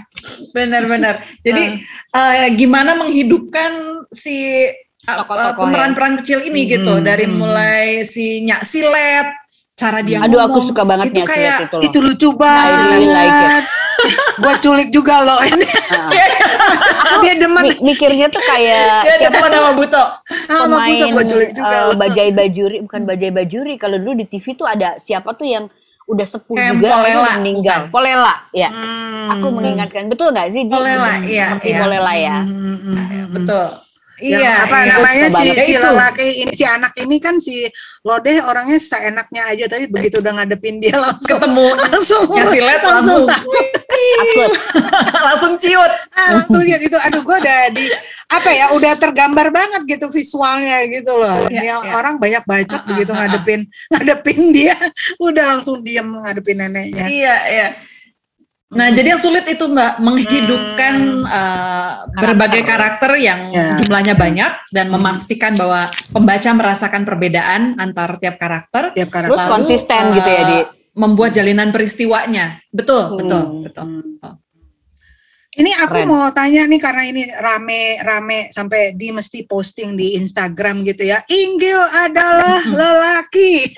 Benar-benar. 0.51 1.15
Jadi 1.39 1.63
uh. 2.11 2.43
Uh, 2.43 2.51
gimana 2.59 2.91
menghidupkan 2.99 4.03
si 4.11 4.67
uh, 5.07 5.23
pemeran-peran 5.55 6.19
kecil 6.19 6.43
ini 6.43 6.67
hmm, 6.67 6.71
gitu 6.75 6.93
dari 6.99 7.23
hmm. 7.23 7.35
mulai 7.39 8.03
si 8.03 8.43
Nyak 8.43 8.67
Silet, 8.67 9.31
cara 9.79 10.03
dia 10.03 10.27
Aduh, 10.27 10.43
ngomong. 10.43 10.59
aku 10.59 10.59
suka 10.59 10.83
banget 10.83 11.15
itu 11.15 11.23
kayak, 11.23 11.71
itu 11.71 11.75
loh. 11.79 11.83
Itu 11.87 11.97
lucu 12.03 12.29
banget. 12.35 12.99
really 12.99 13.07
like 13.07 13.63
gua 14.39 14.53
culik 14.59 14.89
juga 14.89 15.23
loh 15.23 15.39
ini. 15.49 15.67
dia 17.23 17.33
demen. 17.39 17.63
Mikirnya 17.79 18.27
tuh 18.27 18.43
kayak 18.43 19.07
dia 19.07 19.15
siapa 19.27 19.45
nama 19.47 19.71
Buto. 19.75 20.03
Ah, 20.49 20.65
pemain 20.67 20.89
Buto 20.91 21.15
gua 21.15 21.25
culik 21.25 21.51
juga. 21.55 21.77
Uh, 21.89 21.93
Bajai 21.95 22.29
Bajuri, 22.35 22.77
bukan 22.83 23.01
Bajai 23.07 23.31
Bajuri. 23.31 23.75
Kalau 23.79 23.97
dulu 23.99 24.13
di 24.19 24.25
TV 24.27 24.55
tuh 24.57 24.67
ada 24.67 24.97
siapa 24.99 25.31
tuh 25.35 25.47
yang 25.47 25.65
udah 26.03 26.27
sepuh 26.27 26.55
Kayak 26.59 26.71
juga 26.75 26.87
Polela, 26.99 27.31
meninggal. 27.39 27.79
Bukan. 27.87 27.91
Polela, 27.95 28.35
ya. 28.51 28.69
Hmm. 28.69 29.33
Aku 29.39 29.47
mengingatkan 29.55 30.11
betul 30.11 30.35
nggak 30.35 30.51
sih? 30.51 30.67
Polela, 30.67 31.23
iya. 31.23 31.55
Iya. 31.63 31.79
Polela 31.79 32.13
ya. 32.19 32.37
Hmm, 32.43 32.59
hmm, 32.59 32.77
hmm, 32.77 32.95
hmm. 32.99 33.25
Betul. 33.39 33.67
Iya, 34.23 34.69
apa 34.69 34.77
iya, 34.85 34.91
namanya 34.93 35.25
si 35.33 35.47
si 35.65 35.73
lelaki 35.73 36.45
ini 36.45 36.53
si 36.53 36.63
anak 36.63 36.93
ini 37.01 37.17
kan 37.17 37.41
si 37.41 37.65
Lodeh 38.05 38.39
orangnya 38.45 38.77
seenaknya 38.77 39.41
aja 39.49 39.65
tapi 39.65 39.89
begitu 39.89 40.21
udah 40.21 40.37
ngadepin 40.37 40.77
dia 40.77 41.01
langsung 41.01 41.33
ketemu 41.33 41.67
langsung 41.81 42.23
ya 42.31 42.45
si 42.45 42.59
langsung, 42.61 42.93
langsung 42.93 43.23
takut 43.25 43.67
takut 44.17 44.51
langsung 45.27 45.53
ciut 45.57 45.91
ah, 46.13 46.43
tuh 46.45 46.61
lihat 46.63 46.81
itu 46.81 46.97
aduh 46.97 47.21
gue 47.21 47.37
udah 47.39 47.59
di 47.73 47.85
apa 48.31 48.49
ya 48.49 48.65
udah 48.73 48.93
tergambar 48.97 49.53
banget 49.53 49.81
gitu 49.85 50.09
visualnya 50.09 50.83
gitu 50.89 51.13
loh 51.15 51.45
ya, 51.47 51.59
dia 51.61 51.75
ya. 51.77 51.93
orang 51.93 52.17
banyak 52.17 52.43
bacot 52.45 52.81
uh, 52.81 52.87
begitu 52.89 53.11
uh, 53.11 53.15
uh, 53.15 53.19
ngadepin 53.21 53.61
ngadepin 53.93 54.41
dia 54.51 54.75
udah 55.21 55.43
langsung 55.57 55.85
diam 55.85 56.07
ngadepin 56.23 56.57
neneknya 56.59 57.05
iya 57.09 57.37
iya 57.49 57.69
Nah, 58.73 58.89
hmm. 58.89 58.95
jadi 58.97 59.07
yang 59.13 59.21
sulit 59.21 59.45
itu 59.45 59.65
Mbak 59.69 60.01
menghidupkan 60.01 60.93
hmm. 60.97 61.29
uh, 61.29 61.91
berbagai 62.09 62.65
karakter 62.65 63.11
yang 63.21 63.53
yeah. 63.53 63.77
jumlahnya 63.77 64.17
banyak 64.17 64.49
dan 64.73 64.89
hmm. 64.89 64.97
memastikan 64.97 65.53
bahwa 65.53 65.93
pembaca 66.09 66.49
merasakan 66.57 67.05
perbedaan 67.05 67.77
antar 67.77 68.17
tiap 68.17 68.41
karakter. 68.41 68.89
Tiap 68.97 69.09
karakter. 69.13 69.37
Terus 69.37 69.45
konsisten 69.45 70.03
uh, 70.09 70.13
gitu 70.17 70.29
ya 70.29 70.43
di 70.49 70.59
membuat 70.93 71.33
jalinan 71.33 71.73
peristiwanya. 71.73 72.61
Betul, 72.69 73.13
hmm. 73.13 73.17
betul, 73.19 73.43
betul. 73.65 73.85
Hmm. 73.85 74.37
Ini 75.53 75.69
aku 75.85 76.01
Keren. 76.01 76.09
mau 76.09 76.25
tanya 76.33 76.65
nih 76.65 76.81
karena 76.81 77.03
ini 77.05 77.29
rame-rame 77.29 78.49
sampai 78.49 78.97
di 78.97 79.13
mesti 79.13 79.45
posting 79.45 79.93
di 79.93 80.17
Instagram 80.17 80.81
gitu 80.81 81.05
ya. 81.05 81.21
Inggil 81.29 81.77
adalah 81.77 82.57
hmm. 82.57 82.73
lelaki. 82.73 83.69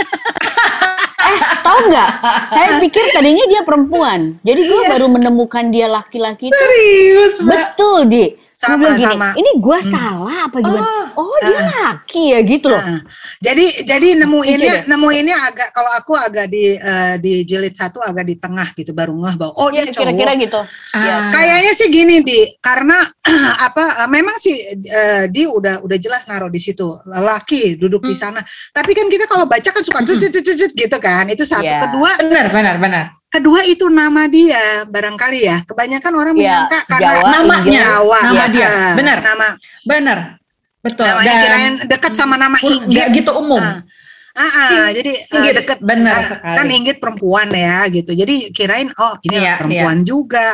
eh 1.36 1.40
tahu 1.68 1.80
nggak? 1.92 2.10
Saya 2.48 2.80
pikir 2.80 3.04
tadinya 3.12 3.44
dia 3.52 3.68
perempuan. 3.68 4.40
Jadi 4.40 4.62
gue 4.64 4.82
iya. 4.88 4.92
baru 4.96 5.12
menemukan 5.12 5.68
dia 5.68 5.92
laki-laki 5.92 6.48
itu. 6.48 6.56
Serius, 6.56 7.44
Betul, 7.44 8.08
Di 8.08 8.24
sama 8.56 8.96
gini, 8.96 9.04
sama. 9.04 9.30
Ini 9.36 9.52
gue 9.60 9.80
hmm. 9.84 9.92
salah 9.92 10.38
apa 10.48 10.58
gimana? 10.64 11.12
Oh, 11.20 11.28
oh 11.28 11.38
dia 11.44 11.60
uh, 11.60 11.68
laki 11.76 12.24
ya 12.32 12.40
gitu 12.48 12.72
loh. 12.72 12.80
Uh, 12.80 13.02
jadi 13.44 13.66
jadi 13.84 14.08
nemuinnya 14.24 14.88
nemuinnya 14.88 15.36
agak 15.52 15.70
kalau 15.76 15.92
aku 15.92 16.16
agak 16.16 16.48
di 16.48 16.80
uh, 16.80 17.20
di 17.20 17.44
jilid 17.44 17.76
satu 17.76 18.00
agak 18.00 18.24
di 18.24 18.36
tengah 18.40 18.72
gitu 18.72 18.96
baru 18.96 19.12
ngeh 19.12 19.36
bahwa 19.36 19.54
oh 19.60 19.70
ya, 19.70 19.84
dia 19.84 19.92
cowok. 19.92 20.00
kira-kira 20.00 20.32
gitu 20.40 20.62
uh, 20.64 21.22
kayaknya 21.36 21.72
sih 21.76 21.88
gini 21.92 22.16
di 22.24 22.40
karena 22.64 23.04
apa 23.68 24.08
uh, 24.08 24.10
memang 24.10 24.40
sih 24.40 24.56
uh, 24.88 25.28
di 25.28 25.44
udah 25.44 25.84
udah 25.84 25.98
jelas 26.00 26.24
naruh 26.32 26.48
di 26.48 26.64
situ 26.64 26.88
laki 27.06 27.76
duduk 27.76 28.08
hmm. 28.08 28.10
di 28.10 28.16
sana. 28.16 28.42
Tapi 28.72 28.92
kan 28.96 29.12
kita 29.12 29.28
kalau 29.28 29.46
baca 29.46 29.68
kan 29.68 29.84
suka 29.84 30.00
hmm. 30.00 30.72
gitu 30.72 30.98
kan 31.04 31.28
itu 31.28 31.44
satu. 31.44 31.68
Yeah. 31.68 31.84
kedua 31.84 32.12
benar 32.24 32.48
benar 32.56 32.76
benar 32.80 33.06
Kedua 33.36 33.68
itu 33.68 33.92
nama 33.92 34.32
dia 34.32 34.88
barangkali 34.88 35.40
ya. 35.44 35.58
Kebanyakan 35.68 36.12
orang 36.16 36.36
ya, 36.40 36.40
menyangka 36.40 36.80
karena 36.88 37.12
Jawa, 37.20 37.30
namanya 37.36 37.82
Jawa. 37.84 38.20
Nama 38.24 38.40
ya. 38.40 38.48
dia. 38.48 38.70
Benar. 38.96 39.18
Nama. 39.20 39.48
Benar. 39.84 40.20
Betul. 40.80 41.04
Namanya 41.04 41.28
Dan 41.28 41.44
kirain 41.44 41.74
dekat 41.92 42.14
sama 42.16 42.36
nama 42.40 42.58
Inggit. 42.64 43.12
gitu 43.12 43.32
umum. 43.36 43.60
Nah, 43.60 43.84
Ah, 44.36 44.44
ah 44.44 44.92
jadi 44.92 45.16
Inggit, 45.32 45.54
uh, 45.56 45.58
deket 45.64 45.80
benar 45.80 46.20
kan, 46.20 46.28
sekali. 46.28 46.56
kan 46.60 46.68
Inggit 46.68 46.98
perempuan 47.00 47.48
ya 47.56 47.88
gitu. 47.88 48.12
Jadi 48.12 48.52
kirain 48.52 48.92
oh 48.92 49.16
ini 49.24 49.40
iya, 49.40 49.56
perempuan 49.56 50.04
iya. 50.04 50.08
juga. 50.12 50.48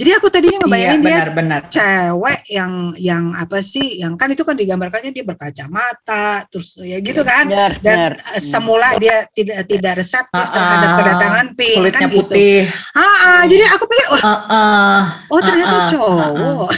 Jadi 0.00 0.10
aku 0.16 0.26
tadinya 0.32 0.64
ngebayangin 0.64 1.00
iya, 1.04 1.04
benar, 1.04 1.28
dia 1.28 1.36
benar. 1.36 1.60
cewek 1.68 2.40
yang 2.48 2.72
yang 2.96 3.24
apa 3.36 3.60
sih? 3.60 4.00
Yang 4.00 4.16
kan 4.16 4.28
itu 4.32 4.42
kan 4.48 4.56
digambarkannya 4.56 5.12
dia 5.12 5.28
berkacamata 5.28 6.48
terus 6.48 6.80
ya 6.80 7.04
gitu 7.04 7.20
kan. 7.20 7.52
Benar, 7.52 7.72
Dan 7.84 7.96
benar. 8.00 8.12
Eh, 8.32 8.40
semula 8.40 8.88
dia 8.96 9.28
tidak 9.28 9.60
tidak 9.68 9.92
reseptif 10.00 10.46
uh, 10.48 10.48
uh, 10.48 10.56
terhadap 10.56 10.90
kedatangan 10.96 11.46
Pink 11.52 11.76
kulitnya 11.84 12.00
kan 12.00 12.08
gitu. 12.08 12.18
putih. 12.24 12.58
Ah, 12.96 13.04
uh, 13.04 13.42
jadi 13.44 13.64
aku 13.76 13.84
pikir 13.92 14.06
oh, 14.08 14.20
uh, 14.24 14.32
uh, 14.48 15.00
oh 15.28 15.40
ternyata 15.44 15.76
uh, 15.76 15.80
uh, 15.84 15.88
cowok. 15.92 16.32
Uh, 16.32 16.64
uh. 16.64 16.72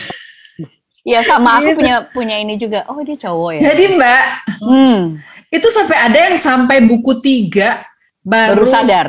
Iya 1.01 1.24
sama 1.24 1.57
aku 1.57 1.72
gitu. 1.72 1.80
punya 1.80 1.96
punya 2.12 2.36
ini 2.36 2.61
juga. 2.61 2.84
Oh 2.84 3.01
dia 3.01 3.16
cowok 3.16 3.57
ya. 3.57 3.72
Jadi 3.72 3.96
Mbak, 3.96 4.22
hmm 4.61 5.30
itu 5.51 5.68
sampai 5.68 5.96
ada 5.98 6.18
yang 6.30 6.36
sampai 6.38 6.78
buku 6.86 7.18
tiga 7.18 7.82
baru, 8.22 8.62
baru 8.62 8.64
sadar 8.70 9.07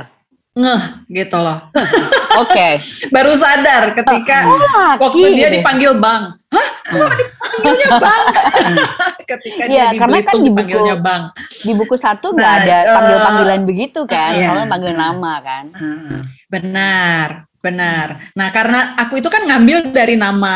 ngeh 0.51 0.83
gitu 1.07 1.37
loh. 1.39 1.63
Oke. 2.43 2.51
Okay. 2.51 2.71
baru 3.07 3.31
sadar 3.39 3.95
ketika 3.95 4.51
oh, 4.51 4.59
waktu 4.99 5.31
dia 5.31 5.47
dipanggil 5.47 5.95
bang. 5.95 6.35
Hah? 6.51 6.67
Kok 6.91 7.11
dipanggilnya 7.15 7.89
bang? 7.95 8.23
ketika 9.31 9.63
ya, 9.71 9.95
dia 9.95 9.99
karena 9.99 10.17
kan 10.27 10.35
di 10.43 10.51
buku, 10.51 10.79
bang. 10.99 11.21
Di 11.63 11.71
buku 11.71 11.95
satu 11.95 12.35
nggak 12.35 12.51
nah, 12.51 12.59
ada 12.67 12.77
panggil-panggilan 12.99 13.61
uh, 13.63 13.67
begitu 13.67 13.99
kan, 14.03 14.31
iya. 14.35 14.47
soalnya 14.51 14.67
panggil 14.67 14.93
nama 14.95 15.33
kan. 15.39 15.65
Benar, 16.51 17.27
benar. 17.63 18.07
Nah 18.35 18.47
karena 18.51 18.79
aku 18.99 19.23
itu 19.23 19.31
kan 19.31 19.47
ngambil 19.47 19.95
dari 19.95 20.19
nama 20.19 20.55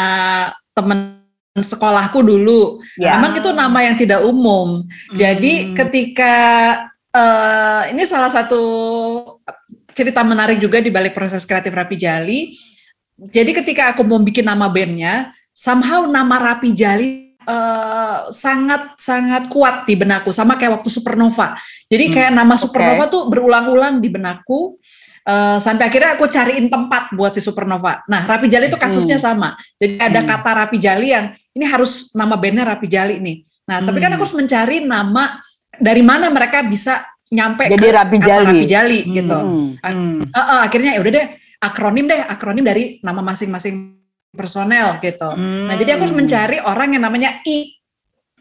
temen 0.76 1.15
sekolahku 1.64 2.20
dulu. 2.20 2.84
Ya. 3.00 3.16
Memang 3.16 3.40
itu 3.40 3.50
nama 3.56 3.80
yang 3.80 3.96
tidak 3.96 4.28
umum. 4.28 4.84
Hmm. 4.84 5.16
Jadi 5.16 5.72
ketika 5.72 6.36
uh, 7.16 7.88
ini 7.88 8.04
salah 8.04 8.28
satu 8.28 8.64
cerita 9.96 10.20
menarik 10.28 10.60
juga 10.60 10.84
di 10.84 10.92
balik 10.92 11.16
proses 11.16 11.48
kreatif 11.48 11.72
Rapi 11.72 11.96
Jali. 11.96 12.52
Jadi 13.16 13.56
ketika 13.56 13.96
aku 13.96 14.04
mau 14.04 14.20
bikin 14.20 14.44
nama 14.44 14.68
bandnya, 14.68 15.32
somehow 15.56 16.04
nama 16.04 16.52
Rapi 16.52 16.76
Jali 16.76 17.40
uh, 17.48 18.28
sangat 18.28 19.00
sangat 19.00 19.48
kuat 19.48 19.88
di 19.88 19.96
benakku, 19.96 20.36
sama 20.36 20.60
kayak 20.60 20.84
waktu 20.84 20.92
Supernova. 20.92 21.56
Jadi 21.88 22.12
kayak 22.12 22.36
hmm. 22.36 22.40
nama 22.44 22.60
Supernova 22.60 23.08
okay. 23.08 23.14
tuh 23.16 23.24
berulang-ulang 23.32 24.04
di 24.04 24.12
benakku. 24.12 24.76
Uh, 25.26 25.58
sampai 25.58 25.90
akhirnya 25.90 26.14
aku 26.14 26.30
cariin 26.30 26.70
tempat 26.70 27.10
buat 27.18 27.34
si 27.34 27.42
Supernova. 27.42 28.06
Nah, 28.06 28.30
Rapi 28.30 28.46
Jali 28.46 28.70
itu 28.70 28.78
kasusnya 28.78 29.18
hmm. 29.18 29.26
sama. 29.26 29.58
Jadi 29.74 29.98
ada 29.98 30.22
hmm. 30.22 30.30
kata 30.30 30.52
Rapi 30.54 30.78
Jali 30.78 31.10
yang 31.10 31.34
ini 31.58 31.66
harus 31.66 32.14
nama 32.14 32.38
bandnya 32.38 32.62
Rapi 32.62 32.86
Jali 32.86 33.18
nih. 33.18 33.42
Nah, 33.66 33.82
hmm. 33.82 33.86
tapi 33.90 33.98
kan 33.98 34.14
aku 34.14 34.22
harus 34.22 34.38
mencari 34.38 34.86
nama 34.86 35.42
dari 35.82 36.06
mana 36.06 36.30
mereka 36.30 36.62
bisa 36.62 37.02
nyampe 37.34 37.66
Jadi 37.66 37.90
ke 37.90 37.98
Rapi 37.98 38.18
Jali, 38.22 38.46
Rapi 38.46 38.66
Jali 38.70 39.00
hmm. 39.02 39.14
gitu. 39.18 39.38
Hmm. 39.82 40.22
Uh, 40.30 40.38
uh, 40.38 40.60
akhirnya 40.62 40.94
ya 40.94 41.02
udah 41.02 41.14
deh 41.18 41.28
akronim 41.58 42.06
deh, 42.06 42.22
akronim 42.22 42.62
dari 42.62 42.84
nama 43.02 43.26
masing-masing 43.26 43.98
personel 44.36 45.02
gitu. 45.02 45.32
Hmm. 45.34 45.72
Nah, 45.72 45.76
jadi 45.80 45.98
aku 45.98 46.06
harus 46.06 46.14
mencari 46.14 46.62
orang 46.62 46.94
yang 46.94 47.04
namanya 47.08 47.42
I. 47.42 47.74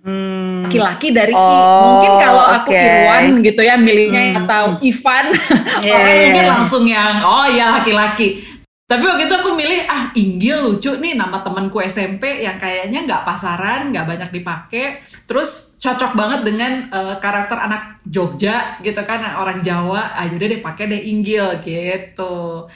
Hmm. 0.05 0.69
Laki-laki 0.69 1.17
dari 1.17 1.33
oh, 1.33 1.41
I. 1.41 1.57
Mungkin 1.89 2.13
kalau 2.21 2.45
aku 2.45 2.71
okay. 2.77 2.85
Irwan 2.85 3.25
gitu 3.41 3.61
ya 3.65 3.75
milihnya 3.81 4.21
hmm. 4.21 4.39
atau 4.45 4.65
Ivan, 4.85 5.33
yeah. 5.81 5.97
orang 5.97 6.19
ini 6.29 6.41
langsung 6.45 6.85
yang 6.85 7.25
oh 7.25 7.49
ya 7.49 7.73
laki-laki 7.81 8.55
tapi 8.85 9.01
waktu 9.09 9.25
itu 9.25 9.33
aku 9.33 9.57
milih 9.57 9.81
ah 9.89 10.13
Inggil 10.13 10.61
lucu 10.61 10.93
nih 11.01 11.17
nama 11.17 11.41
temanku 11.41 11.81
SMP 11.81 12.45
yang 12.45 12.61
kayaknya 12.61 13.09
nggak 13.09 13.25
pasaran, 13.25 13.89
nggak 13.89 14.05
banyak 14.05 14.31
dipakai, 14.31 15.01
terus 15.25 15.81
cocok 15.81 16.13
banget 16.13 16.41
dengan 16.45 16.73
uh, 16.93 17.17
karakter 17.17 17.57
anak 17.57 18.05
Jogja 18.05 18.77
gitu 18.85 19.01
kan 19.09 19.25
orang 19.41 19.65
Jawa. 19.65 20.13
Ah 20.13 20.29
udah 20.29 20.47
deh 20.47 20.61
pakai 20.61 20.93
deh 20.93 21.01
Inggil 21.01 21.65
gitu. 21.65 22.69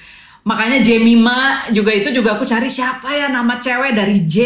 Makanya 0.49 0.81
Jemima 0.81 1.69
juga 1.77 1.93
itu 1.93 2.09
juga 2.09 2.41
aku 2.41 2.49
cari 2.49 2.73
siapa 2.73 3.13
ya 3.13 3.29
nama 3.29 3.61
cewek 3.61 3.93
dari 3.93 4.25
J 4.25 4.37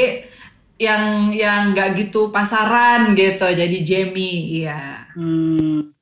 yang 0.80 1.30
yang 1.32 1.72
nggak 1.76 1.94
gitu 1.98 2.32
pasaran 2.32 3.12
gitu 3.16 3.44
jadi 3.44 3.78
Jamie 3.84 4.62
iya. 4.62 5.06
Hmm. 5.12 5.92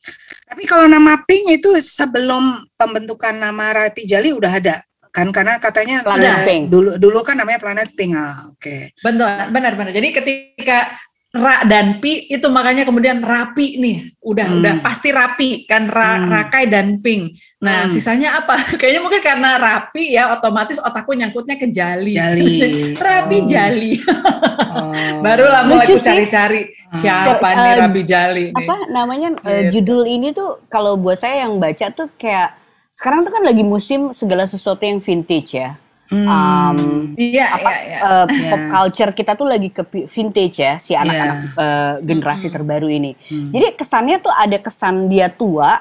Tapi 0.51 0.67
kalau 0.67 0.91
nama 0.91 1.15
Pink 1.27 1.63
itu 1.63 1.79
sebelum 1.79 2.67
pembentukan 2.75 3.39
nama 3.39 3.71
Rapi 3.71 4.03
Jali 4.03 4.35
udah 4.35 4.51
ada 4.51 4.83
kan 5.11 5.27
karena 5.35 5.59
katanya 5.59 6.07
Planet 6.07 6.31
uh, 6.31 6.47
Pink. 6.47 6.63
dulu 6.71 6.91
dulu 6.95 7.19
kan 7.27 7.35
namanya 7.35 7.59
Planet 7.59 7.91
Pink 7.99 8.15
ah 8.15 8.47
oke 8.47 8.63
okay. 8.63 8.95
benar 9.03 9.51
benar 9.51 9.75
benar 9.75 9.91
jadi 9.91 10.09
ketika 10.15 10.95
ra 11.31 11.63
dan 11.63 12.03
pi 12.03 12.27
itu 12.27 12.43
makanya 12.51 12.83
kemudian 12.83 13.23
rapi 13.23 13.79
nih 13.79 13.97
udah 14.19 14.51
hmm. 14.51 14.59
udah 14.59 14.75
pasti 14.83 15.15
rapi 15.15 15.63
kan 15.63 15.87
ra, 15.87 16.19
hmm. 16.19 16.27
rakai 16.27 16.67
dan 16.67 16.99
ping 16.99 17.39
nah 17.63 17.87
hmm. 17.87 17.93
sisanya 17.95 18.43
apa 18.43 18.59
kayaknya 18.81 18.99
mungkin 18.99 19.23
karena 19.23 19.55
rapi 19.55 20.19
ya 20.19 20.35
otomatis 20.35 20.83
otakku 20.83 21.15
nyangkutnya 21.15 21.55
ke 21.55 21.71
jali, 21.71 22.19
jali. 22.19 22.59
rapi 23.07 23.39
oh. 23.39 23.47
jali 23.47 23.93
oh. 24.03 25.23
barulah 25.25 25.71
mulai 25.71 25.87
aku 25.87 26.03
cari-cari 26.03 26.67
oh. 26.67 26.99
siapa 26.99 27.47
uh, 27.47 27.55
nih 27.55 27.73
rapi 27.79 28.03
jali 28.03 28.45
nih. 28.51 28.67
apa 28.67 28.77
namanya 28.91 29.29
uh, 29.47 29.63
judul 29.71 30.11
ini 30.11 30.35
tuh 30.35 30.67
kalau 30.67 30.99
buat 30.99 31.23
saya 31.23 31.47
yang 31.47 31.63
baca 31.63 31.95
tuh 31.95 32.11
kayak 32.19 32.59
sekarang 32.91 33.23
tuh 33.23 33.31
kan 33.31 33.47
lagi 33.47 33.63
musim 33.63 34.11
segala 34.11 34.51
sesuatu 34.51 34.83
yang 34.83 34.99
vintage 34.99 35.55
ya 35.55 35.79
Hmm. 36.11 36.27
Um, 36.27 36.79
iya, 37.15 37.55
apa 37.55 37.71
iya, 37.71 37.83
iya. 37.87 37.99
Uh, 38.03 38.27
yeah. 38.27 38.51
pop 38.51 38.63
culture 38.67 39.15
kita 39.15 39.39
tuh 39.39 39.47
lagi 39.47 39.71
ke 39.71 39.87
vintage 40.11 40.59
ya 40.59 40.75
si 40.83 40.99
anak-anak 40.99 41.39
yeah. 41.39 41.55
uh, 41.55 41.93
generasi 42.03 42.51
hmm. 42.51 42.55
terbaru 42.59 42.91
ini. 42.91 43.15
Hmm. 43.31 43.55
Jadi 43.55 43.67
kesannya 43.79 44.19
tuh 44.19 44.35
ada 44.35 44.59
kesan 44.59 45.07
dia 45.07 45.31
tua, 45.31 45.79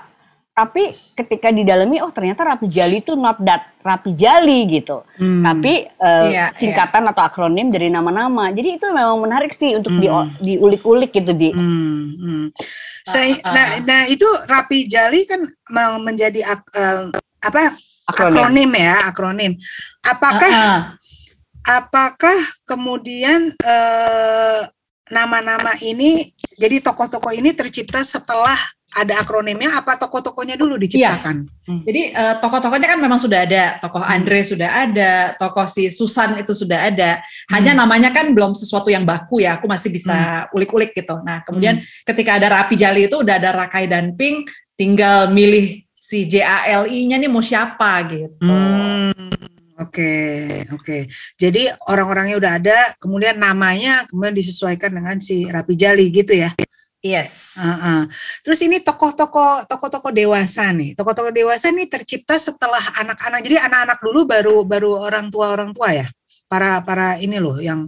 tapi 0.54 0.94
ketika 1.18 1.50
didalami 1.50 1.98
oh 2.06 2.14
ternyata 2.14 2.46
rapi 2.46 2.70
jali 2.70 3.02
itu 3.02 3.18
not 3.18 3.42
that 3.42 3.74
rapi 3.82 4.14
jali 4.14 4.70
gitu. 4.70 5.02
Hmm. 5.18 5.42
Tapi 5.42 5.90
uh, 5.98 6.30
yeah, 6.30 6.54
singkatan 6.54 7.10
yeah. 7.10 7.12
atau 7.16 7.26
akronim 7.26 7.74
dari 7.74 7.90
nama-nama. 7.90 8.54
Jadi 8.54 8.78
itu 8.78 8.86
memang 8.86 9.18
menarik 9.26 9.50
sih 9.50 9.82
untuk 9.82 9.98
hmm. 9.98 10.02
di, 10.04 10.08
diulik-ulik 10.46 11.10
gitu 11.10 11.34
di. 11.34 11.58
Hmm. 11.58 12.06
Hmm. 12.22 12.46
Saya, 13.02 13.34
uh, 13.34 13.50
uh. 13.50 13.54
Nah, 13.58 13.68
nah 13.82 14.02
itu 14.06 14.30
rapi 14.46 14.86
jali 14.86 15.26
kan 15.26 15.42
menjadi 16.06 16.46
uh, 16.54 17.10
apa 17.42 17.74
akronim, 18.10 18.38
akronim 18.38 18.72
ya 18.74 18.96
akronim. 19.06 19.52
Apakah 20.02 20.52
uh 20.52 20.58
-uh. 20.58 20.82
apakah 21.64 22.40
kemudian 22.66 23.54
eh, 23.54 24.62
nama-nama 25.10 25.74
ini 25.82 26.34
jadi 26.58 26.82
tokoh-tokoh 26.82 27.34
ini 27.34 27.54
tercipta 27.54 28.02
setelah 28.06 28.58
ada 28.90 29.22
akronimnya 29.22 29.70
apa 29.78 30.02
tokoh-tokohnya 30.02 30.58
dulu 30.58 30.74
diciptakan? 30.82 31.46
Iya. 31.46 31.70
Hmm. 31.70 31.82
Jadi 31.86 32.02
uh, 32.10 32.36
tokoh-tokohnya 32.42 32.88
kan 32.90 33.00
memang 33.00 33.22
sudah 33.22 33.46
ada, 33.46 33.78
tokoh 33.78 34.02
hmm. 34.02 34.14
Andre 34.18 34.40
sudah 34.42 34.70
ada, 34.90 35.14
tokoh 35.38 35.66
si 35.70 35.94
Susan 35.94 36.42
itu 36.42 36.58
sudah 36.58 36.90
ada. 36.90 37.22
Hanya 37.54 37.78
hmm. 37.78 37.80
namanya 37.86 38.10
kan 38.10 38.34
belum 38.34 38.58
sesuatu 38.58 38.90
yang 38.90 39.06
baku 39.06 39.46
ya. 39.46 39.62
Aku 39.62 39.70
masih 39.70 39.94
bisa 39.94 40.50
hmm. 40.50 40.58
ulik-ulik 40.58 40.98
gitu. 40.98 41.22
Nah, 41.22 41.46
kemudian 41.46 41.78
hmm. 41.78 42.02
ketika 42.02 42.42
ada 42.42 42.50
Rapi 42.50 42.76
Jali 42.82 43.06
itu 43.06 43.22
udah 43.22 43.36
ada 43.38 43.50
Rakai 43.54 43.86
dan 43.86 44.18
Pink, 44.18 44.50
tinggal 44.74 45.30
milih 45.30 45.86
si 46.10 46.26
JALI-nya 46.26 47.22
nih 47.22 47.30
mau 47.30 47.46
siapa 47.46 48.02
gitu. 48.10 48.42
Hmm, 48.42 49.14
oke, 49.78 49.94
okay, 49.94 50.66
oke. 50.74 50.82
Okay. 50.82 51.02
Jadi 51.38 51.70
orang-orangnya 51.86 52.42
udah 52.42 52.52
ada, 52.58 52.78
kemudian 52.98 53.38
namanya 53.38 54.10
kemudian 54.10 54.34
disesuaikan 54.34 54.90
dengan 54.90 55.22
si 55.22 55.46
Rapi 55.46 55.78
Jali 55.78 56.10
gitu 56.10 56.34
ya. 56.34 56.50
Yes. 57.00 57.56
Uh 57.56 57.70
-uh. 57.70 58.02
Terus 58.44 58.60
ini 58.66 58.82
tokoh-tokoh 58.82 59.70
tokoh-tokoh 59.70 60.12
dewasa 60.12 60.68
nih. 60.74 60.98
Tokoh-tokoh 60.98 61.32
dewasa 61.32 61.72
ini 61.72 61.88
tercipta 61.88 62.36
setelah 62.36 62.82
anak-anak. 63.00 63.40
Jadi 63.46 63.56
anak-anak 63.56 64.00
dulu 64.04 64.20
baru 64.28 64.56
baru 64.68 64.90
orang 65.08 65.32
tua 65.32 65.54
orang 65.54 65.72
tua 65.72 65.96
ya. 65.96 66.08
Para 66.50 66.82
para 66.82 67.16
ini 67.22 67.38
loh 67.38 67.62
yang 67.62 67.88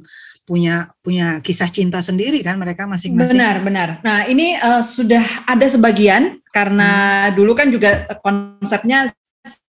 punya 0.52 0.92
punya 1.00 1.40
kisah 1.40 1.72
cinta 1.72 2.04
sendiri 2.04 2.44
kan 2.44 2.60
mereka 2.60 2.84
masing-masing. 2.84 3.40
Benar, 3.40 3.64
benar. 3.64 3.90
Nah, 4.04 4.28
ini 4.28 4.60
uh, 4.60 4.84
sudah 4.84 5.48
ada 5.48 5.64
sebagian 5.64 6.44
karena 6.52 6.92
hmm. 7.32 7.40
dulu 7.40 7.56
kan 7.56 7.72
juga 7.72 8.04
konsepnya 8.20 9.08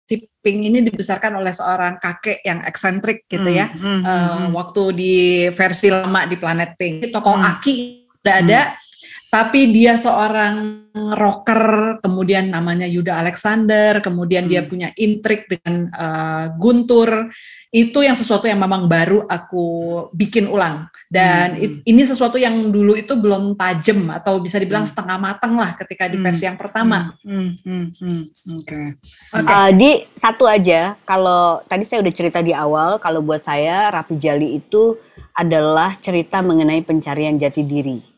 si 0.08 0.24
Pink 0.40 0.72
ini 0.72 0.80
dibesarkan 0.80 1.36
oleh 1.36 1.52
seorang 1.52 2.00
kakek 2.00 2.40
yang 2.48 2.64
eksentrik 2.64 3.28
gitu 3.28 3.52
ya. 3.52 3.68
Hmm, 3.68 4.00
hmm, 4.00 4.02
uh, 4.08 4.16
hmm. 4.40 4.48
Waktu 4.56 4.82
di 4.96 5.14
versi 5.52 5.92
lama 5.92 6.24
di 6.24 6.40
Planet 6.40 6.72
Pink, 6.80 7.12
tokoh 7.12 7.36
hmm. 7.36 7.50
Aki 7.52 7.76
udah 8.24 8.36
ada. 8.40 8.62
Hmm 8.72 8.88
tapi 9.30 9.70
dia 9.70 9.94
seorang 9.94 10.90
rocker, 10.90 12.02
kemudian 12.02 12.50
namanya 12.50 12.82
Yuda 12.82 13.22
Alexander, 13.22 14.02
kemudian 14.02 14.44
hmm. 14.46 14.50
dia 14.50 14.62
punya 14.66 14.88
intrik 14.98 15.46
dengan 15.46 15.86
uh, 15.94 16.44
Guntur. 16.58 17.30
Itu 17.70 18.02
yang 18.02 18.18
sesuatu 18.18 18.50
yang 18.50 18.58
memang 18.58 18.90
baru 18.90 19.30
aku 19.30 19.66
bikin 20.10 20.50
ulang. 20.50 20.90
Dan 21.06 21.54
hmm. 21.54 21.62
it, 21.62 21.72
ini 21.86 22.02
sesuatu 22.02 22.42
yang 22.42 22.74
dulu 22.74 22.98
itu 22.98 23.14
belum 23.14 23.54
tajam 23.54 24.10
atau 24.10 24.42
bisa 24.42 24.58
dibilang 24.58 24.82
hmm. 24.82 24.90
setengah 24.90 25.18
matang 25.22 25.54
lah 25.54 25.78
ketika 25.78 26.10
di 26.10 26.18
hmm. 26.18 26.26
versi 26.26 26.44
yang 26.50 26.58
pertama. 26.58 27.14
Hmm. 27.22 27.54
Hmm. 27.62 27.86
Hmm. 28.02 28.22
Oke. 28.58 28.66
Okay. 28.66 28.86
Okay. 29.30 29.46
Uh, 29.46 29.70
di 29.78 29.90
satu 30.18 30.50
aja, 30.50 30.98
kalau 31.06 31.62
tadi 31.70 31.86
saya 31.86 32.02
udah 32.02 32.10
cerita 32.10 32.42
di 32.42 32.50
awal, 32.50 32.98
kalau 32.98 33.22
buat 33.22 33.46
saya 33.46 33.94
Rapi 33.94 34.18
Jali 34.18 34.58
itu 34.58 34.98
adalah 35.38 35.94
cerita 36.02 36.42
mengenai 36.42 36.82
pencarian 36.82 37.38
jati 37.38 37.62
diri 37.62 38.09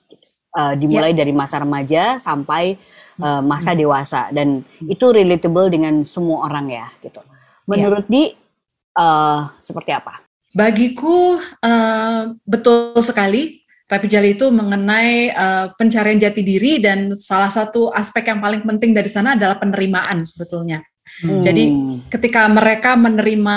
uh, 0.56 0.74
dimulai 0.76 1.12
yeah. 1.12 1.20
dari 1.24 1.32
masa 1.32 1.60
remaja 1.60 2.16
sampai 2.20 2.76
uh, 3.20 3.40
masa 3.40 3.72
dewasa 3.72 4.28
dan 4.30 4.64
itu 4.84 5.06
relatable 5.08 5.68
dengan 5.72 6.04
semua 6.04 6.48
orang 6.48 6.70
ya 6.70 6.86
gitu. 7.00 7.20
Menurut 7.68 8.06
yeah. 8.08 8.12
di 8.12 8.22
uh, 8.96 9.40
seperti 9.58 9.90
apa? 9.92 10.20
Bagiku 10.52 11.40
uh, 11.64 12.22
betul 12.44 13.00
sekali 13.00 13.64
Rapi 13.88 14.08
Jali 14.08 14.32
itu 14.32 14.48
mengenai 14.48 15.28
uh, 15.36 15.66
pencarian 15.76 16.16
jati 16.16 16.40
diri 16.40 16.80
dan 16.80 17.12
salah 17.12 17.52
satu 17.52 17.92
aspek 17.92 18.24
yang 18.32 18.40
paling 18.40 18.64
penting 18.64 18.96
dari 18.96 19.08
sana 19.08 19.36
adalah 19.36 19.60
penerimaan 19.60 20.24
sebetulnya. 20.24 20.80
Hmm. 21.20 21.44
Jadi 21.44 21.64
ketika 22.08 22.48
mereka 22.48 22.96
menerima 22.96 23.56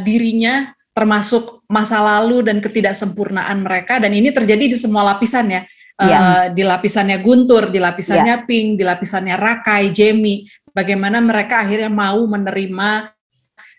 dirinya 0.00 0.72
termasuk 0.96 1.62
masa 1.68 2.00
lalu 2.00 2.48
dan 2.48 2.64
ketidaksempurnaan 2.64 3.60
mereka 3.60 4.00
dan 4.00 4.10
ini 4.10 4.32
terjadi 4.32 4.72
di 4.72 4.76
semua 4.78 5.04
lapisan 5.14 5.46
ya 5.52 5.62
yeah. 6.06 6.20
uh, 6.22 6.46
di 6.54 6.62
lapisannya 6.62 7.18
Guntur, 7.18 7.74
di 7.74 7.82
lapisannya 7.82 8.36
yeah. 8.42 8.46
Pink, 8.46 8.78
di 8.78 8.84
lapisannya 8.86 9.34
Rakai, 9.34 9.90
Jamie, 9.90 10.46
bagaimana 10.70 11.18
mereka 11.18 11.66
akhirnya 11.66 11.90
mau 11.90 12.22
menerima 12.24 13.10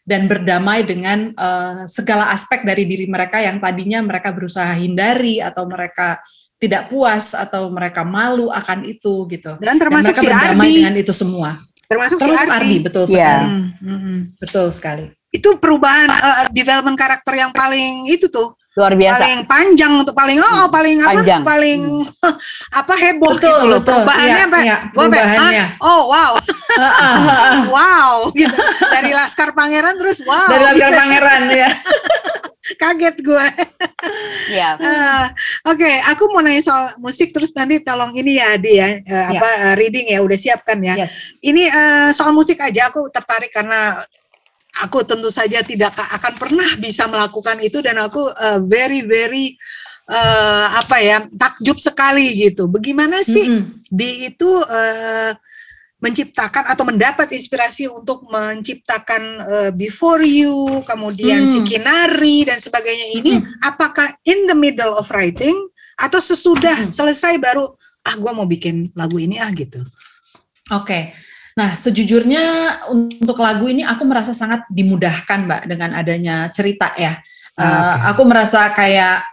dan 0.04 0.26
berdamai 0.26 0.82
dengan 0.84 1.32
uh, 1.38 1.86
segala 1.86 2.34
aspek 2.34 2.66
dari 2.66 2.84
diri 2.90 3.06
mereka 3.06 3.40
yang 3.40 3.62
tadinya 3.62 4.02
mereka 4.02 4.34
berusaha 4.34 4.74
hindari 4.74 5.38
atau 5.38 5.70
mereka 5.70 6.18
tidak 6.60 6.92
puas 6.92 7.32
atau 7.32 7.72
mereka 7.72 8.04
malu 8.04 8.52
akan 8.52 8.84
itu 8.90 9.30
gitu. 9.32 9.56
Dan 9.62 9.80
termasuk 9.80 10.12
dan 10.12 10.20
mereka 10.20 10.26
si 10.26 10.28
berdamai 10.28 10.68
Ardi. 10.68 10.78
dengan 10.82 10.96
itu 11.00 11.14
semua. 11.16 11.50
Termasuk, 11.88 12.18
termasuk 12.20 12.36
si 12.36 12.50
Ardi. 12.52 12.58
Ardi 12.58 12.76
betul 12.84 13.04
yeah. 13.08 13.16
sekali. 13.16 13.48
Hmm, 13.48 13.70
hmm, 13.80 14.20
betul 14.42 14.68
sekali. 14.76 15.06
Itu 15.30 15.50
perubahan 15.62 16.10
uh, 16.10 16.50
development 16.52 16.98
karakter 17.00 17.34
yang 17.38 17.54
paling 17.56 18.12
itu 18.12 18.28
tuh 18.28 18.59
luar 18.80 18.96
biasa 18.96 19.20
paling 19.20 19.42
panjang 19.44 19.92
untuk 20.00 20.16
paling 20.16 20.40
oh 20.40 20.48
hmm. 20.48 20.72
paling 20.72 20.98
apa 21.04 21.12
panjang. 21.20 21.42
paling 21.44 21.82
hmm. 22.08 22.36
apa 22.80 22.94
heboh 22.96 23.34
betul, 23.36 23.52
gitu 23.52 23.64
loh 23.68 23.80
betul. 23.84 24.00
perubahannya 24.00 24.44
apa 24.48 24.60
iya, 24.64 24.78
gue 24.88 25.04
perubahannya. 25.04 25.66
oh 25.84 26.02
wow 26.08 26.32
wow 27.76 28.16
gitu 28.32 28.56
dari 28.88 29.12
laskar 29.12 29.52
pangeran 29.52 30.00
terus 30.00 30.24
wow 30.24 30.48
dari 30.48 30.64
laskar 30.72 30.90
gitu. 30.96 31.00
pangeran 31.04 31.44
ya 31.52 31.70
kaget 32.78 33.18
gue 33.26 33.46
ya 34.54 34.78
uh, 34.78 35.26
oke 35.68 35.80
okay, 35.80 36.00
aku 36.08 36.30
mau 36.30 36.46
nanya 36.46 36.62
soal 36.62 36.86
musik 37.02 37.34
terus 37.34 37.52
nanti 37.58 37.82
tolong 37.82 38.14
ini 38.14 38.38
ya 38.38 38.46
Adi 38.54 38.74
ya 38.78 38.90
uh, 38.94 39.30
ya. 39.34 39.40
apa 39.42 39.50
uh, 39.50 39.74
reading 39.74 40.14
ya 40.14 40.22
udah 40.22 40.38
siap 40.38 40.62
kan 40.62 40.78
ya 40.80 40.96
yes. 41.04 41.42
ini 41.42 41.66
uh, 41.66 42.14
soal 42.14 42.32
musik 42.32 42.62
aja 42.62 42.94
aku 42.94 43.10
tertarik 43.10 43.50
karena 43.50 43.98
aku 44.78 45.02
tentu 45.04 45.34
saja 45.34 45.66
tidak 45.66 45.98
akan 45.98 46.34
pernah 46.38 46.70
bisa 46.78 47.10
melakukan 47.10 47.58
itu 47.60 47.82
dan 47.82 47.98
aku 47.98 48.30
uh, 48.30 48.60
very 48.64 49.02
very 49.02 49.58
uh, 50.10 50.68
apa 50.78 50.98
ya 51.02 51.18
takjub 51.30 51.78
sekali 51.82 52.38
gitu. 52.38 52.70
Bagaimana 52.70 53.22
sih 53.26 53.46
mm 53.46 53.58
-hmm. 53.58 53.66
di 53.90 54.10
itu 54.30 54.50
uh, 54.50 55.32
menciptakan 56.00 56.72
atau 56.72 56.88
mendapat 56.88 57.36
inspirasi 57.36 57.92
untuk 57.92 58.24
menciptakan 58.32 59.24
uh, 59.44 59.72
Before 59.76 60.24
You, 60.24 60.80
kemudian 60.88 61.44
mm. 61.44 61.52
si 61.52 61.60
Kinari 61.68 62.48
dan 62.48 62.64
sebagainya 62.64 63.20
ini, 63.20 63.34
mm 63.36 63.42
-hmm. 63.44 63.68
apakah 63.68 64.08
in 64.24 64.48
the 64.48 64.56
middle 64.56 64.96
of 64.96 65.12
writing 65.12 65.56
atau 66.00 66.24
sesudah 66.24 66.88
mm 66.88 66.88
-hmm. 66.88 66.96
selesai 66.96 67.36
baru 67.36 67.68
ah 68.00 68.16
gue 68.16 68.32
mau 68.32 68.48
bikin 68.48 68.96
lagu 68.96 69.20
ini 69.20 69.44
ah 69.44 69.52
gitu. 69.52 69.84
Oke. 70.72 70.88
Okay. 70.88 71.04
Nah, 71.60 71.76
sejujurnya 71.76 72.44
untuk 72.88 73.36
lagu 73.44 73.68
ini 73.68 73.84
aku 73.84 74.08
merasa 74.08 74.32
sangat 74.32 74.64
dimudahkan, 74.72 75.44
Mbak, 75.44 75.62
dengan 75.68 75.92
adanya 75.92 76.48
cerita 76.56 76.96
ya. 76.96 77.20
Okay. 77.52 77.68
Uh, 77.68 77.96
aku 78.16 78.24
merasa 78.24 78.72
kayak 78.72 79.28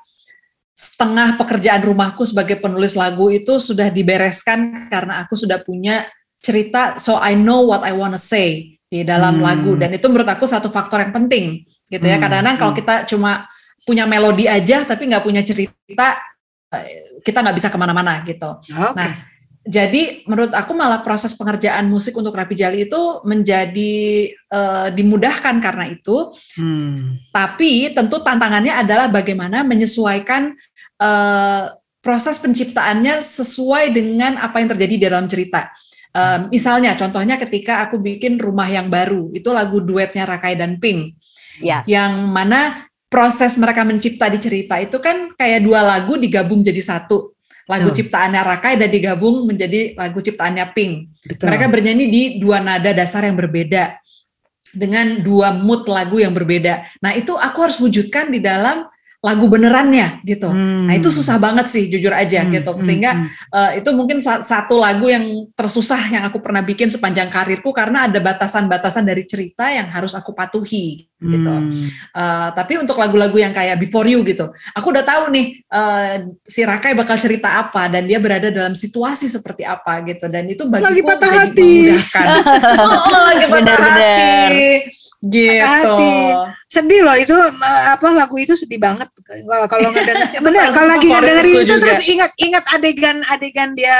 setengah 0.74 1.38
pekerjaan 1.38 1.86
rumahku 1.86 2.26
sebagai 2.26 2.58
penulis 2.58 2.98
lagu 2.98 3.30
itu 3.30 3.62
sudah 3.62 3.94
dibereskan 3.94 4.90
karena 4.90 5.22
aku 5.22 5.38
sudah 5.38 5.62
punya 5.62 6.10
cerita, 6.42 6.98
so 6.98 7.14
I 7.14 7.38
know 7.38 7.62
what 7.62 7.86
I 7.86 7.94
wanna 7.94 8.18
say 8.18 8.76
di 8.90 9.06
dalam 9.06 9.38
hmm. 9.38 9.44
lagu 9.46 9.72
dan 9.78 9.94
itu 9.94 10.04
menurut 10.10 10.26
aku 10.26 10.44
satu 10.50 10.66
faktor 10.66 11.00
yang 11.06 11.14
penting 11.14 11.62
gitu 11.86 12.02
ya. 12.02 12.18
Hmm. 12.18 12.26
Kadang-kadang 12.26 12.56
kalau 12.58 12.72
hmm. 12.74 12.80
kita 12.82 12.94
cuma 13.08 13.46
punya 13.86 14.04
melodi 14.04 14.50
aja 14.50 14.82
tapi 14.82 15.06
nggak 15.06 15.22
punya 15.22 15.40
cerita, 15.46 16.18
eh, 16.74 17.22
kita 17.22 17.38
nggak 17.40 17.56
bisa 17.56 17.70
ke 17.70 17.78
mana-mana 17.78 18.20
gitu. 18.26 18.58
Okay. 18.66 18.98
Nah 18.98 19.10
jadi 19.66 20.22
menurut 20.30 20.54
aku 20.54 20.72
malah 20.78 21.02
proses 21.02 21.34
pengerjaan 21.34 21.90
musik 21.90 22.14
untuk 22.14 22.38
Rapi 22.38 22.54
Jali 22.54 22.86
itu 22.86 23.02
menjadi 23.26 24.30
uh, 24.54 24.88
dimudahkan 24.94 25.58
karena 25.58 25.90
itu. 25.90 26.30
Hmm. 26.54 27.18
Tapi 27.34 27.90
tentu 27.90 28.22
tantangannya 28.22 28.70
adalah 28.70 29.10
bagaimana 29.10 29.66
menyesuaikan 29.66 30.54
uh, 31.02 31.74
proses 31.98 32.38
penciptaannya 32.38 33.18
sesuai 33.18 33.90
dengan 33.90 34.38
apa 34.38 34.62
yang 34.62 34.70
terjadi 34.70 34.94
di 34.94 35.04
dalam 35.10 35.26
cerita. 35.26 35.74
Uh, 36.14 36.48
misalnya, 36.48 36.96
contohnya 36.96 37.36
ketika 37.36 37.84
aku 37.84 38.00
bikin 38.00 38.40
rumah 38.40 38.70
yang 38.70 38.88
baru, 38.88 39.34
itu 39.36 39.52
lagu 39.52 39.84
duetnya 39.84 40.24
Rakai 40.24 40.56
dan 40.56 40.80
Pink, 40.80 41.12
ya. 41.60 41.84
yang 41.84 42.32
mana 42.32 42.88
proses 43.12 43.54
mereka 43.60 43.84
mencipta 43.84 44.26
di 44.32 44.38
cerita 44.40 44.80
itu 44.80 44.98
kan 44.98 45.36
kayak 45.38 45.62
dua 45.62 45.84
lagu 45.84 46.18
digabung 46.18 46.64
jadi 46.64 46.82
satu 46.82 47.35
lagu 47.66 47.90
Betul. 47.90 47.98
ciptaannya 48.06 48.40
Rakai 48.46 48.74
dan 48.78 48.88
digabung 48.88 49.42
menjadi 49.44 49.98
lagu 49.98 50.22
ciptaannya 50.22 50.64
Pink. 50.70 50.92
Betul. 51.26 51.46
Mereka 51.50 51.66
bernyanyi 51.66 52.06
di 52.06 52.22
dua 52.38 52.62
nada 52.62 52.94
dasar 52.94 53.26
yang 53.26 53.34
berbeda 53.34 53.98
dengan 54.70 55.20
dua 55.20 55.50
mood 55.56 55.90
lagu 55.90 56.22
yang 56.22 56.30
berbeda. 56.30 56.86
Nah, 57.02 57.12
itu 57.18 57.34
aku 57.34 57.58
harus 57.66 57.78
wujudkan 57.82 58.30
di 58.30 58.38
dalam 58.38 58.86
lagu 59.26 59.50
benerannya 59.50 60.22
gitu. 60.22 60.46
Hmm. 60.46 60.86
Nah 60.86 60.94
itu 60.94 61.10
susah 61.10 61.34
banget 61.42 61.66
sih 61.66 61.90
jujur 61.90 62.14
aja 62.14 62.46
hmm. 62.46 62.62
gitu. 62.62 62.70
Hmm, 62.78 62.82
Sehingga 62.82 63.10
hmm. 63.18 63.28
Uh, 63.50 63.70
itu 63.82 63.90
mungkin 63.90 64.22
satu 64.22 64.78
lagu 64.78 65.10
yang 65.10 65.50
tersusah 65.58 65.98
yang 66.14 66.22
aku 66.30 66.38
pernah 66.38 66.62
bikin 66.62 66.86
sepanjang 66.86 67.26
karirku 67.26 67.74
karena 67.74 68.06
ada 68.06 68.22
batasan-batasan 68.22 69.02
dari 69.02 69.26
cerita 69.26 69.66
yang 69.66 69.90
harus 69.90 70.14
aku 70.14 70.30
patuhi 70.30 71.10
gitu. 71.18 71.54
Uh, 72.14 72.48
tapi 72.54 72.78
untuk 72.78 72.94
lagu-lagu 73.02 73.34
yang 73.34 73.50
kayak 73.50 73.82
Before 73.82 74.06
You 74.06 74.22
gitu, 74.22 74.52
aku 74.76 74.86
udah 74.94 75.02
tahu 75.02 75.34
nih 75.34 75.46
uh, 75.74 76.30
si 76.46 76.62
Rakai 76.62 76.94
bakal 76.94 77.18
cerita 77.18 77.58
apa 77.58 77.90
dan 77.90 78.06
dia 78.06 78.22
berada 78.22 78.52
dalam 78.52 78.78
situasi 78.78 79.26
seperti 79.26 79.66
apa 79.66 80.06
gitu. 80.06 80.30
Dan 80.30 80.46
itu 80.46 80.70
bagiku 80.70 80.86
lagi 80.86 81.02
patah 81.02 81.32
hati. 81.34 81.70
memudahkan. 81.90 82.26
oh, 83.10 83.22
lagi 83.26 83.46
patah 83.50 83.76
hati 83.80 85.05
gitu. 85.30 85.62
Hati. 85.62 86.14
Sedih 86.66 87.00
loh 87.06 87.16
itu 87.16 87.34
apa 87.64 88.08
lagu 88.14 88.36
itu 88.38 88.54
sedih 88.58 88.78
banget 88.78 89.08
kalau 89.70 89.90
ngedenger. 89.90 90.40
bener 90.46 90.70
kalau 90.74 90.88
lagi 90.90 91.08
ngedengerin 91.10 91.52
itu 91.52 91.64
juga. 91.66 91.82
terus 91.82 92.00
ingat-ingat 92.06 92.64
adegan-adegan 92.74 93.70
dia 93.74 93.96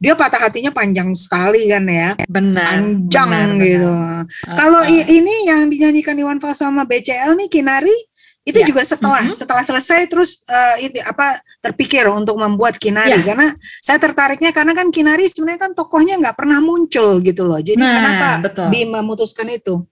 dia 0.00 0.16
patah 0.16 0.48
hatinya 0.48 0.72
panjang 0.72 1.12
sekali 1.12 1.68
kan 1.68 1.84
ya. 1.84 2.16
Benar. 2.24 2.64
Panjang 2.80 3.28
benar, 3.28 3.60
gitu. 3.60 3.92
Benar. 3.92 4.56
Kalau 4.56 4.80
uh, 4.80 5.06
ini 5.12 5.34
yang 5.44 5.68
dinyanyikan 5.68 6.16
Iwan 6.16 6.40
Fals 6.40 6.56
sama 6.56 6.88
BCL 6.88 7.36
nih 7.36 7.48
Kinari 7.52 7.96
itu 8.40 8.56
ya. 8.56 8.66
juga 8.66 8.80
setelah 8.88 9.20
mm-hmm. 9.20 9.36
setelah 9.36 9.60
selesai 9.60 10.08
terus 10.08 10.40
uh, 10.48 10.76
ini 10.80 10.96
apa 11.04 11.44
terpikir 11.60 12.08
untuk 12.08 12.40
membuat 12.40 12.80
Kinari 12.80 13.20
ya. 13.20 13.36
karena 13.36 13.52
saya 13.84 14.00
tertariknya 14.00 14.48
karena 14.56 14.72
kan 14.72 14.88
Kinari 14.88 15.28
sebenarnya 15.28 15.68
kan 15.68 15.72
tokohnya 15.76 16.16
nggak 16.16 16.36
pernah 16.40 16.58
muncul 16.64 17.20
gitu 17.20 17.44
loh. 17.44 17.60
Jadi 17.60 17.84
nah, 17.84 17.92
kenapa 17.92 18.28
betul. 18.40 18.66
Bima 18.72 19.04
memutuskan 19.04 19.44
itu? 19.52 19.84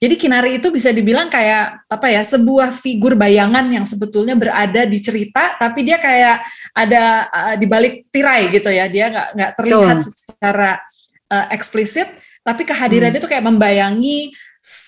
Jadi 0.00 0.16
Kinari 0.16 0.56
itu 0.56 0.72
bisa 0.72 0.88
dibilang 0.96 1.28
kayak 1.28 1.84
apa 1.84 2.08
ya 2.08 2.24
sebuah 2.24 2.72
figur 2.72 3.20
bayangan 3.20 3.68
yang 3.68 3.84
sebetulnya 3.84 4.32
berada 4.32 4.88
di 4.88 4.96
cerita, 4.96 5.60
tapi 5.60 5.84
dia 5.84 6.00
kayak 6.00 6.40
ada 6.72 7.28
uh, 7.28 7.54
di 7.60 7.68
balik 7.68 8.08
tirai 8.08 8.48
gitu 8.48 8.72
ya. 8.72 8.88
Dia 8.88 9.12
nggak 9.12 9.28
nggak 9.36 9.50
terlihat 9.60 9.98
Tuh. 10.00 10.08
secara 10.08 10.80
uh, 11.28 11.46
eksplisit, 11.52 12.08
tapi 12.40 12.64
kehadirannya 12.64 13.20
itu 13.20 13.28
hmm. 13.28 13.34
kayak 13.36 13.44
membayangi 13.44 14.32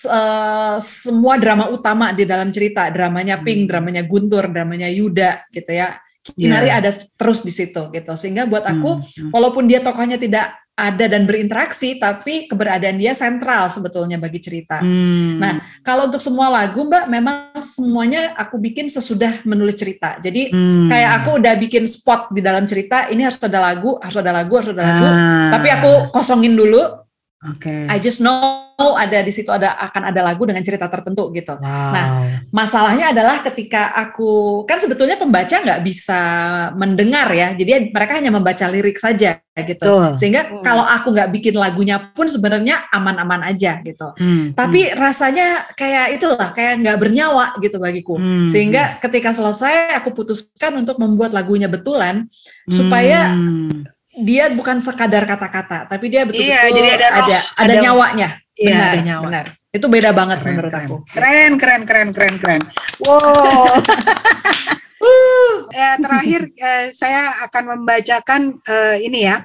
uh, 0.09 0.81
semua 0.81 1.37
drama 1.37 1.69
utama 1.69 2.09
di 2.09 2.25
dalam 2.25 2.49
cerita. 2.49 2.89
Dramanya 2.89 3.37
Pink, 3.37 3.65
hmm. 3.65 3.69
dramanya 3.69 4.01
Guntur, 4.09 4.49
dramanya 4.49 4.89
Yuda 4.89 5.45
gitu 5.53 5.77
ya. 5.77 5.93
Kinari 6.23 6.73
yeah. 6.73 6.81
ada 6.81 6.89
terus 6.89 7.45
di 7.45 7.53
situ 7.53 7.85
gitu. 7.93 8.11
Sehingga 8.17 8.49
buat 8.49 8.65
aku, 8.65 8.97
hmm. 8.97 9.29
walaupun 9.29 9.69
dia 9.69 9.77
tokohnya 9.77 10.17
tidak 10.17 10.57
ada 10.73 11.05
dan 11.05 11.29
berinteraksi, 11.29 12.01
tapi 12.01 12.49
keberadaan 12.49 12.97
dia 12.97 13.13
sentral 13.13 13.69
sebetulnya 13.69 14.17
bagi 14.17 14.41
cerita. 14.41 14.81
Hmm. 14.81 15.37
Nah, 15.37 15.61
kalau 15.85 16.09
untuk 16.09 16.17
semua 16.17 16.49
lagu, 16.49 16.89
Mbak, 16.89 17.05
memang 17.13 17.61
semuanya 17.61 18.33
aku 18.33 18.57
bikin 18.57 18.89
sesudah 18.89 19.45
menulis 19.45 19.77
cerita. 19.77 20.17
Jadi 20.17 20.49
hmm. 20.49 20.89
kayak 20.89 21.11
aku 21.21 21.37
udah 21.37 21.53
bikin 21.61 21.85
spot 21.85 22.33
di 22.33 22.41
dalam 22.41 22.65
cerita, 22.65 23.05
ini 23.13 23.21
harus 23.21 23.37
ada 23.37 23.61
lagu, 23.61 24.01
harus 24.01 24.17
ada 24.17 24.33
lagu, 24.33 24.53
harus 24.57 24.73
ada 24.73 24.81
lagu. 24.81 25.05
Ah. 25.05 25.49
Tapi 25.53 25.67
aku 25.69 25.91
kosongin 26.09 26.57
dulu, 26.57 27.02
Okay. 27.43 27.91
I 27.91 27.99
just 27.99 28.23
know 28.23 28.63
ada 28.79 29.19
di 29.21 29.31
situ 29.35 29.51
ada 29.51 29.75
akan 29.79 30.09
ada 30.09 30.21
lagu 30.25 30.43
dengan 30.47 30.63
cerita 30.63 30.87
tertentu 30.87 31.29
gitu. 31.35 31.55
Wow. 31.59 31.91
Nah, 31.93 32.05
masalahnya 32.49 33.11
adalah 33.11 33.43
ketika 33.45 33.93
aku 33.93 34.63
kan 34.63 34.79
sebetulnya 34.79 35.19
pembaca 35.19 35.59
nggak 35.59 35.81
bisa 35.83 36.21
mendengar 36.79 37.29
ya, 37.35 37.53
jadi 37.53 37.91
mereka 37.91 38.17
hanya 38.17 38.31
membaca 38.33 38.65
lirik 38.71 38.97
saja 38.97 39.43
gitu. 39.53 39.83
Tuh. 39.83 40.17
Sehingga 40.17 40.49
hmm. 40.49 40.63
kalau 40.65 40.81
aku 40.87 41.13
nggak 41.13 41.29
bikin 41.35 41.55
lagunya 41.59 42.11
pun 42.15 42.25
sebenarnya 42.25 42.89
aman-aman 42.89 43.45
aja 43.53 43.83
gitu. 43.85 44.15
Hmm. 44.17 44.55
Tapi 44.57 44.89
hmm. 44.89 44.95
rasanya 44.97 45.47
kayak 45.77 46.17
itulah 46.17 46.49
kayak 46.55 46.81
nggak 46.81 46.97
bernyawa 46.97 47.53
gitu 47.61 47.77
bagiku. 47.77 48.17
Hmm. 48.17 48.49
Sehingga 48.49 48.97
ketika 49.03 49.35
selesai 49.35 49.93
aku 50.01 50.15
putuskan 50.15 50.79
untuk 50.81 50.97
membuat 50.97 51.35
lagunya 51.35 51.69
betulan 51.69 52.25
hmm. 52.25 52.73
supaya 52.73 53.37
dia 54.13 54.49
bukan 54.53 54.77
sekadar 54.77 55.25
kata-kata, 55.25 55.89
tapi 55.89 56.05
dia 56.13 56.21
betul-betul 56.27 56.53
iya, 56.53 56.69
jadi 56.69 56.89
ada, 56.93 57.07
roh, 57.09 57.25
ada, 57.25 57.37
ada 57.57 57.63
ada 57.65 57.73
nyawanya. 57.81 58.29
Iya, 58.53 58.69
benar, 58.69 58.89
ada 58.93 59.01
nyawa. 59.01 59.23
benar. 59.25 59.45
Itu 59.73 59.85
beda 59.89 60.09
banget 60.13 60.37
keren, 60.45 60.49
menurut 60.53 60.69
keren. 60.69 60.85
aku. 60.85 60.97
Keren, 61.09 61.51
keren, 61.57 61.81
keren, 61.89 62.09
keren, 62.13 62.35
keren. 62.37 62.61
Wow. 63.01 63.65
eh, 65.73 65.95
terakhir 65.97 66.41
eh, 66.53 66.85
saya 66.93 67.33
akan 67.49 67.63
membacakan 67.81 68.41
eh, 68.61 68.97
ini 69.09 69.25
ya, 69.25 69.41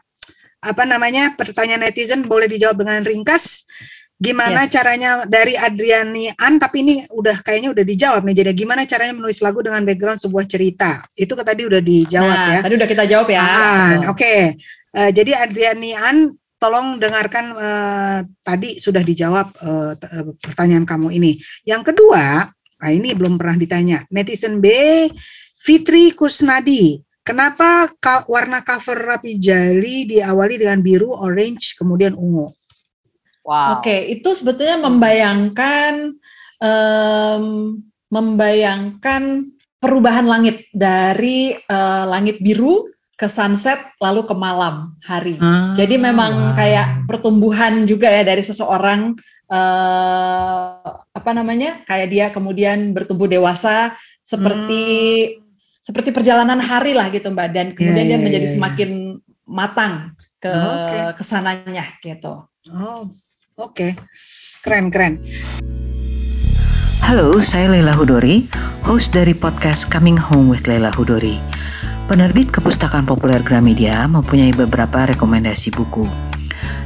apa 0.60 0.82
namanya 0.84 1.32
pertanyaan 1.32 1.88
netizen 1.88 2.28
boleh 2.28 2.44
dijawab 2.44 2.84
dengan 2.84 3.00
ringkas. 3.00 3.64
Gimana 4.18 4.66
yes. 4.66 4.74
caranya 4.74 5.10
dari 5.30 5.54
Adriani 5.54 6.26
An 6.34 6.58
tapi 6.58 6.82
ini 6.82 7.06
udah 7.14 7.38
kayaknya 7.38 7.70
udah 7.70 7.84
dijawab 7.86 8.26
nih. 8.26 8.42
Jadi 8.42 8.50
gimana 8.66 8.82
caranya 8.82 9.14
menulis 9.14 9.38
lagu 9.38 9.62
dengan 9.62 9.86
background 9.86 10.18
sebuah 10.18 10.42
cerita? 10.50 11.06
Itu 11.14 11.38
tadi 11.38 11.62
udah 11.62 11.78
dijawab 11.78 12.34
nah, 12.34 12.50
ya. 12.50 12.60
Tadi 12.66 12.74
udah 12.74 12.88
kita 12.90 13.04
jawab 13.06 13.28
ya. 13.30 13.46
Oke. 14.10 14.18
Okay. 14.18 14.40
Uh, 14.90 15.06
eh, 15.06 15.10
jadi 15.14 15.32
Adriani 15.46 15.94
An 15.94 16.34
tolong 16.58 16.98
dengarkan 16.98 17.44
uh, 17.54 18.18
tadi 18.42 18.82
sudah 18.82 19.06
dijawab 19.06 19.54
uh, 19.62 19.94
pertanyaan 20.42 20.82
kamu 20.82 21.14
ini. 21.14 21.38
Yang 21.62 21.94
kedua, 21.94 22.42
nah 22.50 22.90
ini 22.90 23.14
belum 23.14 23.38
pernah 23.38 23.54
ditanya. 23.54 24.02
Netizen 24.10 24.58
B 24.58 24.66
Fitri 25.54 26.10
Kusnadi. 26.10 26.98
Kenapa 27.22 27.92
warna 28.26 28.66
cover 28.66 28.98
Rapi 28.98 29.36
Jali 29.38 30.08
diawali 30.08 30.58
dengan 30.58 30.80
biru, 30.80 31.12
orange, 31.12 31.76
kemudian 31.76 32.16
ungu? 32.16 32.48
Wow. 33.48 33.80
Oke, 33.80 33.88
okay, 33.88 34.00
itu 34.12 34.28
sebetulnya 34.36 34.76
membayangkan 34.76 36.20
um, 36.60 37.44
membayangkan 38.12 39.48
perubahan 39.80 40.28
langit 40.28 40.68
dari 40.76 41.56
uh, 41.56 42.04
langit 42.04 42.44
biru 42.44 42.92
ke 43.18 43.26
sunset 43.26 43.80
lalu 43.98 44.28
ke 44.28 44.34
malam 44.36 44.94
hari. 45.02 45.40
Ah, 45.42 45.74
Jadi 45.74 45.98
memang 45.98 46.30
wow. 46.30 46.54
kayak 46.54 47.08
pertumbuhan 47.10 47.82
juga 47.88 48.12
ya 48.12 48.22
dari 48.22 48.44
seseorang 48.44 49.16
uh, 49.50 50.92
apa 51.10 51.30
namanya? 51.32 51.82
kayak 51.88 52.08
dia 52.12 52.26
kemudian 52.30 52.94
bertumbuh 52.94 53.26
dewasa 53.26 53.96
seperti 54.22 54.84
hmm. 55.34 55.40
seperti 55.82 56.14
perjalanan 56.14 56.60
hari 56.62 56.94
lah 56.94 57.10
gitu 57.10 57.32
Mbak 57.32 57.48
dan 57.50 57.66
kemudian 57.74 58.06
yeah, 58.06 58.10
dia 58.12 58.16
yeah, 58.20 58.26
menjadi 58.28 58.46
yeah, 58.46 58.54
semakin 58.54 58.90
matang 59.48 60.12
ke 60.38 60.52
oh, 60.52 60.74
okay. 60.86 61.02
ke 61.18 61.24
sananya 61.26 61.84
gitu. 61.98 62.46
Oh, 62.70 63.08
Oke, 63.58 63.98
keren-keren. 64.62 65.18
Halo, 67.02 67.42
saya 67.42 67.66
Leila 67.66 67.90
Hudori, 67.90 68.46
host 68.86 69.10
dari 69.10 69.34
podcast 69.34 69.90
Coming 69.90 70.14
Home 70.14 70.54
with 70.54 70.70
Leila 70.70 70.94
Hudori. 70.94 71.42
Penerbit 72.06 72.54
Kepustakaan 72.54 73.02
Populer 73.02 73.42
Gramedia 73.42 74.06
mempunyai 74.06 74.54
beberapa 74.54 75.10
rekomendasi 75.10 75.74
buku. 75.74 76.06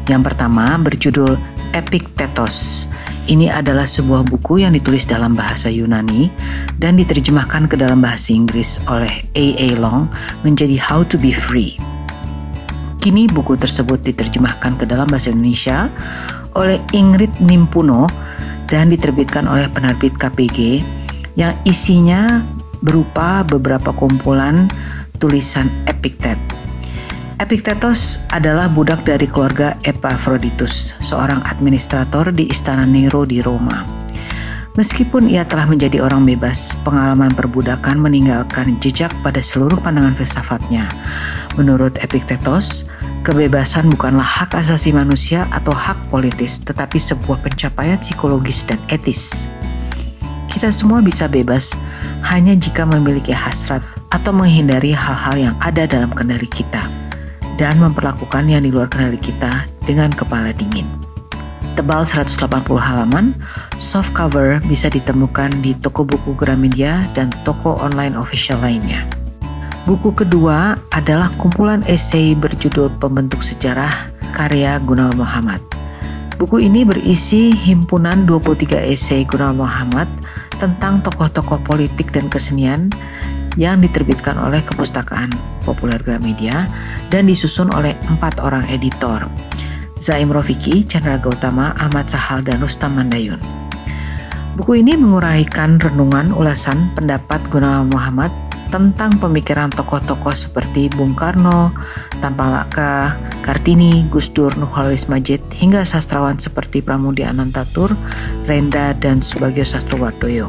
Yang 0.09 0.33
pertama 0.33 0.81
berjudul 0.81 1.37
Epic 1.77 2.09
Tetos. 2.17 2.89
Ini 3.29 3.53
adalah 3.53 3.85
sebuah 3.85 4.25
buku 4.25 4.65
yang 4.65 4.73
ditulis 4.73 5.05
dalam 5.05 5.37
bahasa 5.37 5.69
Yunani 5.69 6.33
dan 6.81 6.97
diterjemahkan 6.97 7.69
ke 7.69 7.77
dalam 7.77 8.01
bahasa 8.01 8.33
Inggris 8.33 8.81
oleh 8.89 9.29
A.A. 9.37 9.77
Long 9.77 10.09
menjadi 10.41 10.81
How 10.81 11.05
to 11.05 11.21
Be 11.21 11.37
Free. 11.37 11.77
Kini 12.97 13.29
buku 13.29 13.61
tersebut 13.61 14.01
diterjemahkan 14.09 14.81
ke 14.81 14.89
dalam 14.89 15.05
bahasa 15.11 15.29
Indonesia 15.29 15.93
oleh 16.57 16.81
Ingrid 16.93 17.33
Nimpuno 17.41 18.09
dan 18.69 18.89
diterbitkan 18.89 19.45
oleh 19.45 19.69
penerbit 19.69 20.17
KPG 20.17 20.81
yang 21.37 21.57
isinya 21.65 22.41
berupa 22.83 23.45
beberapa 23.47 23.93
kumpulan 23.95 24.69
tulisan 25.21 25.71
Epictet. 25.87 26.37
Epictetus 27.43 28.23
adalah 28.31 28.71
budak 28.71 29.03
dari 29.03 29.27
keluarga 29.27 29.75
Epaphroditus, 29.83 30.95
seorang 31.03 31.43
administrator 31.43 32.31
di 32.31 32.47
Istana 32.47 32.87
Nero 32.87 33.27
di 33.27 33.43
Roma. 33.43 33.83
Meskipun 34.73 35.29
ia 35.29 35.45
telah 35.45 35.69
menjadi 35.69 36.01
orang 36.01 36.25
bebas, 36.25 36.73
pengalaman 36.81 37.37
perbudakan 37.37 38.01
meninggalkan 38.01 38.81
jejak 38.81 39.13
pada 39.21 39.45
seluruh 39.45 39.77
pandangan 39.77 40.17
filsafatnya. 40.17 40.89
Menurut 41.61 42.01
Epictetus, 42.01 42.89
Kebebasan 43.23 43.87
bukanlah 43.87 44.27
hak 44.27 44.59
asasi 44.59 44.91
manusia 44.91 45.47
atau 45.55 45.71
hak 45.71 46.11
politis, 46.11 46.59
tetapi 46.59 46.99
sebuah 46.99 47.39
pencapaian 47.39 47.95
psikologis 48.03 48.67
dan 48.67 48.83
etis. 48.91 49.47
Kita 50.51 50.75
semua 50.75 50.99
bisa 50.99 51.31
bebas, 51.31 51.71
hanya 52.27 52.59
jika 52.59 52.83
memiliki 52.83 53.31
hasrat 53.31 53.79
atau 54.11 54.35
menghindari 54.35 54.91
hal-hal 54.91 55.39
yang 55.39 55.55
ada 55.63 55.87
dalam 55.87 56.11
kendali 56.11 56.51
kita 56.51 56.91
dan 57.63 57.79
memperlakukan 57.79 58.43
yang 58.51 58.67
di 58.67 58.75
luar 58.75 58.91
kendali 58.91 59.23
kita 59.23 59.71
dengan 59.87 60.11
kepala 60.11 60.51
dingin. 60.51 60.91
Tebal 61.79 62.03
180 62.03 62.43
halaman, 62.75 63.39
soft 63.79 64.11
cover 64.19 64.59
bisa 64.67 64.91
ditemukan 64.91 65.63
di 65.63 65.79
toko 65.79 66.03
buku 66.03 66.35
Gramedia 66.35 67.07
dan 67.15 67.31
toko 67.47 67.79
online 67.79 68.19
official 68.19 68.59
lainnya. 68.59 69.07
Buku 69.83 70.15
kedua 70.15 70.79
adalah 70.95 71.35
kumpulan 71.43 71.83
esai 71.91 72.39
berjudul 72.39 73.03
Pembentuk 73.03 73.43
Sejarah 73.43 74.15
karya 74.31 74.79
Gunawan 74.79 75.19
Muhammad. 75.19 75.59
Buku 76.39 76.63
ini 76.63 76.87
berisi 76.87 77.51
himpunan 77.51 78.23
23 78.23 78.79
esai 78.79 79.27
Gunawan 79.27 79.59
Muhammad 79.67 80.07
tentang 80.63 81.03
tokoh-tokoh 81.03 81.59
politik 81.67 82.15
dan 82.15 82.31
kesenian 82.31 82.95
yang 83.59 83.83
diterbitkan 83.83 84.39
oleh 84.39 84.63
Kepustakaan 84.63 85.35
Populer 85.67 85.99
Gramedia 85.99 86.71
dan 87.11 87.27
disusun 87.27 87.75
oleh 87.75 87.99
empat 88.07 88.39
orang 88.39 88.63
editor, 88.71 89.27
Zaim 89.99 90.31
Rofiki, 90.31 90.87
Chandra 90.87 91.19
Gautama, 91.19 91.75
Ahmad 91.75 92.07
Sahal, 92.07 92.47
dan 92.47 92.63
Rustam 92.63 93.03
Mandayun. 93.03 93.43
Buku 94.55 94.79
ini 94.79 94.95
menguraikan 94.95 95.83
renungan 95.83 96.31
ulasan 96.31 96.95
pendapat 96.95 97.43
Gunawan 97.51 97.91
Muhammad 97.91 98.31
tentang 98.73 99.21
pemikiran 99.21 99.69
tokoh-tokoh 99.69 100.33
seperti 100.33 100.89
Bung 100.89 101.13
Karno, 101.13 101.77
Tampang 102.25 102.57
Laka, 102.57 103.21
Kartini, 103.45 104.09
Gus 104.09 104.33
Dur, 104.33 104.57
Nurholis 104.57 105.13
Majid, 105.13 105.45
hingga 105.53 105.85
sastrawan 105.85 106.41
seperti 106.41 106.81
Pramudia 106.81 107.29
Anantatur, 107.29 107.93
Renda, 108.49 108.97
dan 108.97 109.21
Subagio 109.21 109.69
Sastrowardoyo. 109.69 110.49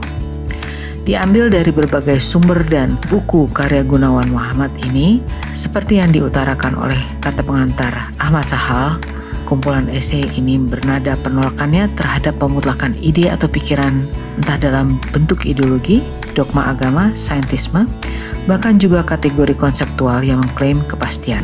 Diambil 1.03 1.51
dari 1.51 1.67
berbagai 1.75 2.23
sumber 2.23 2.63
dan 2.63 2.95
buku 3.11 3.51
karya 3.51 3.83
Gunawan 3.83 4.31
Muhammad 4.31 4.71
ini, 4.87 5.19
seperti 5.51 5.99
yang 5.99 6.15
diutarakan 6.15 6.79
oleh 6.79 7.03
kata 7.19 7.43
pengantar 7.43 8.15
Ahmad 8.23 8.47
Sahal, 8.47 9.03
Kumpulan 9.43 9.91
esai 9.91 10.23
ini 10.39 10.55
bernada 10.55 11.19
penolakannya 11.19 11.91
terhadap 11.99 12.39
pemutlakan 12.39 12.95
ide 13.03 13.27
atau 13.27 13.51
pikiran 13.51 14.07
entah 14.39 14.55
dalam 14.55 14.97
bentuk 15.11 15.43
ideologi, 15.43 15.99
dogma 16.31 16.71
agama, 16.71 17.11
saintisme, 17.19 17.83
bahkan 18.47 18.79
juga 18.79 19.03
kategori 19.03 19.55
konseptual 19.55 20.23
yang 20.23 20.39
mengklaim 20.41 20.79
kepastian. 20.87 21.43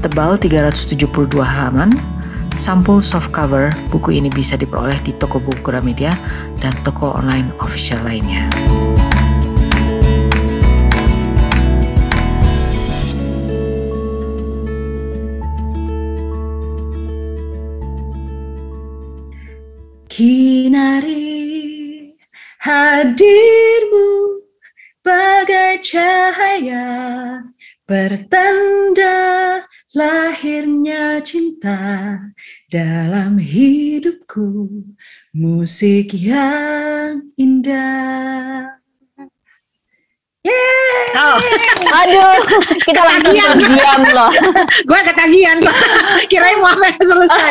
Tebal 0.00 0.40
372 0.40 1.06
halaman, 1.44 1.94
sampul 2.58 2.98
soft 2.98 3.30
cover 3.30 3.70
buku 3.92 4.18
ini 4.18 4.32
bisa 4.32 4.58
diperoleh 4.58 4.98
di 5.06 5.14
toko 5.20 5.38
buku 5.38 5.62
Gramedia 5.62 6.16
dan 6.58 6.74
toko 6.82 7.14
online 7.14 7.52
official 7.62 8.02
lainnya. 8.02 8.50
Kinari 20.22 22.14
hadirmu 22.62 24.38
bagai 25.02 25.82
cahaya 25.82 26.86
Pertanda 27.82 29.18
lahirnya 29.90 31.18
cinta 31.26 32.22
dalam 32.70 33.34
hidupku 33.34 34.70
Musik 35.34 36.14
yang 36.14 37.34
indah 37.34 38.78
Yeay. 40.42 41.06
Oh. 41.14 41.38
Aduh, 42.02 42.34
kita 42.82 42.98
langsung 42.98 43.30
terdiam 43.30 44.00
loh. 44.10 44.32
gue 44.90 45.00
ketagihan, 45.06 45.58
kirain 46.26 46.58
mau 46.58 46.74
selesai. 46.98 47.50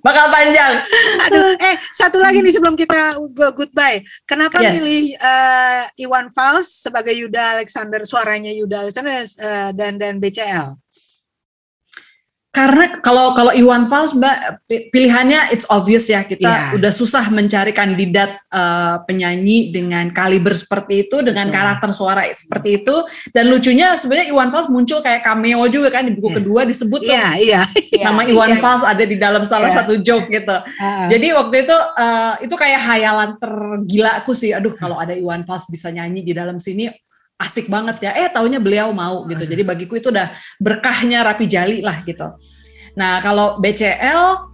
Bakal 0.00 0.26
panjang. 0.32 0.80
Aduh, 1.28 1.52
eh 1.60 1.76
satu 1.92 2.16
lagi 2.16 2.40
nih 2.40 2.54
sebelum 2.56 2.80
kita 2.80 3.20
go 3.36 3.52
goodbye. 3.52 4.00
Kenapa 4.24 4.64
yes. 4.64 4.80
milih 4.80 5.04
uh, 5.20 5.84
Iwan 6.00 6.32
Fals 6.32 6.88
sebagai 6.88 7.12
Yuda 7.12 7.60
Alexander, 7.60 8.00
suaranya 8.08 8.48
Yuda 8.48 8.88
Alexander 8.88 9.12
uh, 9.42 9.70
dan 9.76 10.00
dan 10.00 10.16
BCL? 10.16 10.72
Karena 12.52 13.00
kalau 13.00 13.32
kalau 13.32 13.48
Iwan 13.56 13.88
Fals 13.88 14.12
Mbak 14.12 14.68
pilihannya 14.92 15.56
it's 15.56 15.64
obvious 15.72 16.04
ya 16.04 16.20
kita 16.20 16.44
yeah. 16.44 16.76
udah 16.76 16.92
susah 16.92 17.24
mencari 17.32 17.72
kandidat 17.72 18.36
uh, 18.52 19.00
penyanyi 19.08 19.72
dengan 19.72 20.12
kaliber 20.12 20.52
seperti 20.52 21.08
itu 21.08 21.24
dengan 21.24 21.48
yeah. 21.48 21.56
karakter 21.56 21.96
suara 21.96 22.28
seperti 22.28 22.84
itu 22.84 23.08
dan 23.32 23.48
lucunya 23.48 23.96
sebenarnya 23.96 24.36
Iwan 24.36 24.52
Fals 24.52 24.68
muncul 24.68 25.00
kayak 25.00 25.24
cameo 25.24 25.64
juga 25.72 25.88
kan 25.96 26.04
di 26.04 26.12
buku 26.12 26.28
yeah. 26.28 26.36
kedua 26.44 26.60
disebut 26.68 27.00
yeah, 27.00 27.08
tuh 27.08 27.40
yeah, 27.40 27.64
yeah, 27.88 28.04
nama 28.12 28.22
Iwan 28.28 28.52
yeah. 28.52 28.60
Fals 28.60 28.84
ada 28.84 29.04
di 29.08 29.16
dalam 29.16 29.48
salah 29.48 29.72
yeah. 29.72 29.76
satu 29.80 29.96
joke 30.04 30.28
gitu. 30.28 30.56
Uh. 30.76 31.08
Jadi 31.08 31.32
waktu 31.32 31.56
itu 31.64 31.76
uh, 31.96 32.36
itu 32.36 32.52
kayak 32.52 32.84
hayalan 32.84 33.32
tergila 33.40 34.20
aku 34.20 34.36
sih 34.36 34.52
aduh 34.52 34.76
kalau 34.76 35.00
ada 35.00 35.16
Iwan 35.16 35.48
Fals 35.48 35.64
bisa 35.72 35.88
nyanyi 35.88 36.20
di 36.20 36.36
dalam 36.36 36.60
sini 36.60 36.92
asik 37.42 37.66
banget 37.66 37.98
ya. 37.98 38.10
Eh 38.14 38.30
taunya 38.30 38.62
beliau 38.62 38.94
mau 38.94 39.26
gitu. 39.26 39.42
Jadi 39.42 39.62
bagiku 39.66 39.98
itu 39.98 40.14
udah 40.14 40.30
berkahnya 40.62 41.26
Rapi 41.26 41.50
Jali 41.50 41.82
lah 41.82 42.00
gitu. 42.06 42.38
Nah 42.94 43.18
kalau 43.20 43.58
BCL 43.58 44.52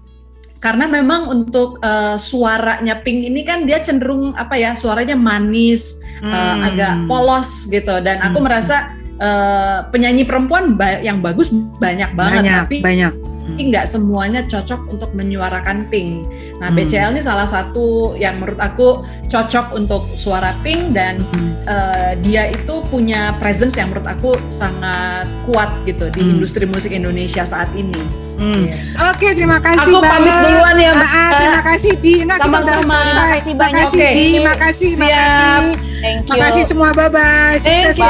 karena 0.59 0.91
memang 0.91 1.31
untuk 1.31 1.79
uh, 1.87 2.19
suaranya 2.19 2.99
Pink 2.99 3.31
ini 3.31 3.47
kan 3.47 3.63
dia 3.63 3.79
cenderung 3.79 4.35
apa 4.35 4.59
ya 4.59 4.75
suaranya 4.75 5.15
manis, 5.15 6.03
hmm. 6.19 6.33
uh, 6.33 6.57
agak 6.67 6.95
polos 7.07 7.71
gitu. 7.71 7.95
Dan 8.03 8.19
aku 8.25 8.43
hmm. 8.43 8.47
merasa 8.49 8.91
uh, 9.23 9.87
penyanyi 9.95 10.27
perempuan 10.27 10.75
ba 10.75 10.99
yang 10.99 11.23
bagus 11.23 11.55
banyak 11.79 12.11
banget, 12.19 12.43
banyak, 12.43 12.59
tapi 12.67 12.77
banyak 12.83 13.13
tapi 13.49 13.73
nggak 13.73 13.87
semuanya 13.89 14.45
cocok 14.45 14.93
untuk 14.93 15.11
menyuarakan 15.17 15.89
pink. 15.89 16.29
Nah, 16.61 16.69
hmm. 16.69 16.77
BCL 16.77 17.17
ini 17.17 17.23
salah 17.25 17.49
satu 17.49 18.13
yang 18.21 18.37
menurut 18.37 18.61
aku 18.61 19.03
cocok 19.33 19.73
untuk 19.73 20.05
suara 20.05 20.53
pink 20.61 20.93
dan 20.93 21.25
hmm. 21.33 21.65
uh, 21.65 22.13
dia 22.21 22.53
itu 22.53 22.85
punya 22.93 23.33
presence 23.41 23.81
yang 23.81 23.89
menurut 23.89 24.09
aku 24.09 24.31
sangat 24.53 25.27
kuat 25.49 25.73
gitu 25.89 26.13
di 26.13 26.21
hmm. 26.21 26.33
industri 26.39 26.69
musik 26.69 26.93
Indonesia 26.93 27.43
saat 27.43 27.73
ini. 27.73 28.29
Hmm. 28.39 28.71
Yeah. 28.71 29.11
Oke, 29.11 29.35
terima 29.35 29.59
kasih 29.59 29.91
Aku 29.91 29.99
pamit 29.99 30.31
duluan 30.31 30.79
ya, 30.79 30.95
Mbak. 30.95 31.11
Ah, 31.11 31.31
terima 31.43 31.61
kasih 31.67 31.93
di 31.99 32.13
enggak 32.23 32.39
Sama-sama. 32.39 32.99
Terima 33.03 33.27
kasih 33.35 33.53
banyak. 33.59 33.75
Makasih 33.75 33.99
okay. 33.99 34.13
di, 34.15 34.29
makasih, 34.39 34.91
Siap. 34.95 35.09
makasih. 35.11 35.75
Thank 35.99 36.23
you. 36.23 36.31
Makasih 36.39 36.65
semua, 36.71 36.89
bye-bye. 36.95 37.59
Sukses 37.59 37.97
ya. 37.99 38.07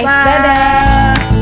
Bye. 0.00 0.04
Dadah. 0.08 1.39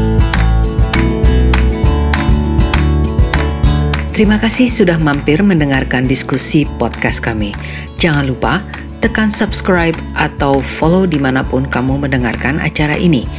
Terima 4.19 4.35
kasih 4.35 4.67
sudah 4.67 4.99
mampir 4.99 5.39
mendengarkan 5.47 6.11
diskusi 6.11 6.67
podcast 6.67 7.23
kami. 7.23 7.55
Jangan 8.03 8.27
lupa 8.27 8.67
tekan 8.99 9.31
subscribe 9.31 9.95
atau 10.19 10.59
follow 10.59 11.07
di 11.07 11.23
mana 11.23 11.47
pun 11.47 11.63
kamu 11.63 12.03
mendengarkan 12.03 12.59
acara 12.59 12.99
ini. 12.99 13.31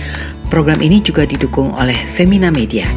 Program 0.47 0.79
ini 0.79 1.03
juga 1.03 1.27
didukung 1.27 1.75
oleh 1.75 1.99
Femina 2.15 2.47
Media. 2.47 2.87